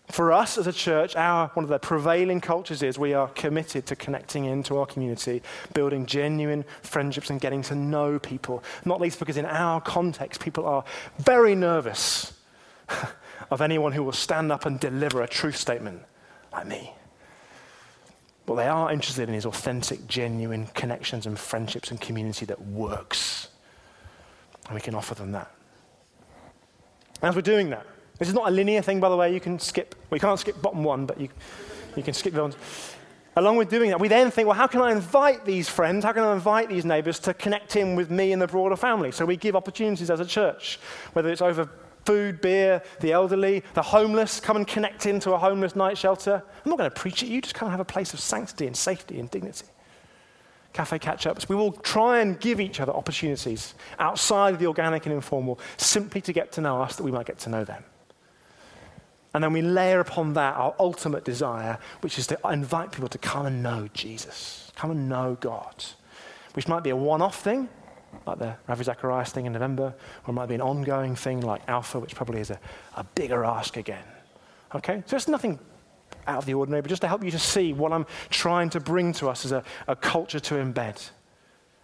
for 0.09 0.33
us 0.33 0.57
as 0.57 0.66
a 0.66 0.73
church, 0.73 1.16
our, 1.16 1.49
one 1.55 1.64
of 1.64 1.69
the 1.69 1.79
prevailing 1.79 2.40
cultures 2.40 2.83
is 2.83 2.99
we 2.99 3.12
are 3.12 3.29
committed 3.29 3.87
to 3.87 3.97
connecting 3.97 4.45
into 4.45 4.79
our 4.79 4.87
community, 4.87 5.42
building 5.75 6.07
genuine 6.07 6.64
friendships 6.83 7.29
and 7.31 7.40
getting 7.40 7.62
to 7.62 7.75
know 7.75 8.19
people. 8.19 8.62
Not 8.85 9.01
least 9.01 9.19
because 9.19 9.37
in 9.37 9.45
our 9.45 9.81
context, 9.81 10.40
people 10.40 10.64
are 10.64 10.85
very 11.19 11.55
nervous 11.55 12.33
of 13.51 13.61
anyone 13.61 13.92
who 13.92 14.05
will 14.05 14.12
stand 14.12 14.53
up 14.53 14.64
and 14.64 14.79
deliver 14.79 15.23
a 15.23 15.29
truth 15.29 15.57
statement 15.57 16.03
like 16.53 16.66
me. 16.66 16.92
What 18.47 18.57
they 18.57 18.69
are 18.69 18.92
interested 18.92 19.29
in 19.29 19.35
is 19.35 19.45
authentic, 19.45 20.07
genuine 20.07 20.69
connections 20.69 21.27
and 21.27 21.37
friendships 21.37 21.90
and 21.90 22.01
community 22.01 22.47
that 22.47 22.62
works. 22.62 23.49
And 24.66 24.75
we 24.77 24.81
can 24.81 24.95
offer 24.95 25.16
them 25.16 25.33
that. 25.33 25.51
As 27.23 27.35
we're 27.35 27.42
doing 27.42 27.71
that, 27.71 27.87
this 28.18 28.29
is 28.29 28.35
not 28.35 28.48
a 28.48 28.50
linear 28.50 28.83
thing, 28.83 29.00
by 29.00 29.09
the 29.09 29.16
way. 29.16 29.33
You 29.33 29.40
can 29.40 29.59
skip, 29.59 29.94
well, 30.11 30.16
you 30.16 30.20
can't 30.20 30.38
skip 30.38 30.61
bottom 30.62 30.83
one, 30.85 31.07
but 31.07 31.20
you, 31.20 31.29
you 31.96 32.02
can 32.02 32.14
skip 32.14 32.33
the 32.33 32.42
ones. 32.42 32.57
Along 33.38 33.59
with 33.59 33.68
doing 33.68 33.90
that, 33.90 34.00
we 34.00 34.09
then 34.09 34.31
think, 34.31 34.48
well, 34.48 34.57
how 34.57 34.66
can 34.66 34.81
I 34.81 34.92
invite 34.92 35.44
these 35.44 35.68
friends, 35.68 36.05
how 36.05 36.12
can 36.12 36.22
I 36.22 36.33
invite 36.33 36.70
these 36.70 36.87
neighbors 36.87 37.18
to 37.20 37.35
connect 37.35 37.76
in 37.76 37.94
with 37.94 38.11
me 38.11 38.33
and 38.33 38.40
the 38.40 38.46
broader 38.46 38.76
family? 38.76 39.12
So 39.12 39.26
we 39.26 39.37
give 39.37 39.55
opportunities 39.55 40.11
as 40.11 40.20
a 40.20 40.24
church, 40.24 40.79
whether 41.12 41.29
it's 41.29 41.42
over 41.42 41.68
food, 42.07 42.40
beer, 42.40 42.83
the 43.00 43.12
elderly, 43.12 43.62
the 43.74 43.83
homeless, 43.83 44.40
come 44.40 44.57
and 44.57 44.66
connect 44.66 45.05
into 45.05 45.33
a 45.33 45.38
homeless 45.38 45.76
night 45.76 45.98
shelter. 45.98 46.42
I'm 46.64 46.70
not 46.70 46.79
going 46.79 46.88
to 46.88 46.94
preach 46.94 47.22
at 47.22 47.29
you, 47.29 47.42
just 47.42 47.55
come 47.55 47.66
and 47.66 47.72
have 47.72 47.81
a 47.81 47.85
place 47.85 48.14
of 48.14 48.20
sanctity 48.20 48.66
and 48.66 48.76
safety 48.76 49.20
and 49.20 49.31
dignity. 49.31 49.66
Cafe 50.72 50.98
catch 50.98 51.26
ups. 51.26 51.48
We 51.48 51.57
will 51.57 51.72
try 51.72 52.20
and 52.20 52.38
give 52.40 52.61
each 52.61 52.81
other 52.81 52.92
opportunities 52.92 53.74
outside 53.98 54.55
of 54.55 54.61
the 54.61 54.66
organic 54.66 55.05
and 55.05 55.14
informal 55.14 55.59
simply 55.76 56.20
to 56.22 56.33
get 56.33 56.52
to 56.52 56.61
know 56.61 56.81
us 56.81 56.96
that 56.96 57.02
we 57.02 57.11
might 57.11 57.26
get 57.26 57.38
to 57.40 57.50
know 57.50 57.64
them. 57.64 57.83
And 59.37 59.44
then 59.44 59.53
we 59.53 59.61
layer 59.61 60.01
upon 60.01 60.33
that 60.33 60.57
our 60.57 60.75
ultimate 60.79 61.22
desire, 61.22 61.79
which 62.01 62.18
is 62.18 62.27
to 62.29 62.38
invite 62.51 62.90
people 62.90 63.11
to 63.11 63.18
come 63.18 63.44
and 63.44 63.62
know 63.62 63.87
Jesus, 63.92 64.72
come 64.77 64.90
and 64.90 65.11
know 65.11 65.37
God, 65.38 65.85
which 66.55 66.66
might 66.68 66.83
be 66.83 66.88
a 66.88 66.96
one 66.96 67.20
off 67.20 67.42
thing, 67.42 67.68
like 68.27 68.38
the 68.38 68.57
Ravi 68.66 68.85
Zacharias 68.85 69.33
thing 69.33 69.44
in 69.44 69.53
November, 69.53 69.94
or 70.27 70.31
it 70.31 70.33
might 70.33 70.46
be 70.46 70.55
an 70.55 70.62
ongoing 70.62 71.14
thing 71.14 71.42
like 71.42 71.61
Alpha, 71.68 72.01
which 72.01 72.14
probably 72.14 72.40
is 72.40 72.49
a, 72.49 72.59
a 72.94 73.05
bigger 73.05 73.44
ask 73.44 73.77
again. 73.77 74.07
Okay? 74.75 75.03
So 75.05 75.16
it's 75.16 75.29
nothing 75.29 75.59
out 76.27 76.38
of 76.38 76.46
the 76.46 76.55
ordinary, 76.55 76.81
but 76.81 76.88
just 76.88 77.03
to 77.03 77.09
help 77.09 77.22
you 77.22 77.31
to 77.31 77.38
see 77.38 77.75
what 77.75 77.92
I'm 77.92 78.07
trying 78.31 78.70
to 78.70 78.81
bring 78.81 79.12
to 79.12 79.29
us 79.29 79.44
as 79.44 79.53
a, 79.53 79.62
a 79.87 79.94
culture 79.94 80.40
to 80.40 80.55
embed. 80.55 81.11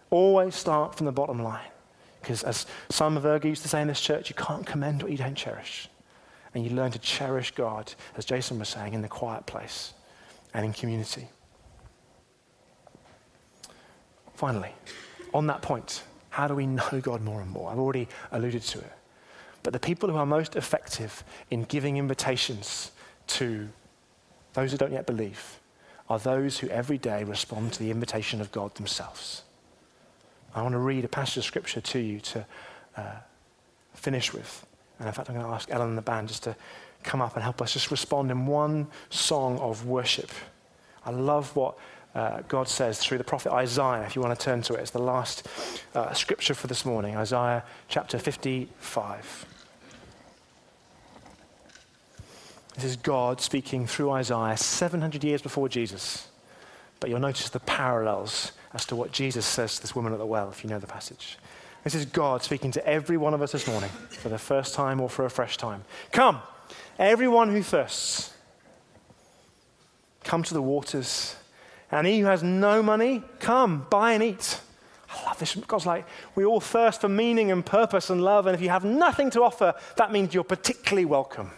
Always 0.09 0.55
start 0.55 0.95
from 0.95 1.05
the 1.05 1.11
bottom 1.11 1.43
line. 1.43 1.69
Because 2.19 2.41
as 2.41 2.65
Simon 2.89 3.21
Verger 3.21 3.47
used 3.47 3.61
to 3.61 3.67
say 3.67 3.79
in 3.79 3.89
this 3.89 4.01
church, 4.01 4.27
you 4.27 4.35
can't 4.35 4.65
commend 4.65 5.03
what 5.03 5.11
you 5.11 5.19
don't 5.19 5.35
cherish 5.35 5.87
and 6.53 6.63
you 6.63 6.71
learn 6.71 6.91
to 6.91 6.99
cherish 6.99 7.51
God, 7.51 7.93
as 8.15 8.25
Jason 8.25 8.59
was 8.59 8.69
saying, 8.69 8.93
in 8.93 9.01
the 9.01 9.07
quiet 9.07 9.45
place 9.45 9.93
and 10.53 10.65
in 10.65 10.73
community. 10.73 11.27
Finally, 14.35 14.73
on 15.33 15.47
that 15.47 15.61
point, 15.61 16.03
how 16.29 16.47
do 16.47 16.55
we 16.55 16.65
know 16.65 17.01
God 17.01 17.21
more 17.21 17.41
and 17.41 17.49
more? 17.49 17.71
I've 17.71 17.79
already 17.79 18.07
alluded 18.31 18.61
to 18.63 18.79
it. 18.79 18.93
But 19.63 19.73
the 19.73 19.79
people 19.79 20.09
who 20.09 20.17
are 20.17 20.25
most 20.25 20.55
effective 20.55 21.23
in 21.49 21.63
giving 21.63 21.97
invitations 21.97 22.91
to 23.27 23.69
those 24.53 24.71
who 24.71 24.77
don't 24.77 24.91
yet 24.91 25.07
believe 25.07 25.59
are 26.09 26.19
those 26.19 26.59
who 26.59 26.67
every 26.67 26.97
day 26.97 27.23
respond 27.23 27.73
to 27.73 27.79
the 27.79 27.89
invitation 27.89 28.41
of 28.41 28.51
God 28.51 28.75
themselves. 28.75 29.43
I 30.53 30.61
want 30.61 30.73
to 30.73 30.79
read 30.79 31.05
a 31.05 31.07
passage 31.07 31.37
of 31.37 31.45
scripture 31.45 31.81
to 31.81 31.99
you 31.99 32.19
to 32.19 32.45
uh, 32.97 33.15
finish 33.93 34.33
with. 34.33 34.65
And 35.03 35.09
in 35.09 35.13
fact, 35.13 35.27
I'm 35.27 35.35
going 35.35 35.45
to 35.45 35.51
ask 35.51 35.69
Ellen 35.69 35.89
and 35.89 35.97
the 35.97 36.01
band 36.01 36.29
just 36.29 36.43
to 36.43 36.55
come 37.03 37.21
up 37.21 37.35
and 37.35 37.43
help 37.43 37.61
us 37.61 37.73
just 37.73 37.91
respond 37.91 38.31
in 38.31 38.45
one 38.45 38.87
song 39.09 39.59
of 39.59 39.85
worship. 39.85 40.31
I 41.05 41.11
love 41.11 41.53
what 41.57 41.77
uh, 42.15 42.43
God 42.47 42.69
says 42.69 42.99
through 42.99 43.17
the 43.17 43.25
prophet 43.25 43.51
Isaiah, 43.51 44.05
if 44.05 44.15
you 44.15 44.21
want 44.21 44.39
to 44.39 44.41
turn 44.41 44.61
to 44.61 44.75
it. 44.75 44.79
It's 44.79 44.91
the 44.91 44.99
last 44.99 45.45
uh, 45.93 46.13
scripture 46.13 46.53
for 46.53 46.67
this 46.67 46.85
morning, 46.85 47.17
Isaiah 47.17 47.65
chapter 47.89 48.17
55. 48.17 49.45
This 52.75 52.85
is 52.85 52.95
God 52.95 53.41
speaking 53.41 53.85
through 53.85 54.11
Isaiah 54.11 54.55
700 54.55 55.21
years 55.21 55.41
before 55.41 55.67
Jesus. 55.67 56.29
But 57.01 57.09
you'll 57.09 57.19
notice 57.19 57.49
the 57.49 57.59
parallels 57.59 58.53
as 58.73 58.85
to 58.85 58.95
what 58.95 59.11
Jesus 59.11 59.45
says 59.45 59.75
to 59.75 59.81
this 59.81 59.93
woman 59.97 60.13
at 60.13 60.19
the 60.19 60.25
well, 60.25 60.49
if 60.49 60.63
you 60.63 60.69
know 60.69 60.79
the 60.79 60.87
passage. 60.87 61.37
This 61.83 61.95
is 61.95 62.05
God 62.05 62.41
speaking 62.43 62.71
to 62.71 62.87
every 62.87 63.17
one 63.17 63.33
of 63.33 63.41
us 63.41 63.51
this 63.51 63.67
morning 63.67 63.89
for 64.09 64.29
the 64.29 64.37
first 64.37 64.73
time 64.73 65.01
or 65.01 65.09
for 65.09 65.25
a 65.25 65.29
fresh 65.29 65.57
time. 65.57 65.83
Come, 66.11 66.39
everyone 66.97 67.49
who 67.49 67.61
thirsts, 67.61 68.33
come 70.23 70.43
to 70.43 70.53
the 70.53 70.61
waters. 70.61 71.35
And 71.91 72.07
he 72.07 72.21
who 72.21 72.25
has 72.25 72.41
no 72.41 72.81
money, 72.81 73.21
come, 73.39 73.85
buy 73.89 74.13
and 74.13 74.23
eat. 74.23 74.59
I 75.09 75.25
love 75.25 75.37
this. 75.37 75.53
God's 75.55 75.85
like, 75.85 76.07
we 76.35 76.45
all 76.45 76.59
thirst 76.59 77.01
for 77.01 77.09
meaning 77.09 77.51
and 77.51 77.63
purpose 77.63 78.09
and 78.09 78.23
love. 78.23 78.47
And 78.47 78.55
if 78.55 78.61
you 78.61 78.69
have 78.69 78.83
nothing 78.83 79.29
to 79.31 79.43
offer, 79.43 79.75
that 79.97 80.11
means 80.11 80.33
you're 80.33 80.43
particularly 80.43 81.05
welcome. 81.05 81.51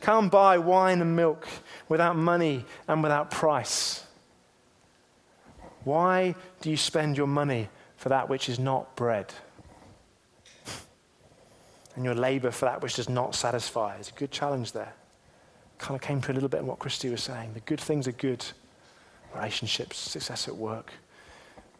Come 0.00 0.28
buy 0.28 0.58
wine 0.58 1.02
and 1.02 1.16
milk 1.16 1.46
without 1.88 2.16
money 2.16 2.64
and 2.86 3.02
without 3.02 3.30
price. 3.30 4.04
Why 5.84 6.34
do 6.60 6.70
you 6.70 6.76
spend 6.76 7.16
your 7.16 7.26
money 7.26 7.68
for 7.96 8.08
that 8.10 8.28
which 8.28 8.48
is 8.48 8.58
not 8.58 8.94
bread? 8.96 9.32
And 11.94 12.04
your 12.04 12.14
labor 12.14 12.50
for 12.50 12.66
that 12.66 12.82
which 12.82 12.94
does 12.94 13.08
not 13.08 13.34
satisfy? 13.34 13.96
It's 13.96 14.10
a 14.10 14.14
good 14.14 14.30
challenge 14.30 14.72
there. 14.72 14.92
Kind 15.78 15.96
of 15.96 16.02
came 16.02 16.20
to 16.22 16.32
a 16.32 16.34
little 16.34 16.48
bit 16.48 16.60
in 16.60 16.66
what 16.66 16.78
Christy 16.78 17.08
was 17.08 17.22
saying. 17.22 17.54
The 17.54 17.60
good 17.60 17.80
things 17.80 18.06
are 18.06 18.12
good 18.12 18.44
relationships, 19.34 19.98
success 19.98 20.46
at 20.46 20.56
work, 20.56 20.92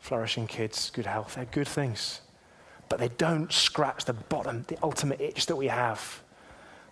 flourishing 0.00 0.46
kids, 0.46 0.90
good 0.90 1.06
health. 1.06 1.34
They're 1.34 1.44
good 1.44 1.68
things. 1.68 2.20
But 2.88 2.98
they 2.98 3.08
don't 3.08 3.52
scratch 3.52 4.04
the 4.04 4.12
bottom, 4.14 4.64
the 4.68 4.78
ultimate 4.82 5.20
itch 5.20 5.46
that 5.46 5.56
we 5.56 5.68
have. 5.68 6.22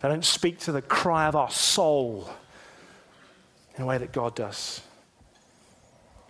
They 0.01 0.09
don't 0.09 0.25
speak 0.25 0.59
to 0.61 0.73
the 0.73 0.83
cry 0.83 1.27
of 1.27 1.37
our 1.37 1.51
soul 1.51 2.29
in 3.77 3.85
a 3.85 3.87
way 3.87 3.97
that 3.99 4.13
God 4.13 4.35
does. 4.35 4.83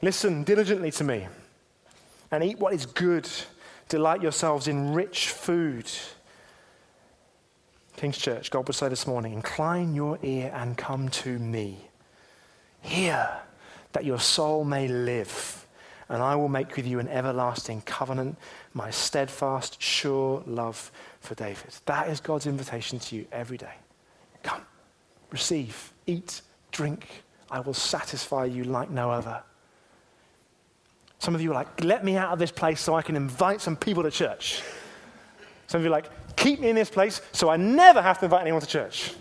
Listen 0.00 0.44
diligently 0.44 0.90
to 0.92 1.04
me 1.04 1.26
and 2.34 2.42
eat 2.44 2.58
what 2.58 2.74
is 2.74 2.84
good. 2.84 3.28
Delight 3.88 4.22
yourselves 4.22 4.66
in 4.66 4.92
rich 4.92 5.28
food. 5.28 5.90
King's 7.96 8.18
Church, 8.18 8.50
God 8.50 8.66
would 8.66 8.74
say 8.74 8.88
this 8.88 9.06
morning, 9.06 9.32
incline 9.32 9.94
your 9.94 10.18
ear 10.22 10.52
and 10.54 10.76
come 10.76 11.08
to 11.10 11.38
me. 11.38 11.78
Hear 12.80 13.28
that 13.92 14.04
your 14.04 14.18
soul 14.18 14.64
may 14.64 14.88
live, 14.88 15.66
and 16.08 16.20
I 16.20 16.34
will 16.34 16.48
make 16.48 16.74
with 16.74 16.86
you 16.86 16.98
an 16.98 17.08
everlasting 17.08 17.82
covenant, 17.82 18.36
my 18.72 18.90
steadfast, 18.90 19.80
sure 19.80 20.42
love 20.44 20.90
for 21.20 21.36
David. 21.36 21.72
That 21.86 22.08
is 22.08 22.18
God's 22.18 22.46
invitation 22.46 22.98
to 22.98 23.16
you 23.16 23.26
every 23.30 23.56
day. 23.56 23.74
Come, 24.42 24.62
receive, 25.30 25.92
eat, 26.06 26.42
drink. 26.72 27.06
I 27.48 27.60
will 27.60 27.74
satisfy 27.74 28.46
you 28.46 28.64
like 28.64 28.90
no 28.90 29.10
other. 29.10 29.40
Some 31.24 31.34
of 31.34 31.40
you 31.40 31.52
are 31.52 31.54
like, 31.54 31.82
let 31.82 32.04
me 32.04 32.18
out 32.18 32.34
of 32.34 32.38
this 32.38 32.50
place 32.50 32.82
so 32.82 32.94
I 32.94 33.00
can 33.00 33.16
invite 33.16 33.62
some 33.62 33.76
people 33.76 34.02
to 34.02 34.10
church. 34.10 34.60
Some 35.68 35.78
of 35.78 35.84
you 35.86 35.90
are 35.90 35.96
like, 35.96 36.36
keep 36.36 36.60
me 36.60 36.68
in 36.68 36.76
this 36.76 36.90
place 36.90 37.22
so 37.32 37.48
I 37.48 37.56
never 37.56 38.02
have 38.02 38.18
to 38.18 38.26
invite 38.26 38.42
anyone 38.42 38.60
to 38.60 38.66
church. 38.66 39.14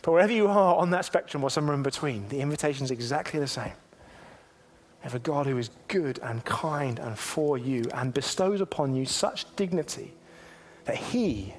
But 0.00 0.12
wherever 0.12 0.32
you 0.32 0.46
are 0.46 0.76
on 0.76 0.88
that 0.92 1.04
spectrum 1.04 1.44
or 1.44 1.50
somewhere 1.50 1.74
in 1.74 1.82
between, 1.82 2.26
the 2.30 2.40
invitation 2.40 2.86
is 2.86 2.90
exactly 2.90 3.38
the 3.38 3.46
same. 3.46 3.74
We 5.00 5.02
have 5.02 5.14
a 5.14 5.18
God 5.18 5.44
who 5.44 5.58
is 5.58 5.68
good 5.88 6.18
and 6.22 6.42
kind 6.46 6.98
and 6.98 7.18
for 7.18 7.58
you 7.58 7.84
and 7.92 8.14
bestows 8.14 8.62
upon 8.62 8.94
you 8.94 9.04
such 9.04 9.44
dignity 9.56 10.14
that 10.86 10.96
He, 10.96 11.52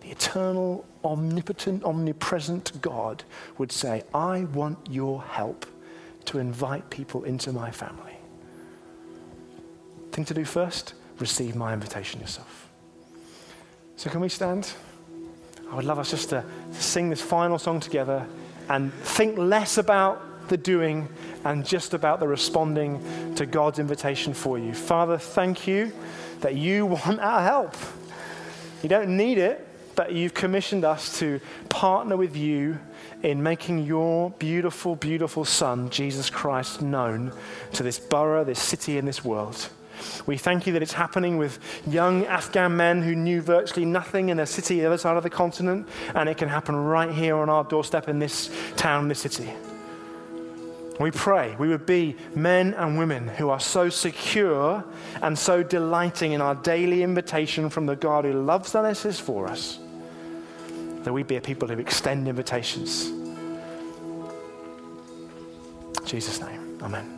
the 0.00 0.08
eternal, 0.08 0.86
omnipotent, 1.04 1.84
omnipresent 1.84 2.80
God, 2.80 3.24
would 3.58 3.72
say, 3.72 4.04
I 4.14 4.44
want 4.44 4.78
your 4.88 5.22
help 5.22 5.66
to 6.24 6.38
invite 6.38 6.88
people 6.88 7.24
into 7.24 7.52
my 7.52 7.70
family. 7.70 8.15
Thing 10.16 10.24
to 10.24 10.32
do 10.32 10.46
first, 10.46 10.94
receive 11.18 11.54
my 11.54 11.74
invitation 11.74 12.22
yourself. 12.22 12.70
So, 13.96 14.08
can 14.08 14.20
we 14.20 14.30
stand? 14.30 14.72
I 15.70 15.74
would 15.74 15.84
love 15.84 15.98
us 15.98 16.10
just 16.10 16.30
to, 16.30 16.42
to 16.72 16.82
sing 16.82 17.10
this 17.10 17.20
final 17.20 17.58
song 17.58 17.80
together 17.80 18.26
and 18.70 18.94
think 18.94 19.36
less 19.36 19.76
about 19.76 20.48
the 20.48 20.56
doing 20.56 21.06
and 21.44 21.66
just 21.66 21.92
about 21.92 22.18
the 22.18 22.26
responding 22.26 23.34
to 23.34 23.44
God's 23.44 23.78
invitation 23.78 24.32
for 24.32 24.58
you. 24.58 24.72
Father, 24.72 25.18
thank 25.18 25.66
you 25.66 25.92
that 26.40 26.54
you 26.54 26.86
want 27.06 27.20
our 27.20 27.42
help. 27.42 27.76
You 28.82 28.88
don't 28.88 29.18
need 29.18 29.36
it, 29.36 29.68
but 29.96 30.12
you've 30.12 30.32
commissioned 30.32 30.86
us 30.86 31.18
to 31.18 31.42
partner 31.68 32.16
with 32.16 32.34
you 32.34 32.78
in 33.22 33.42
making 33.42 33.84
your 33.84 34.30
beautiful, 34.30 34.96
beautiful 34.96 35.44
Son, 35.44 35.90
Jesus 35.90 36.30
Christ, 36.30 36.80
known 36.80 37.34
to 37.74 37.82
this 37.82 37.98
borough, 37.98 38.44
this 38.44 38.62
city, 38.62 38.96
and 38.96 39.06
this 39.06 39.22
world. 39.22 39.68
We 40.26 40.36
thank 40.36 40.66
you 40.66 40.72
that 40.74 40.82
it's 40.82 40.92
happening 40.92 41.38
with 41.38 41.58
young 41.86 42.26
Afghan 42.26 42.76
men 42.76 43.02
who 43.02 43.14
knew 43.14 43.40
virtually 43.40 43.84
nothing 43.84 44.28
in 44.28 44.40
a 44.40 44.46
city 44.46 44.80
the 44.80 44.86
other 44.86 44.98
side 44.98 45.16
of 45.16 45.22
the 45.22 45.30
continent, 45.30 45.88
and 46.14 46.28
it 46.28 46.36
can 46.36 46.48
happen 46.48 46.76
right 46.76 47.10
here 47.10 47.36
on 47.36 47.48
our 47.48 47.64
doorstep 47.64 48.08
in 48.08 48.18
this 48.18 48.50
town, 48.76 49.08
this 49.08 49.20
city. 49.20 49.52
We 50.98 51.10
pray 51.10 51.54
we 51.58 51.68
would 51.68 51.84
be 51.84 52.16
men 52.34 52.72
and 52.74 52.98
women 52.98 53.28
who 53.28 53.50
are 53.50 53.60
so 53.60 53.90
secure 53.90 54.82
and 55.20 55.38
so 55.38 55.62
delighting 55.62 56.32
in 56.32 56.40
our 56.40 56.54
daily 56.54 57.02
invitation 57.02 57.68
from 57.68 57.84
the 57.86 57.96
God 57.96 58.24
who 58.24 58.32
loves 58.32 58.74
us 58.74 59.04
is 59.04 59.20
for 59.20 59.46
us, 59.46 59.78
that 61.02 61.12
we 61.12 61.22
be 61.22 61.36
a 61.36 61.40
people 61.40 61.68
who 61.68 61.78
extend 61.78 62.28
invitations. 62.28 63.10
In 66.00 66.06
Jesus' 66.06 66.40
name, 66.40 66.78
amen. 66.82 67.15